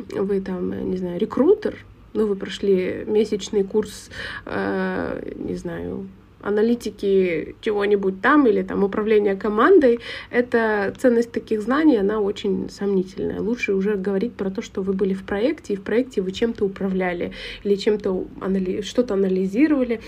вы 0.09 0.39
там, 0.39 0.89
не 0.89 0.97
знаю, 0.97 1.19
рекрутер, 1.19 1.77
ну, 2.13 2.27
вы 2.27 2.35
прошли 2.35 3.03
месячный 3.07 3.63
курс, 3.63 4.09
э, 4.45 5.33
не 5.35 5.55
знаю, 5.55 6.07
аналитики 6.41 7.55
чего-нибудь 7.61 8.21
там 8.21 8.47
или 8.47 8.61
там 8.63 8.83
управления 8.83 9.35
командой, 9.35 9.99
это 10.29 10.93
ценность 10.97 11.31
таких 11.31 11.61
знаний, 11.61 11.97
она 11.97 12.19
очень 12.19 12.69
сомнительная. 12.69 13.39
Лучше 13.39 13.73
уже 13.73 13.95
говорить 13.95 14.33
про 14.33 14.49
то, 14.49 14.61
что 14.61 14.81
вы 14.81 14.93
были 14.93 15.13
в 15.13 15.23
проекте, 15.23 15.73
и 15.73 15.75
в 15.75 15.83
проекте 15.83 16.21
вы 16.21 16.31
чем-то 16.31 16.65
управляли 16.65 17.33
или 17.63 17.75
чем-то 17.75 18.25
анали... 18.41 18.81
что-то 18.81 19.13
анализировали, 19.13 20.01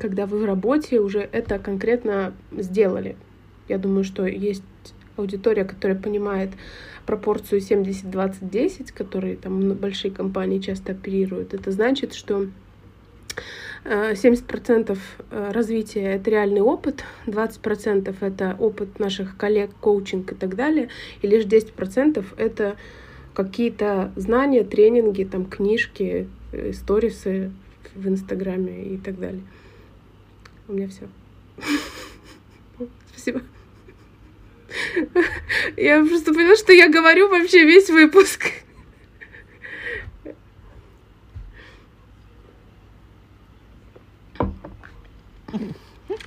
когда 0.00 0.26
вы 0.26 0.38
в 0.38 0.44
работе 0.44 1.00
уже 1.00 1.28
это 1.32 1.58
конкретно 1.58 2.32
сделали. 2.52 3.16
Я 3.68 3.78
думаю, 3.78 4.04
что 4.04 4.26
есть 4.26 4.62
аудитория, 5.16 5.64
которая 5.64 5.98
понимает 5.98 6.50
пропорцию 7.06 7.60
70-20-10, 7.60 8.92
которые 8.94 9.36
там 9.36 9.72
большие 9.72 10.10
компании 10.10 10.58
часто 10.58 10.92
оперируют. 10.92 11.54
Это 11.54 11.70
значит, 11.70 12.14
что 12.14 12.46
70% 13.84 14.98
э, 15.30 15.50
развития— 15.52 16.02
это 16.14 16.30
реальный 16.30 16.60
опыт, 16.60 17.04
20%— 17.26 18.14
это 18.20 18.56
опыт 18.58 18.98
наших 18.98 19.36
коллег, 19.36 19.70
коучинг 19.80 20.32
и 20.32 20.34
так 20.34 20.56
далее, 20.56 20.88
и 21.22 21.26
лишь 21.26 21.44
10%— 21.44 22.24
это 22.36 22.76
какие-то 23.34 24.12
знания, 24.16 24.64
тренинги, 24.64 25.24
там, 25.24 25.46
книжки, 25.46 26.28
э, 26.52 26.72
сторисы 26.72 27.52
в 27.94 28.08
Инстаграме 28.08 28.94
и 28.94 28.98
так 28.98 29.18
далее. 29.18 29.42
У 30.66 30.72
меня 30.72 30.88
все. 30.88 31.08
Спасибо. 33.10 33.42
Я 35.76 36.04
просто 36.04 36.34
поняла, 36.34 36.56
что 36.56 36.72
я 36.72 36.88
говорю 36.88 37.28
вообще 37.28 37.64
весь 37.64 37.88
выпуск. 37.90 38.50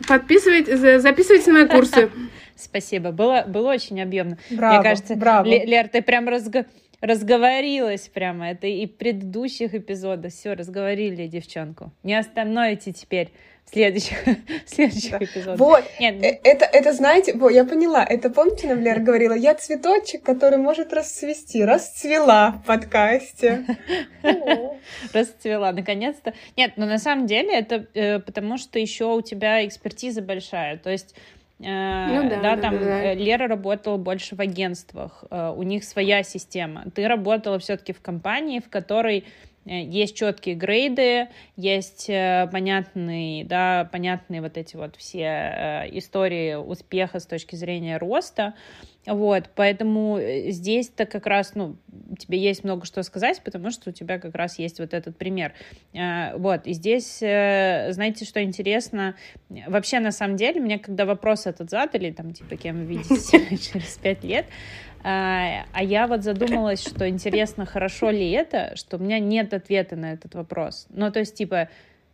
Подписывайтесь, 0.08 1.02
записывайтесь 1.02 1.48
на 1.48 1.54
мои 1.54 1.68
курсы. 1.68 2.10
Спасибо. 2.56 3.12
Было, 3.12 3.44
было 3.48 3.72
очень 3.72 4.02
объемно. 4.02 4.38
Браво, 4.52 4.76
Мне 4.76 4.84
кажется, 4.84 5.16
браво. 5.16 5.46
Лер, 5.46 5.88
ты 5.88 6.02
прям 6.02 6.28
разго... 6.28 6.66
разговорилась 7.00 8.08
прямо. 8.08 8.52
Это 8.52 8.68
и 8.68 8.86
предыдущих 8.86 9.74
эпизодах. 9.74 10.32
Все, 10.32 10.54
разговорили 10.54 11.28
девчонку. 11.28 11.92
Не 12.04 12.16
остановите 12.16 12.94
теперь 12.94 13.32
следующих, 13.72 14.18
следующих 14.66 15.12
да. 15.12 15.18
эпизодах. 15.18 15.59
Вот, 15.59 15.84
Нет, 15.99 16.16
ну... 16.20 16.39
это, 16.43 16.66
это, 16.66 16.93
знаете, 16.93 17.34
вот, 17.34 17.49
я 17.49 17.66
поняла, 17.66 18.03
это, 18.03 18.30
помните, 18.30 18.68
нам 18.68 18.82
Лера 18.82 18.99
говорила, 18.99 19.34
я 19.34 19.55
цветочек, 19.55 20.24
который 20.24 20.57
может 20.57 20.93
расцвести, 20.93 21.64
расцвела 21.64 22.51
в 22.51 22.66
подкасте. 22.66 23.66
Расцвела, 25.14 25.72
наконец-то. 25.72 26.34
Нет, 26.57 26.74
но 26.76 26.86
на 26.86 26.97
самом 26.97 27.28
деле 27.28 27.53
это 27.53 27.88
э, 27.93 28.20
потому, 28.20 28.57
что 28.57 28.80
еще 28.80 29.05
у 29.05 29.22
тебя 29.22 29.66
экспертиза 29.66 30.22
большая, 30.22 30.78
то 30.78 30.89
есть 30.89 31.16
э, 31.59 31.64
ну, 31.64 32.30
да, 32.30 32.36
да, 32.38 32.55
да, 32.55 32.62
там 32.62 32.80
да, 32.80 32.86
да. 32.86 33.14
Лера 33.14 33.47
работала 33.47 33.97
больше 33.97 34.36
в 34.36 34.41
агентствах, 34.41 35.24
э, 35.30 35.53
у 35.55 35.64
них 35.64 35.84
своя 35.84 36.24
система. 36.24 36.86
Ты 36.93 37.07
работала 37.07 37.57
все-таки 37.59 37.93
в 37.93 38.01
компании, 38.01 38.59
в 38.59 38.70
которой 38.70 39.20
Э, 39.20 39.51
есть 39.66 40.16
четкие 40.16 40.55
грейды, 40.55 41.28
есть 41.55 42.09
э, 42.09 42.47
понятные, 42.51 43.45
да, 43.45 43.88
понятные 43.91 44.41
вот 44.41 44.57
эти 44.57 44.76
вот 44.76 44.95
все 44.95 45.20
э, 45.20 45.97
истории 45.97 46.55
успеха 46.55 47.20
с 47.20 47.28
точки 47.28 47.55
зрения 47.55 47.97
роста. 47.97 48.55
Вот, 49.07 49.49
поэтому 49.55 50.20
здесь-то 50.49 51.07
как 51.07 51.26
раз, 51.26 51.55
ну, 51.55 51.76
тебе 52.20 52.38
есть 52.38 52.64
много 52.64 52.86
что 52.86 53.01
сказать, 53.01 53.41
потому 53.43 53.72
что 53.72 53.89
у 53.89 53.93
тебя 53.93 54.20
как 54.20 54.36
раз 54.36 54.59
есть 54.59 54.80
вот 54.80 54.93
этот 54.93 55.18
пример. 55.18 55.53
Вот, 56.36 56.68
и 56.68 56.74
здесь, 56.74 57.18
знаете, 57.18 58.26
что 58.26 58.43
интересно? 58.43 59.16
Вообще, 59.49 59.99
на 60.01 60.12
самом 60.12 60.36
деле, 60.36 60.62
мне 60.62 60.78
когда 60.78 61.05
вопрос 61.05 61.47
этот 61.47 61.72
задали, 61.72 62.12
там, 62.12 62.32
типа, 62.32 62.55
кем 62.57 62.78
вы 62.78 62.86
видите 62.86 63.57
через 63.57 63.97
пять 63.97 64.24
лет, 64.24 64.45
а, 65.04 65.66
а 65.74 65.84
я 65.84 66.08
вот 66.08 66.24
задумалась, 66.24 66.82
что 66.82 67.08
интересно, 67.10 67.66
хорошо 67.66 68.10
ли 68.12 68.30
это, 68.32 68.76
что 68.76 68.97
у 68.97 68.99
меня 68.99 69.20
нет 69.20 69.54
ответа 69.54 69.95
на 69.95 70.14
этот 70.14 70.36
вопрос. 70.36 70.88
Ну, 70.89 71.12
то 71.12 71.20
есть, 71.20 71.36
типа, 71.36 71.70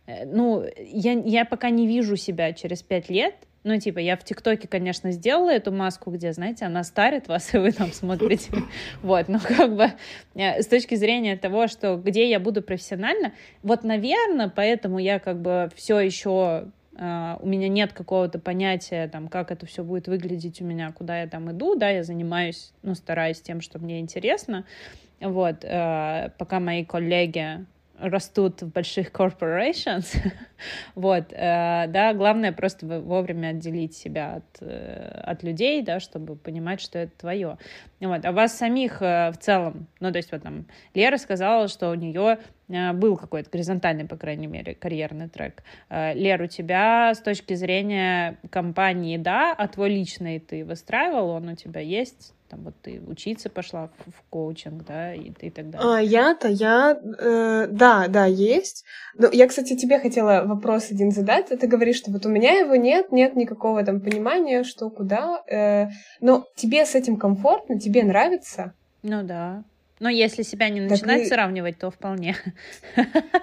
э, 0.06 0.24
ну, 0.24 0.64
я, 0.78 1.12
я 1.12 1.44
пока 1.44 1.70
не 1.70 1.86
вижу 1.86 2.16
себя 2.16 2.52
через 2.52 2.82
пять 2.82 3.10
лет, 3.10 3.34
ну, 3.64 3.78
типа, 3.78 3.98
я 3.98 4.16
в 4.16 4.24
ТикТоке, 4.24 4.68
конечно, 4.68 5.10
сделала 5.10 5.50
эту 5.50 5.72
маску, 5.72 6.10
где, 6.10 6.32
знаете, 6.32 6.64
она 6.64 6.84
старит 6.84 7.28
вас, 7.28 7.52
и 7.54 7.58
вы 7.58 7.72
там 7.72 7.92
смотрите. 7.92 8.50
Вот, 9.02 9.28
но 9.28 9.38
как 9.40 9.76
бы 9.76 9.92
э, 10.34 10.62
с 10.62 10.66
точки 10.66 10.94
зрения 10.94 11.36
того, 11.36 11.66
что 11.66 11.96
где 11.96 12.30
я 12.30 12.40
буду 12.40 12.62
профессионально, 12.62 13.32
вот, 13.62 13.84
наверное, 13.84 14.48
поэтому 14.48 14.98
я 14.98 15.18
как 15.18 15.42
бы 15.42 15.68
все 15.74 15.98
еще 15.98 16.68
у 16.98 17.46
меня 17.46 17.68
нет 17.68 17.92
какого-то 17.92 18.40
понятия, 18.40 19.06
там, 19.08 19.28
как 19.28 19.52
это 19.52 19.66
все 19.66 19.84
будет 19.84 20.08
выглядеть 20.08 20.60
у 20.60 20.64
меня, 20.64 20.90
куда 20.90 21.20
я 21.20 21.28
там 21.28 21.50
иду, 21.52 21.76
да, 21.76 21.90
я 21.90 22.02
занимаюсь, 22.02 22.72
ну, 22.82 22.94
стараюсь 22.94 23.40
тем, 23.40 23.60
что 23.60 23.78
мне 23.78 24.00
интересно, 24.00 24.64
вот, 25.20 25.64
uh, 25.64 26.32
пока 26.38 26.58
мои 26.58 26.84
коллеги 26.84 27.64
растут 28.00 28.62
в 28.62 28.72
больших 28.72 29.10
corporations, 29.10 30.16
вот, 30.94 31.32
э, 31.32 31.86
да, 31.88 32.14
главное 32.14 32.52
просто 32.52 32.86
вовремя 32.86 33.48
отделить 33.48 33.96
себя 33.96 34.36
от, 34.36 34.62
э, 34.62 35.20
от 35.24 35.42
людей, 35.42 35.82
да, 35.82 36.00
чтобы 36.00 36.36
понимать, 36.36 36.80
что 36.80 36.98
это 36.98 37.12
твое. 37.18 37.58
Вот, 38.00 38.24
а 38.24 38.32
вас 38.32 38.56
самих 38.56 39.02
э, 39.02 39.32
в 39.32 39.38
целом, 39.38 39.88
ну, 40.00 40.12
то 40.12 40.18
есть 40.18 40.30
вот 40.32 40.42
там 40.42 40.66
Лера 40.94 41.16
сказала, 41.16 41.68
что 41.68 41.90
у 41.90 41.94
нее 41.94 42.38
был 42.68 43.16
какой-то 43.16 43.50
горизонтальный, 43.50 44.06
по 44.06 44.16
крайней 44.16 44.46
мере, 44.46 44.74
карьерный 44.74 45.28
трек. 45.28 45.62
Э, 45.88 46.14
Лер, 46.14 46.42
у 46.42 46.46
тебя 46.46 47.14
с 47.14 47.20
точки 47.20 47.54
зрения 47.54 48.38
компании, 48.50 49.16
да, 49.16 49.54
а 49.56 49.68
твой 49.68 49.90
личный 49.90 50.38
ты 50.38 50.64
выстраивал, 50.64 51.30
он 51.30 51.48
у 51.48 51.56
тебя 51.56 51.80
есть? 51.80 52.34
Там 52.48 52.64
вот 52.64 52.74
ты 52.80 53.00
учиться 53.06 53.50
пошла 53.50 53.88
в, 53.88 54.10
в 54.10 54.22
коучинг, 54.30 54.84
да, 54.86 55.14
и, 55.14 55.30
и 55.40 55.50
так 55.50 55.68
далее. 55.68 55.96
А, 55.96 56.00
я-то, 56.00 56.48
я, 56.48 56.98
э, 56.98 57.66
да, 57.70 58.08
да, 58.08 58.24
есть. 58.24 58.84
Ну, 59.14 59.30
я, 59.30 59.46
кстати, 59.46 59.76
тебе 59.76 59.98
хотела 59.98 60.44
вопрос 60.46 60.90
один 60.90 61.10
задать. 61.10 61.48
Ты 61.48 61.66
говоришь, 61.66 61.96
что 61.96 62.10
вот 62.10 62.24
у 62.24 62.30
меня 62.30 62.52
его 62.52 62.74
нет, 62.74 63.12
нет 63.12 63.36
никакого 63.36 63.84
там 63.84 64.00
понимания, 64.00 64.64
что 64.64 64.88
куда. 64.88 65.42
Э, 65.46 65.88
но 66.20 66.46
тебе 66.56 66.86
с 66.86 66.94
этим 66.94 67.18
комфортно, 67.18 67.78
тебе 67.78 68.02
нравится? 68.02 68.72
Ну 69.02 69.22
да. 69.22 69.62
Но 70.00 70.08
если 70.08 70.42
себя 70.42 70.68
не 70.68 70.80
начинать 70.80 71.22
и... 71.22 71.26
сравнивать, 71.26 71.78
то 71.78 71.90
вполне. 71.90 72.36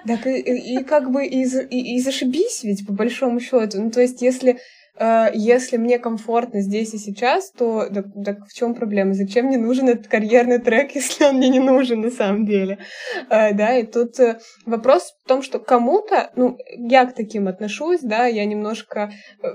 Так 0.06 0.26
и, 0.26 0.40
и 0.40 0.84
как 0.84 1.10
бы 1.10 1.26
и, 1.26 1.44
и, 1.44 1.96
и 1.96 2.00
зашибись 2.00 2.62
ведь, 2.62 2.86
по 2.86 2.92
большому 2.92 3.40
счету. 3.40 3.82
Ну, 3.82 3.90
то 3.90 4.00
есть, 4.00 4.22
если 4.22 4.58
э, 4.98 5.26
если 5.34 5.76
мне 5.76 5.98
комфортно 5.98 6.60
здесь 6.60 6.94
и 6.94 6.98
сейчас, 6.98 7.50
то 7.50 7.86
так, 7.92 8.06
так 8.24 8.46
в 8.46 8.54
чем 8.54 8.74
проблема? 8.74 9.14
Зачем 9.14 9.46
мне 9.46 9.58
нужен 9.58 9.88
этот 9.88 10.06
карьерный 10.06 10.58
трек, 10.58 10.92
если 10.94 11.24
он 11.24 11.36
мне 11.36 11.48
не 11.48 11.60
нужен 11.60 12.00
на 12.00 12.10
самом 12.10 12.46
деле? 12.46 12.78
Э, 13.30 13.52
да, 13.52 13.76
и 13.76 13.84
тут 13.84 14.18
э, 14.20 14.38
вопрос 14.64 15.14
в 15.24 15.28
том, 15.28 15.42
что 15.42 15.58
кому-то, 15.58 16.30
ну, 16.36 16.56
я 16.76 17.04
к 17.06 17.14
таким 17.14 17.48
отношусь, 17.48 18.00
да, 18.00 18.26
я 18.26 18.44
немножко 18.44 19.10
э, 19.42 19.48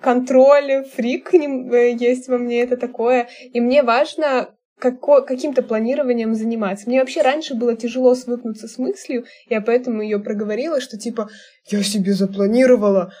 контроль, 0.00 0.84
фрик 0.94 1.34
э, 1.34 1.92
есть 1.92 2.28
во 2.28 2.38
мне, 2.38 2.62
это 2.62 2.76
такое, 2.76 3.28
и 3.52 3.60
мне 3.60 3.82
важно 3.82 4.50
како, 4.78 5.22
каким-то 5.22 5.62
планированием 5.62 6.34
заниматься. 6.34 6.88
Мне 6.88 7.00
вообще 7.00 7.22
раньше 7.22 7.54
было 7.54 7.76
тяжело 7.76 8.14
свыкнуться 8.14 8.68
с 8.68 8.78
мыслью, 8.78 9.24
я 9.48 9.60
поэтому 9.60 10.02
ее 10.02 10.18
проговорила, 10.18 10.80
что 10.80 10.98
типа 10.98 11.28
я 11.70 11.82
себе 11.82 12.12
запланировала, 12.12 13.12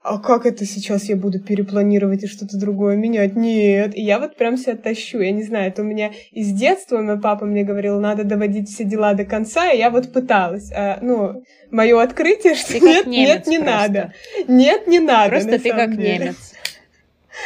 а 0.00 0.18
как 0.18 0.46
это 0.46 0.64
сейчас 0.64 1.04
я 1.04 1.16
буду 1.16 1.40
перепланировать 1.40 2.22
и 2.22 2.28
что-то 2.28 2.56
другое 2.56 2.96
менять? 2.96 3.34
Нет. 3.34 3.96
И 3.96 4.02
я 4.02 4.18
вот 4.20 4.36
прям 4.36 4.56
себя 4.56 4.76
тащу. 4.76 5.18
Я 5.18 5.32
не 5.32 5.42
знаю, 5.42 5.68
это 5.68 5.82
у 5.82 5.84
меня 5.84 6.12
из 6.30 6.52
детства 6.52 6.98
мой 7.02 7.20
папа 7.20 7.44
мне 7.44 7.64
говорил, 7.64 8.00
надо 8.00 8.24
доводить 8.24 8.70
все 8.70 8.84
дела 8.84 9.14
до 9.14 9.24
конца, 9.24 9.70
и 9.70 9.78
я 9.78 9.90
вот 9.90 10.12
пыталась. 10.12 10.70
А, 10.72 10.98
ну, 11.02 11.42
мое 11.70 12.00
открытие, 12.00 12.54
что 12.54 12.72
ты 12.72 12.80
нет, 12.80 13.06
нет, 13.06 13.46
не 13.46 13.58
просто. 13.58 13.78
надо. 13.78 14.12
Нет, 14.46 14.86
не 14.86 15.00
надо. 15.00 15.30
Просто 15.30 15.58
ты 15.58 15.70
как 15.70 15.96
деле. 15.96 16.18
немец. 16.18 16.54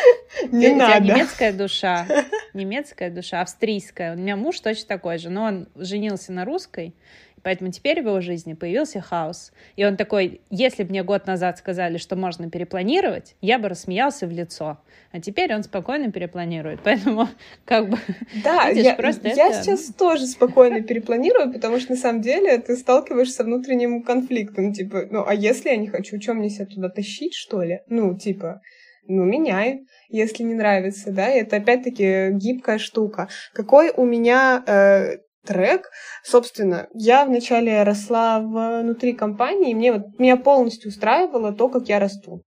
Не 0.50 0.68
ты, 0.68 0.74
надо. 0.74 0.96
У 0.96 1.04
тебя 1.04 1.14
немецкая 1.14 1.52
душа, 1.52 2.06
немецкая 2.54 3.10
душа, 3.10 3.40
австрийская. 3.40 4.14
У 4.14 4.18
меня 4.18 4.36
муж 4.36 4.60
точно 4.60 4.88
такой 4.88 5.18
же, 5.18 5.30
но 5.30 5.44
он 5.44 5.68
женился 5.76 6.32
на 6.32 6.44
русской, 6.44 6.94
поэтому 7.42 7.70
теперь 7.70 8.02
в 8.02 8.06
его 8.06 8.20
жизни 8.20 8.54
появился 8.54 9.00
хаос. 9.00 9.52
И 9.76 9.84
он 9.84 9.96
такой, 9.96 10.40
если 10.50 10.84
бы 10.84 10.90
мне 10.90 11.02
год 11.02 11.26
назад 11.26 11.58
сказали, 11.58 11.98
что 11.98 12.16
можно 12.16 12.50
перепланировать, 12.50 13.36
я 13.40 13.58
бы 13.58 13.68
рассмеялся 13.68 14.26
в 14.26 14.30
лицо. 14.30 14.78
А 15.12 15.20
теперь 15.20 15.54
он 15.54 15.62
спокойно 15.62 16.10
перепланирует. 16.10 16.80
Поэтому 16.84 17.28
как 17.64 17.90
бы... 17.90 17.98
Да, 18.42 18.70
видишь, 18.70 18.84
я, 18.84 18.94
просто 18.94 19.28
я 19.28 19.48
это... 19.48 19.62
сейчас 19.62 19.92
тоже 19.92 20.26
спокойно 20.26 20.82
перепланирую, 20.82 21.52
потому 21.52 21.78
что 21.78 21.92
на 21.92 21.98
самом 21.98 22.22
деле 22.22 22.58
ты 22.58 22.76
сталкиваешься 22.76 23.34
с 23.34 23.44
внутренним 23.44 24.02
конфликтом. 24.02 24.72
Типа, 24.72 25.06
ну 25.10 25.24
а 25.26 25.34
если 25.34 25.70
я 25.70 25.76
не 25.76 25.88
хочу, 25.88 26.18
чем 26.18 26.38
мне 26.38 26.50
себя 26.50 26.66
туда 26.66 26.88
тащить, 26.88 27.34
что 27.34 27.62
ли? 27.62 27.80
Ну, 27.88 28.16
типа 28.16 28.62
ну, 29.06 29.24
меняй, 29.24 29.80
если 30.08 30.42
не 30.42 30.54
нравится, 30.54 31.12
да, 31.12 31.30
и 31.30 31.40
это 31.40 31.56
опять-таки 31.56 32.30
гибкая 32.32 32.78
штука. 32.78 33.28
Какой 33.52 33.90
у 33.90 34.04
меня 34.04 34.62
э, 34.66 35.18
трек, 35.44 35.90
собственно, 36.22 36.88
я 36.94 37.24
вначале 37.24 37.82
росла 37.82 38.40
внутри 38.40 39.12
компании, 39.12 39.72
и 39.72 39.74
мне 39.74 39.92
вот, 39.92 40.18
меня 40.18 40.36
полностью 40.36 40.90
устраивало 40.90 41.52
то, 41.52 41.68
как 41.68 41.88
я 41.88 41.98
расту. 41.98 42.42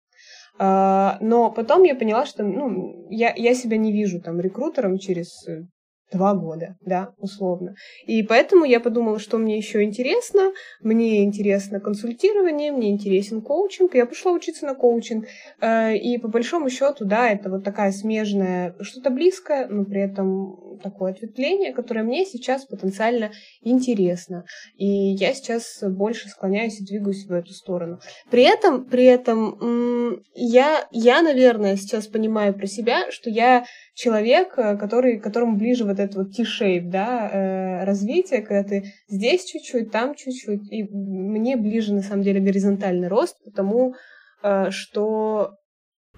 Uh, 0.57 1.17
но 1.19 1.51
потом 1.51 1.83
я 1.83 1.95
поняла, 1.95 2.25
что 2.25 2.41
ну, 2.41 3.09
я, 3.09 3.33
я 3.35 3.53
себя 3.53 3.75
не 3.75 3.91
вижу 3.91 4.21
там 4.21 4.39
рекрутером 4.39 4.99
через 4.99 5.45
два 6.15 6.33
года, 6.33 6.75
да, 6.81 7.13
условно. 7.17 7.75
И 8.05 8.23
поэтому 8.23 8.65
я 8.65 8.79
подумала, 8.79 9.19
что 9.19 9.37
мне 9.37 9.57
еще 9.57 9.83
интересно. 9.83 10.51
Мне 10.81 11.23
интересно 11.23 11.79
консультирование, 11.79 12.71
мне 12.71 12.89
интересен 12.89 13.41
коучинг. 13.41 13.95
Я 13.95 14.05
пошла 14.05 14.31
учиться 14.31 14.65
на 14.65 14.75
коучинг. 14.75 15.25
Э, 15.61 15.95
и 15.95 16.17
по 16.17 16.27
большому 16.27 16.69
счету, 16.69 17.05
да, 17.05 17.29
это 17.29 17.49
вот 17.49 17.63
такая 17.63 17.91
смежная, 17.91 18.75
что-то 18.81 19.09
близкое, 19.09 19.67
но 19.67 19.85
при 19.85 20.01
этом 20.01 20.79
такое 20.81 21.11
ответвление, 21.11 21.73
которое 21.73 22.03
мне 22.03 22.25
сейчас 22.25 22.65
потенциально 22.65 23.31
интересно. 23.61 24.45
И 24.77 24.85
я 24.85 25.33
сейчас 25.33 25.83
больше 25.83 26.29
склоняюсь 26.29 26.79
и 26.79 26.85
двигаюсь 26.85 27.25
в 27.25 27.31
эту 27.31 27.51
сторону. 27.51 27.99
При 28.29 28.43
этом, 28.43 28.85
при 28.85 29.05
этом 29.05 30.23
я, 30.33 30.87
я, 30.91 31.21
наверное, 31.21 31.75
сейчас 31.75 32.07
понимаю 32.07 32.53
про 32.53 32.67
себя, 32.67 33.11
что 33.11 33.29
я 33.29 33.65
человек, 33.95 34.53
э, 34.57 34.77
который, 34.77 35.19
которому 35.19 35.57
ближе 35.57 35.85
вот 35.85 35.99
этот 35.99 36.15
вот 36.15 36.35
T-shape, 36.35 36.89
да, 36.89 37.29
э, 37.31 37.85
развитие, 37.85 38.41
когда 38.41 38.63
ты 38.63 38.93
здесь 39.07 39.45
чуть-чуть, 39.45 39.89
там 39.89 40.13
чуть-чуть. 40.13 40.71
И 40.71 40.83
мне 40.83 41.55
ближе, 41.55 41.93
на 41.93 42.01
самом 42.01 42.21
деле, 42.21 42.41
горизонтальный 42.41 43.07
рост, 43.07 43.37
потому 43.43 43.95
э, 44.43 44.69
что 44.69 45.55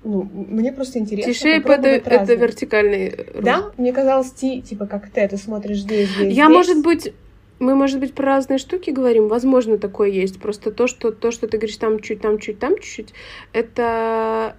ну, 0.04 0.24
мне 0.24 0.74
просто 0.74 1.00
интересно 1.00 1.32
T-shape 1.32 1.72
это, 1.72 2.10
это 2.10 2.34
вертикальный 2.34 3.10
рост. 3.10 3.44
Да? 3.44 3.72
Мне 3.78 3.94
казалось, 3.94 4.32
T, 4.32 4.62
типа, 4.62 4.88
как 4.88 5.10
ты, 5.10 5.28
ты 5.28 5.38
смотришь 5.38 5.82
здесь, 5.82 6.10
здесь, 6.10 6.34
Я, 6.34 6.46
здесь. 6.46 6.56
может 6.56 6.84
быть, 6.84 7.14
мы, 7.60 7.76
может 7.76 8.00
быть, 8.00 8.14
про 8.14 8.26
разные 8.26 8.58
штуки 8.58 8.90
говорим, 8.90 9.28
возможно, 9.28 9.78
такое 9.78 10.10
есть. 10.10 10.40
Просто 10.40 10.72
то, 10.72 10.88
что, 10.88 11.12
то, 11.12 11.30
что 11.30 11.48
ты 11.48 11.58
говоришь 11.58 11.78
там 11.78 12.00
чуть, 12.00 12.22
там 12.22 12.40
чуть, 12.40 12.60
там 12.60 12.76
чуть-чуть, 12.76 13.14
это 13.54 14.56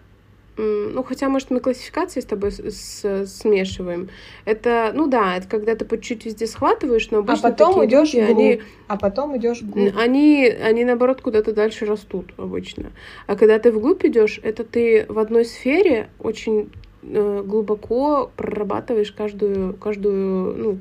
ну, 0.59 1.05
хотя, 1.05 1.29
может, 1.29 1.51
мы 1.51 1.61
классификации 1.61 2.21
с 2.21 2.25
тобой 2.25 2.51
с, 2.51 3.27
смешиваем. 3.27 4.09
Это, 4.45 4.91
ну 4.95 5.07
да, 5.07 5.37
это 5.37 5.49
когда 5.49 5.77
ты 5.77 5.85
по 5.85 5.97
чуть-чуть 5.97 6.27
везде 6.27 6.47
схватываешь, 6.47 7.11
но 7.11 7.19
обычно 7.19 7.49
а 7.49 7.53
потом 7.53 7.85
идешь 7.87 8.13
люди, 8.13 8.31
они, 8.31 8.63
а 8.89 8.97
потом 8.97 9.37
идешь 9.39 9.63
вглубь. 9.63 9.95
Они, 9.97 10.47
они 10.47 10.85
наоборот 10.85 11.21
куда-то 11.21 11.53
дальше 11.53 11.87
растут 11.87 12.33
обычно. 12.37 12.91
А 13.27 13.37
когда 13.37 13.59
ты 13.59 13.71
вглубь 13.71 14.05
идешь, 14.05 14.41
это 14.43 14.65
ты 14.65 15.07
в 15.09 15.19
одной 15.19 15.45
сфере 15.45 16.09
очень 16.19 16.71
э, 17.03 17.43
глубоко 17.47 18.31
прорабатываешь 18.37 19.13
каждую, 19.13 19.75
каждую, 19.75 20.57
ну, 20.57 20.79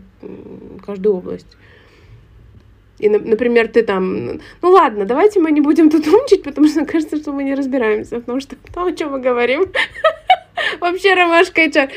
каждую 0.85 1.17
область. 1.17 1.55
И, 2.99 3.09
например, 3.09 3.67
ты 3.67 3.83
там, 3.83 4.41
ну 4.61 4.69
ладно, 4.69 5.05
давайте 5.05 5.39
мы 5.39 5.51
не 5.51 5.61
будем 5.61 5.89
тут 5.89 6.07
умничать, 6.07 6.43
потому 6.43 6.67
что 6.67 6.85
кажется, 6.85 7.17
что 7.17 7.31
мы 7.31 7.43
не 7.43 7.53
разбираемся, 7.53 8.19
потому 8.19 8.39
что 8.39 8.55
то, 8.73 8.85
о 8.85 8.91
чем 8.91 9.11
мы 9.11 9.19
говорим. 9.19 9.65
Вообще 10.79 11.13
ромашка 11.13 11.61
и 11.61 11.71
чар. 11.71 11.89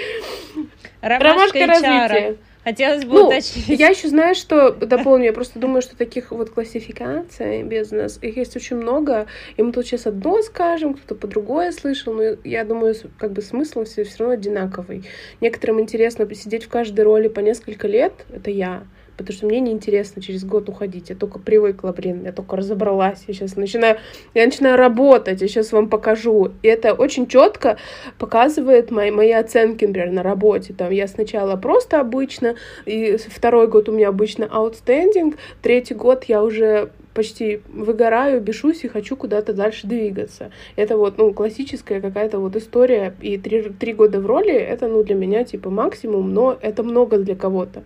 Ромашка 1.01 1.66
развития. 1.66 2.36
Хотелось 2.62 3.05
бы 3.07 3.14
ну, 3.14 3.26
уточнить. 3.28 3.68
Я 3.68 3.88
еще 3.88 4.09
знаю, 4.09 4.34
что 4.34 4.70
дополню. 4.72 5.24
Я 5.24 5.32
просто 5.32 5.59
думаю, 5.59 5.80
что 5.80 5.96
таких 5.96 6.30
вот 6.30 6.51
классификаций 6.51 7.62
бизнес, 7.62 8.18
их 8.20 8.36
есть 8.36 8.55
очень 8.55 8.76
много. 8.76 9.26
И 9.57 9.62
мы 9.62 9.72
тут 9.72 9.86
сейчас 9.86 10.07
одно 10.07 10.42
скажем, 10.42 10.92
кто-то 10.94 11.14
по 11.14 11.26
другое 11.26 11.72
слышал, 11.72 12.12
но 12.12 12.22
я 12.44 12.64
думаю, 12.64 12.94
как 13.18 13.32
бы 13.32 13.40
смысл 13.40 13.84
все, 13.84 14.05
все 14.05 14.18
равно 14.18 14.34
одинаковый. 14.34 15.05
Некоторым 15.40 15.80
интересно 15.80 16.26
посидеть 16.26 16.64
в 16.64 16.68
каждой 16.68 17.01
роли 17.01 17.28
по 17.28 17.40
несколько 17.40 17.88
лет, 17.88 18.12
это 18.30 18.51
я 18.51 18.82
потому 19.20 19.36
что 19.36 19.46
мне 19.46 19.60
неинтересно 19.60 20.22
через 20.22 20.44
год 20.44 20.68
уходить. 20.68 21.10
Я 21.10 21.16
только 21.16 21.38
привыкла, 21.38 21.92
блин, 21.92 22.24
я 22.24 22.32
только 22.32 22.56
разобралась. 22.56 23.24
Я 23.26 23.34
сейчас 23.34 23.56
начинаю, 23.56 23.98
я 24.34 24.44
начинаю 24.44 24.76
работать, 24.76 25.40
я 25.40 25.48
сейчас 25.48 25.72
вам 25.72 25.88
покажу. 25.88 26.52
И 26.62 26.68
это 26.68 26.94
очень 26.94 27.26
четко 27.26 27.76
показывает 28.18 28.90
мои, 28.90 29.10
мои 29.10 29.32
оценки, 29.32 29.84
например, 29.84 30.10
на 30.10 30.22
работе. 30.22 30.72
Там 30.72 30.90
я 30.90 31.06
сначала 31.06 31.56
просто 31.56 32.00
обычно, 32.00 32.54
и 32.86 33.16
второй 33.16 33.68
год 33.68 33.88
у 33.88 33.92
меня 33.92 34.08
обычно 34.08 34.44
outstanding, 34.44 35.36
третий 35.62 35.94
год 35.94 36.24
я 36.24 36.42
уже 36.42 36.90
почти 37.14 37.60
выгораю, 37.68 38.40
бешусь 38.40 38.84
и 38.84 38.88
хочу 38.88 39.16
куда-то 39.16 39.52
дальше 39.52 39.86
двигаться. 39.86 40.50
Это 40.76 40.96
вот, 40.96 41.18
ну, 41.18 41.32
классическая 41.32 42.00
какая-то 42.00 42.38
вот 42.38 42.56
история, 42.56 43.14
и 43.20 43.36
три, 43.36 43.62
три 43.62 43.92
года 43.92 44.20
в 44.20 44.26
роли, 44.26 44.52
это, 44.52 44.88
ну, 44.88 45.02
для 45.02 45.14
меня, 45.14 45.44
типа, 45.44 45.70
максимум, 45.70 46.32
но 46.32 46.56
это 46.60 46.82
много 46.82 47.18
для 47.18 47.34
кого-то. 47.34 47.82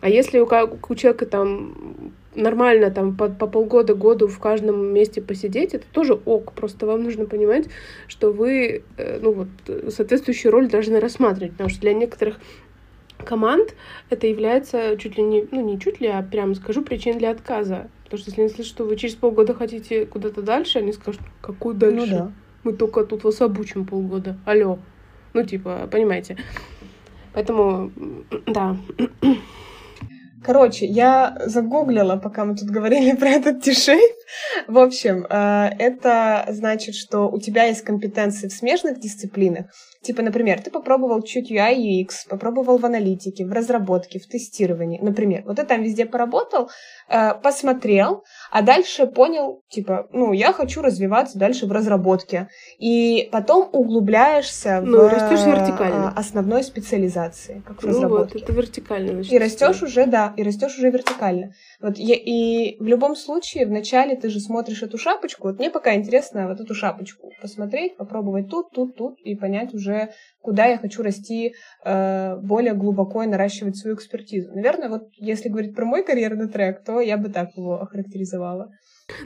А 0.00 0.08
если 0.08 0.38
у, 0.38 0.44
у 0.44 0.94
человека 0.94 1.26
там 1.26 2.12
нормально 2.34 2.90
там 2.90 3.16
по, 3.16 3.28
по 3.28 3.46
полгода, 3.46 3.94
году 3.94 4.28
в 4.28 4.38
каждом 4.38 4.92
месте 4.92 5.20
посидеть, 5.20 5.74
это 5.74 5.84
тоже 5.92 6.14
ок. 6.14 6.52
Просто 6.52 6.86
вам 6.86 7.02
нужно 7.02 7.26
понимать, 7.26 7.66
что 8.06 8.32
вы, 8.32 8.82
э, 8.96 9.18
ну 9.20 9.32
вот, 9.32 9.48
соответствующую 9.92 10.52
роль 10.52 10.68
должны 10.68 11.00
рассматривать, 11.00 11.52
потому 11.52 11.70
что 11.70 11.80
для 11.80 11.92
некоторых 11.92 12.40
команд 13.24 13.74
это 14.08 14.26
является 14.26 14.96
чуть 14.96 15.16
ли 15.16 15.22
не, 15.22 15.46
ну 15.50 15.60
не 15.60 15.78
чуть 15.78 16.00
ли, 16.00 16.06
а 16.08 16.22
прямо 16.22 16.54
скажу, 16.54 16.82
причин 16.82 17.18
для 17.18 17.30
отказа. 17.30 17.88
Потому 18.04 18.20
что 18.20 18.30
если 18.30 18.42
они 18.42 18.50
слышат, 18.50 18.72
что 18.72 18.84
вы 18.84 18.96
через 18.96 19.14
полгода 19.14 19.54
хотите 19.54 20.06
куда-то 20.06 20.42
дальше, 20.42 20.78
они 20.78 20.92
скажут, 20.92 21.20
какой 21.40 21.74
дальше? 21.74 21.96
Ну, 21.96 22.06
да. 22.06 22.32
Мы 22.64 22.72
только 22.72 23.04
тут 23.04 23.24
вас 23.24 23.40
обучим 23.40 23.86
полгода. 23.86 24.36
Алло. 24.44 24.78
Ну, 25.32 25.44
типа, 25.44 25.88
понимаете. 25.90 26.36
Поэтому, 27.32 27.92
да. 28.46 28.76
Короче, 30.42 30.86
я 30.86 31.36
загуглила, 31.46 32.16
пока 32.16 32.44
мы 32.44 32.56
тут 32.56 32.68
говорили 32.68 33.14
про 33.16 33.28
этот 33.28 33.62
тишей. 33.62 34.00
В 34.66 34.78
общем, 34.78 35.26
э, 35.28 35.70
это 35.78 36.46
значит, 36.48 36.94
что 36.94 37.28
у 37.28 37.38
тебя 37.38 37.64
есть 37.64 37.82
компетенции 37.82 38.48
в 38.48 38.52
смежных 38.52 39.00
дисциплинах, 39.00 39.66
Типа, 40.02 40.22
например, 40.22 40.62
ты 40.62 40.70
попробовал 40.70 41.22
чуть 41.22 41.52
UI 41.52 41.76
UX, 41.76 42.26
попробовал 42.28 42.78
в 42.78 42.86
аналитике, 42.86 43.44
в 43.44 43.52
разработке, 43.52 44.18
в 44.18 44.26
тестировании, 44.26 44.98
например. 44.98 45.42
Вот 45.44 45.56
ты 45.56 45.64
там 45.64 45.82
везде 45.82 46.06
поработал, 46.06 46.70
э, 47.10 47.34
посмотрел, 47.34 48.24
а 48.50 48.62
дальше 48.62 49.06
понял, 49.06 49.62
типа, 49.68 50.08
ну, 50.12 50.32
я 50.32 50.52
хочу 50.52 50.82
развиваться 50.82 51.38
дальше 51.38 51.66
в 51.66 51.72
разработке. 51.72 52.48
И 52.78 53.28
потом 53.32 53.68
углубляешься 53.72 54.80
ну, 54.80 55.08
в 55.08 55.12
растешь 55.12 55.46
вертикально. 55.46 56.12
основной 56.16 56.64
специализации, 56.64 57.62
как 57.66 57.80
в 57.80 57.84
ну, 57.84 57.88
разработке. 57.90 58.38
Вот, 58.38 58.42
это 58.42 58.52
вертикально. 58.52 59.12
Значит, 59.12 59.32
и 59.32 59.38
растешь 59.38 59.82
уже, 59.82 60.06
да, 60.06 60.34
и 60.36 60.42
растешь 60.42 60.76
уже 60.76 60.90
вертикально. 60.90 61.52
Вот 61.80 61.96
я, 61.96 62.16
и 62.16 62.76
в 62.80 62.86
любом 62.86 63.14
случае, 63.14 63.66
вначале 63.66 64.16
ты 64.16 64.28
же 64.28 64.40
смотришь 64.40 64.82
эту 64.82 64.98
шапочку. 64.98 65.48
Вот 65.48 65.58
мне 65.58 65.70
пока 65.70 65.94
интересно 65.94 66.48
вот 66.48 66.60
эту 66.60 66.74
шапочку 66.74 67.30
посмотреть, 67.40 67.96
попробовать 67.96 68.48
тут, 68.48 68.70
тут, 68.72 68.96
тут 68.96 69.18
и 69.20 69.34
понять 69.34 69.74
уже, 69.74 70.10
куда 70.40 70.66
я 70.66 70.78
хочу 70.78 71.02
расти 71.02 71.54
э, 71.84 72.36
более 72.36 72.74
глубоко 72.74 73.22
и 73.22 73.26
наращивать 73.26 73.76
свою 73.76 73.96
экспертизу. 73.96 74.50
Наверное, 74.54 74.88
вот 74.88 75.08
если 75.16 75.48
говорить 75.48 75.74
про 75.74 75.84
мой 75.84 76.02
карьерный 76.02 76.48
трек, 76.48 76.82
то 76.84 77.00
я 77.00 77.16
бы 77.16 77.28
так 77.28 77.50
его 77.56 77.80
охарактеризовала. 77.80 78.70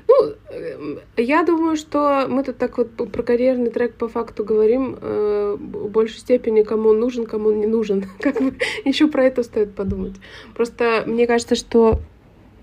Ну, 0.09 0.35
эм, 0.51 1.01
я 1.17 1.43
думаю, 1.43 1.77
что 1.77 2.27
мы 2.29 2.43
тут 2.43 2.59
так 2.59 2.79
вот 2.79 2.97
про 2.97 3.23
карьерный 3.23 3.71
трек 3.71 3.97
по 3.97 4.09
факту 4.09 4.45
говорим 4.45 4.97
э, 5.01 5.57
в 5.59 5.91
большей 5.91 6.19
степени, 6.19 6.62
кому 6.62 6.91
он 6.91 7.01
нужен, 7.01 7.27
кому 7.27 7.49
он 7.49 7.61
не 7.61 7.67
нужен. 7.67 8.05
Как 8.21 8.41
бы 8.41 8.55
еще 8.85 9.09
про 9.09 9.25
это 9.25 9.43
стоит 9.43 9.75
подумать. 9.75 10.15
Просто 10.55 11.05
мне 11.07 11.27
кажется, 11.27 11.55
что... 11.55 12.01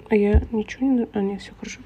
А 0.09 0.15
я 0.15 0.43
ничего 0.51 0.85
не... 0.85 1.07
А, 1.13 1.21
нет, 1.21 1.41
все 1.41 1.53
хорошо. 1.57 1.79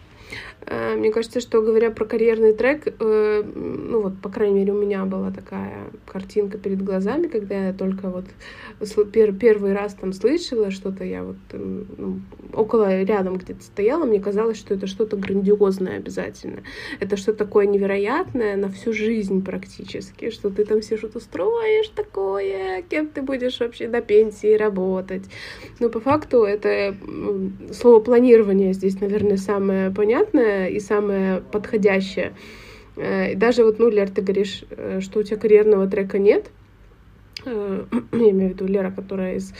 Э, 0.67 0.95
мне 0.95 1.11
кажется, 1.11 1.39
что 1.39 1.61
говоря 1.61 1.91
про 1.91 2.05
карьерный 2.05 2.53
трек, 2.53 2.87
э, 2.87 3.43
ну 3.43 4.01
вот, 4.01 4.19
по 4.21 4.29
крайней 4.29 4.55
мере, 4.55 4.73
у 4.73 4.81
меня 4.81 5.05
была 5.05 5.31
такая 5.31 5.87
картинка 6.05 6.57
перед 6.57 6.83
глазами, 6.83 7.27
когда 7.27 7.67
я 7.67 7.73
только 7.73 8.09
вот 8.09 8.25
первый 9.13 9.73
раз 9.73 9.93
там 9.93 10.13
слышала 10.13 10.71
что-то, 10.71 11.03
я 11.03 11.23
вот 11.23 11.37
ну, 11.51 12.19
около 12.53 13.03
рядом 13.03 13.37
где-то 13.37 13.63
стояла, 13.63 14.05
мне 14.05 14.19
казалось, 14.19 14.57
что 14.57 14.73
это 14.73 14.87
что-то 14.87 15.17
грандиозное 15.17 15.97
обязательно. 15.97 16.61
Это 16.99 17.17
что-то 17.17 17.39
такое 17.39 17.67
невероятное 17.67 18.55
на 18.55 18.69
всю 18.69 18.93
жизнь 18.93 19.43
практически, 19.43 20.29
что 20.29 20.49
ты 20.49 20.65
там 20.65 20.81
все 20.81 20.97
что-то 20.97 21.19
строишь 21.19 21.89
такое, 21.89 22.81
кем 22.83 23.07
ты 23.07 23.21
будешь 23.21 23.59
вообще 23.59 23.87
до 23.87 24.01
пенсии 24.01 24.55
работать. 24.55 25.23
Но 25.79 25.89
по 25.89 25.99
факту 25.99 26.43
это 26.43 26.95
слово 27.73 27.99
планирование 27.99 28.73
здесь, 28.73 28.99
наверное, 28.99 29.37
самое 29.37 29.91
понятное, 29.91 30.54
и 30.69 30.79
самое 30.79 31.41
подходящее. 31.51 32.33
Э, 32.95 33.35
даже 33.35 33.63
вот, 33.63 33.79
ну, 33.79 33.89
Лер, 33.89 34.09
ты 34.09 34.21
говоришь, 34.21 34.63
э, 34.69 34.99
что 35.01 35.19
у 35.19 35.23
тебя 35.23 35.37
карьерного 35.37 35.87
трека 35.87 36.17
нет, 36.17 36.49
э, 37.45 37.85
я 38.11 38.29
имею 38.31 38.51
в 38.51 38.53
виду 38.53 38.65
Лера, 38.65 38.91
которая 38.91 39.35
из 39.35 39.53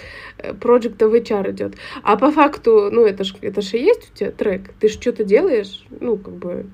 проекта 0.62 1.08
в 1.08 1.14
HR 1.14 1.52
идет. 1.52 1.76
А 2.04 2.18
по 2.18 2.32
факту, 2.32 2.90
ну, 2.92 3.06
это 3.06 3.24
ж, 3.24 3.36
это 3.42 3.62
же 3.62 3.78
есть 3.78 4.12
у 4.14 4.18
тебя 4.18 4.32
трек. 4.32 4.74
Ты 4.80 4.88
же 4.88 4.96
что-то 4.96 5.24
делаешь, 5.24 5.86
ну, 6.00 6.18
как 6.18 6.36
бы, 6.36 6.66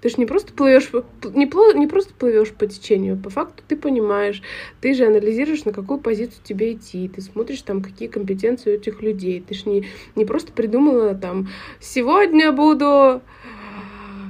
ты 0.00 0.10
же 0.10 0.16
не 0.18 0.26
просто 0.26 0.52
плывешь, 0.52 0.90
не, 1.34 1.78
не 1.78 1.86
просто 1.86 2.12
плывешь 2.14 2.50
по 2.50 2.66
течению, 2.66 3.16
по 3.16 3.30
факту 3.30 3.62
ты 3.66 3.74
понимаешь, 3.74 4.42
ты 4.80 4.94
же 4.94 5.06
анализируешь, 5.06 5.64
на 5.64 5.72
какую 5.72 5.98
позицию 5.98 6.40
тебе 6.44 6.74
идти, 6.74 7.08
ты 7.08 7.22
смотришь 7.22 7.62
там, 7.62 7.82
какие 7.82 8.08
компетенции 8.08 8.70
у 8.70 8.74
этих 8.74 9.00
людей. 9.00 9.42
Ты 9.46 9.54
же 9.54 9.68
не, 9.68 9.86
не 10.14 10.24
просто 10.24 10.52
придумала 10.52 11.14
там, 11.14 11.48
сегодня 11.80 12.52
буду 12.52 13.22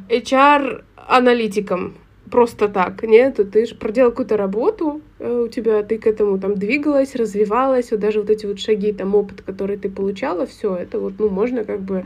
HR-аналитиком 0.09 1.95
просто 2.31 2.69
так, 2.69 3.03
нет, 3.03 3.41
ты 3.53 3.67
же 3.67 3.75
проделал 3.75 4.11
какую-то 4.11 4.37
работу, 4.37 5.01
у 5.25 5.49
тебя, 5.49 5.83
ты 5.83 5.99
к 5.99 6.07
этому 6.07 6.39
там 6.39 6.55
двигалась, 6.55 7.15
развивалась, 7.15 7.91
вот 7.91 8.01
даже 8.01 8.21
вот 8.21 8.31
эти 8.31 8.47
вот 8.47 8.59
шаги, 8.61 8.93
там 8.93 9.15
опыт, 9.15 9.43
который 9.43 9.77
ты 9.77 9.89
получала, 9.89 10.47
все 10.47 10.77
это 10.77 10.99
вот, 10.99 11.15
ну, 11.19 11.31
можно 11.31 11.65
как 11.65 11.81
бы... 11.81 12.05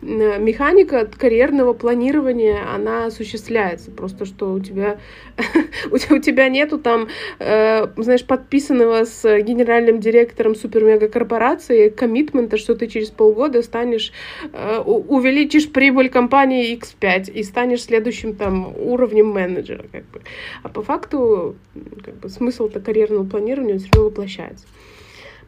Механика 0.00 1.06
карьерного 1.06 1.72
планирования, 1.72 2.58
она 2.74 3.06
осуществляется, 3.06 3.90
просто 3.90 4.24
что 4.24 4.52
у 4.52 4.60
тебя, 4.60 4.98
у 5.90 6.18
тебя 6.18 6.48
нету 6.48 6.78
там, 6.78 7.08
э, 7.38 7.86
знаешь, 7.96 8.24
подписанного 8.24 9.04
с 9.04 9.22
генеральным 9.42 10.00
директором 10.00 10.54
супер-мега-корпорации 10.54 11.88
коммитмента, 11.88 12.56
что 12.56 12.74
ты 12.74 12.86
через 12.86 13.10
полгода 13.10 13.62
станешь, 13.62 14.12
э, 14.52 14.78
увеличишь 14.78 15.70
прибыль 15.70 16.08
компании 16.08 16.78
X5 16.78 17.32
и 17.32 17.42
станешь 17.42 17.84
следующим 17.84 18.34
там 18.34 18.74
уровнем 18.76 19.28
менеджера, 19.28 19.84
как 19.90 20.04
бы. 20.10 20.20
А 20.62 20.68
по 20.68 20.82
факту, 20.82 21.56
как 22.04 22.14
бы, 22.16 22.28
смысл 22.28 22.59
смысл-то 22.60 22.80
карьерного 22.80 23.24
планирования, 23.24 23.74
он 23.74 23.80
все 23.80 23.88
равно 23.92 24.10
воплощается. 24.10 24.66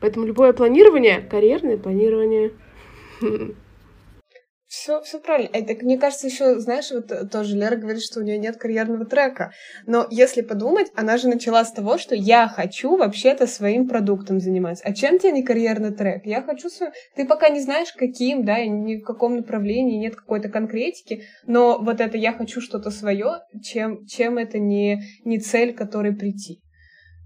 Поэтому 0.00 0.26
любое 0.26 0.52
планирование, 0.52 1.20
карьерное 1.20 1.76
планирование. 1.76 2.52
Все, 4.66 5.02
все 5.02 5.20
правильно. 5.20 5.50
Это, 5.52 5.84
мне 5.84 5.98
кажется, 5.98 6.26
еще, 6.26 6.58
знаешь, 6.58 6.90
вот 6.90 7.30
тоже 7.30 7.58
Лера 7.58 7.76
говорит, 7.76 8.02
что 8.02 8.20
у 8.20 8.22
нее 8.22 8.38
нет 8.38 8.56
карьерного 8.56 9.04
трека. 9.04 9.52
Но 9.86 10.06
если 10.10 10.40
подумать, 10.40 10.90
она 10.96 11.18
же 11.18 11.28
начала 11.28 11.62
с 11.62 11.72
того, 11.72 11.98
что 11.98 12.14
я 12.14 12.48
хочу 12.48 12.96
вообще-то 12.96 13.46
своим 13.46 13.86
продуктом 13.86 14.40
заниматься. 14.40 14.82
А 14.86 14.94
чем 14.94 15.18
тебе 15.18 15.32
не 15.32 15.42
карьерный 15.42 15.92
трек? 15.92 16.24
Я 16.24 16.40
хочу 16.40 16.70
свой... 16.70 16.88
Ты 17.14 17.26
пока 17.26 17.50
не 17.50 17.60
знаешь, 17.60 17.92
каким, 17.92 18.46
да, 18.46 18.64
ни 18.64 18.96
в 18.96 19.04
каком 19.04 19.36
направлении, 19.36 19.98
нет 19.98 20.16
какой-то 20.16 20.48
конкретики, 20.48 21.24
но 21.46 21.78
вот 21.78 22.00
это 22.00 22.16
я 22.16 22.32
хочу 22.32 22.62
что-то 22.62 22.90
свое, 22.90 23.40
чем, 23.62 24.06
чем 24.06 24.38
это 24.38 24.58
не, 24.58 25.02
не 25.24 25.38
цель, 25.38 25.74
к 25.74 25.78
которой 25.78 26.16
прийти 26.16 26.62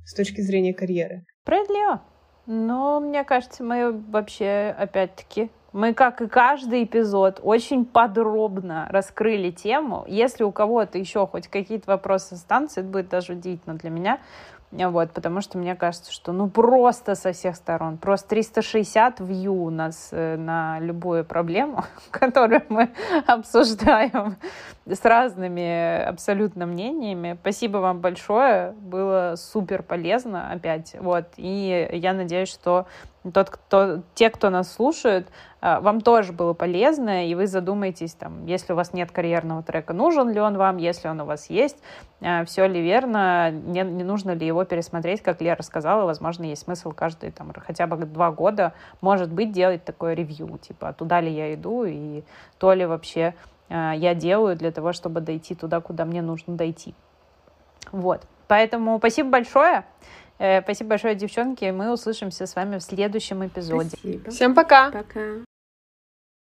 с 0.07 0.14
точки 0.14 0.40
зрения 0.40 0.72
карьеры. 0.72 1.26
Справедливо. 1.42 2.02
Но 2.46 3.00
мне 3.00 3.24
кажется, 3.24 3.64
мы 3.64 3.92
вообще, 3.92 4.74
опять-таки, 4.78 5.50
мы, 5.72 5.92
как 5.92 6.22
и 6.22 6.28
каждый 6.28 6.84
эпизод, 6.84 7.40
очень 7.42 7.84
подробно 7.84 8.86
раскрыли 8.88 9.50
тему. 9.50 10.04
Если 10.07 10.44
у 10.44 10.52
кого-то 10.52 10.96
еще 10.96 11.26
хоть 11.26 11.48
какие-то 11.48 11.90
вопросы 11.90 12.34
останутся, 12.34 12.80
это 12.80 12.88
будет 12.88 13.09
даже 13.09 13.32
удивительно 13.32 13.74
для 13.74 13.90
меня. 13.90 14.20
Вот, 14.72 15.12
потому 15.12 15.40
что 15.40 15.58
мне 15.58 15.74
кажется, 15.74 16.12
что 16.12 16.32
ну 16.32 16.48
просто 16.48 17.14
со 17.14 17.32
всех 17.32 17.56
сторон, 17.56 17.98
просто 17.98 18.28
360 18.28 19.20
вью 19.20 19.64
у 19.64 19.70
нас 19.70 20.08
э, 20.10 20.36
на 20.36 20.80
любую 20.80 21.24
проблему, 21.24 21.84
которую 22.10 22.62
мы 22.68 22.90
обсуждаем 23.26 24.36
с 24.84 25.04
разными 25.04 26.02
абсолютно 26.02 26.66
мнениями. 26.66 27.38
Спасибо 27.40 27.78
вам 27.78 28.00
большое, 28.00 28.72
было 28.72 29.34
супер 29.36 29.82
полезно 29.82 30.50
опять. 30.50 30.96
Вот, 30.98 31.26
и 31.36 31.88
я 31.92 32.12
надеюсь, 32.12 32.48
что 32.48 32.86
тот, 33.33 33.51
кто, 33.51 34.03
те, 34.14 34.31
кто 34.31 34.51
нас 34.51 34.72
слушают, 34.72 35.29
а, 35.61 35.81
вам 35.81 36.01
тоже 36.01 36.33
было 36.33 36.53
полезно, 36.53 37.27
и 37.29 37.35
вы 37.35 37.47
задумаетесь, 37.47 38.14
там, 38.14 38.47
если 38.47 38.72
у 38.72 38.77
вас 38.77 38.93
нет 38.93 39.11
карьерного 39.11 39.62
трека, 39.62 39.93
нужен 39.93 40.31
ли 40.31 40.41
он 40.41 40.57
вам, 40.57 40.77
если 40.77 41.09
он 41.09 41.20
у 41.20 41.24
вас 41.24 41.51
есть, 41.51 41.77
а, 42.20 42.45
все 42.45 42.66
ли 42.66 42.81
верно, 42.81 43.51
не, 43.51 43.83
не 43.83 44.05
нужно 44.05 44.33
ли 44.33 44.47
его 44.47 44.64
пересмотреть, 44.64 45.22
как 45.22 45.41
Лера 45.41 45.62
сказала, 45.62 46.05
возможно, 46.05 46.45
есть 46.45 46.62
смысл 46.62 46.93
каждые 46.93 47.33
там, 47.33 47.53
хотя 47.64 47.87
бы 47.87 47.97
два 48.05 48.31
года, 48.31 48.74
может 49.01 49.33
быть, 49.33 49.53
делать 49.53 49.85
такое 49.85 50.14
ревью, 50.14 50.59
типа, 50.59 50.93
туда 50.93 51.20
ли 51.20 51.33
я 51.33 51.55
иду, 51.55 51.85
и 51.85 52.22
то 52.59 52.72
ли 52.72 52.87
вообще 52.87 53.35
а, 53.68 53.93
я 53.93 54.14
делаю 54.14 54.57
для 54.57 54.70
того, 54.70 54.93
чтобы 54.93 55.20
дойти 55.20 55.55
туда, 55.55 55.81
куда 55.81 56.05
мне 56.05 56.22
нужно 56.22 56.57
дойти. 56.57 56.95
Вот. 57.93 58.22
Поэтому 58.49 58.99
спасибо 58.99 59.31
большое. 59.31 59.85
Э, 60.39 60.62
спасибо 60.62 60.91
большое, 60.91 61.14
девчонки. 61.14 61.64
Мы 61.70 61.93
услышимся 61.93 62.47
с 62.47 62.55
вами 62.55 62.78
в 62.78 62.82
следующем 62.82 63.47
эпизоде. 63.47 63.97
Спасибо. 63.99 64.30
Всем 64.30 64.55
пока. 64.55 64.91
Пока. 64.91 65.45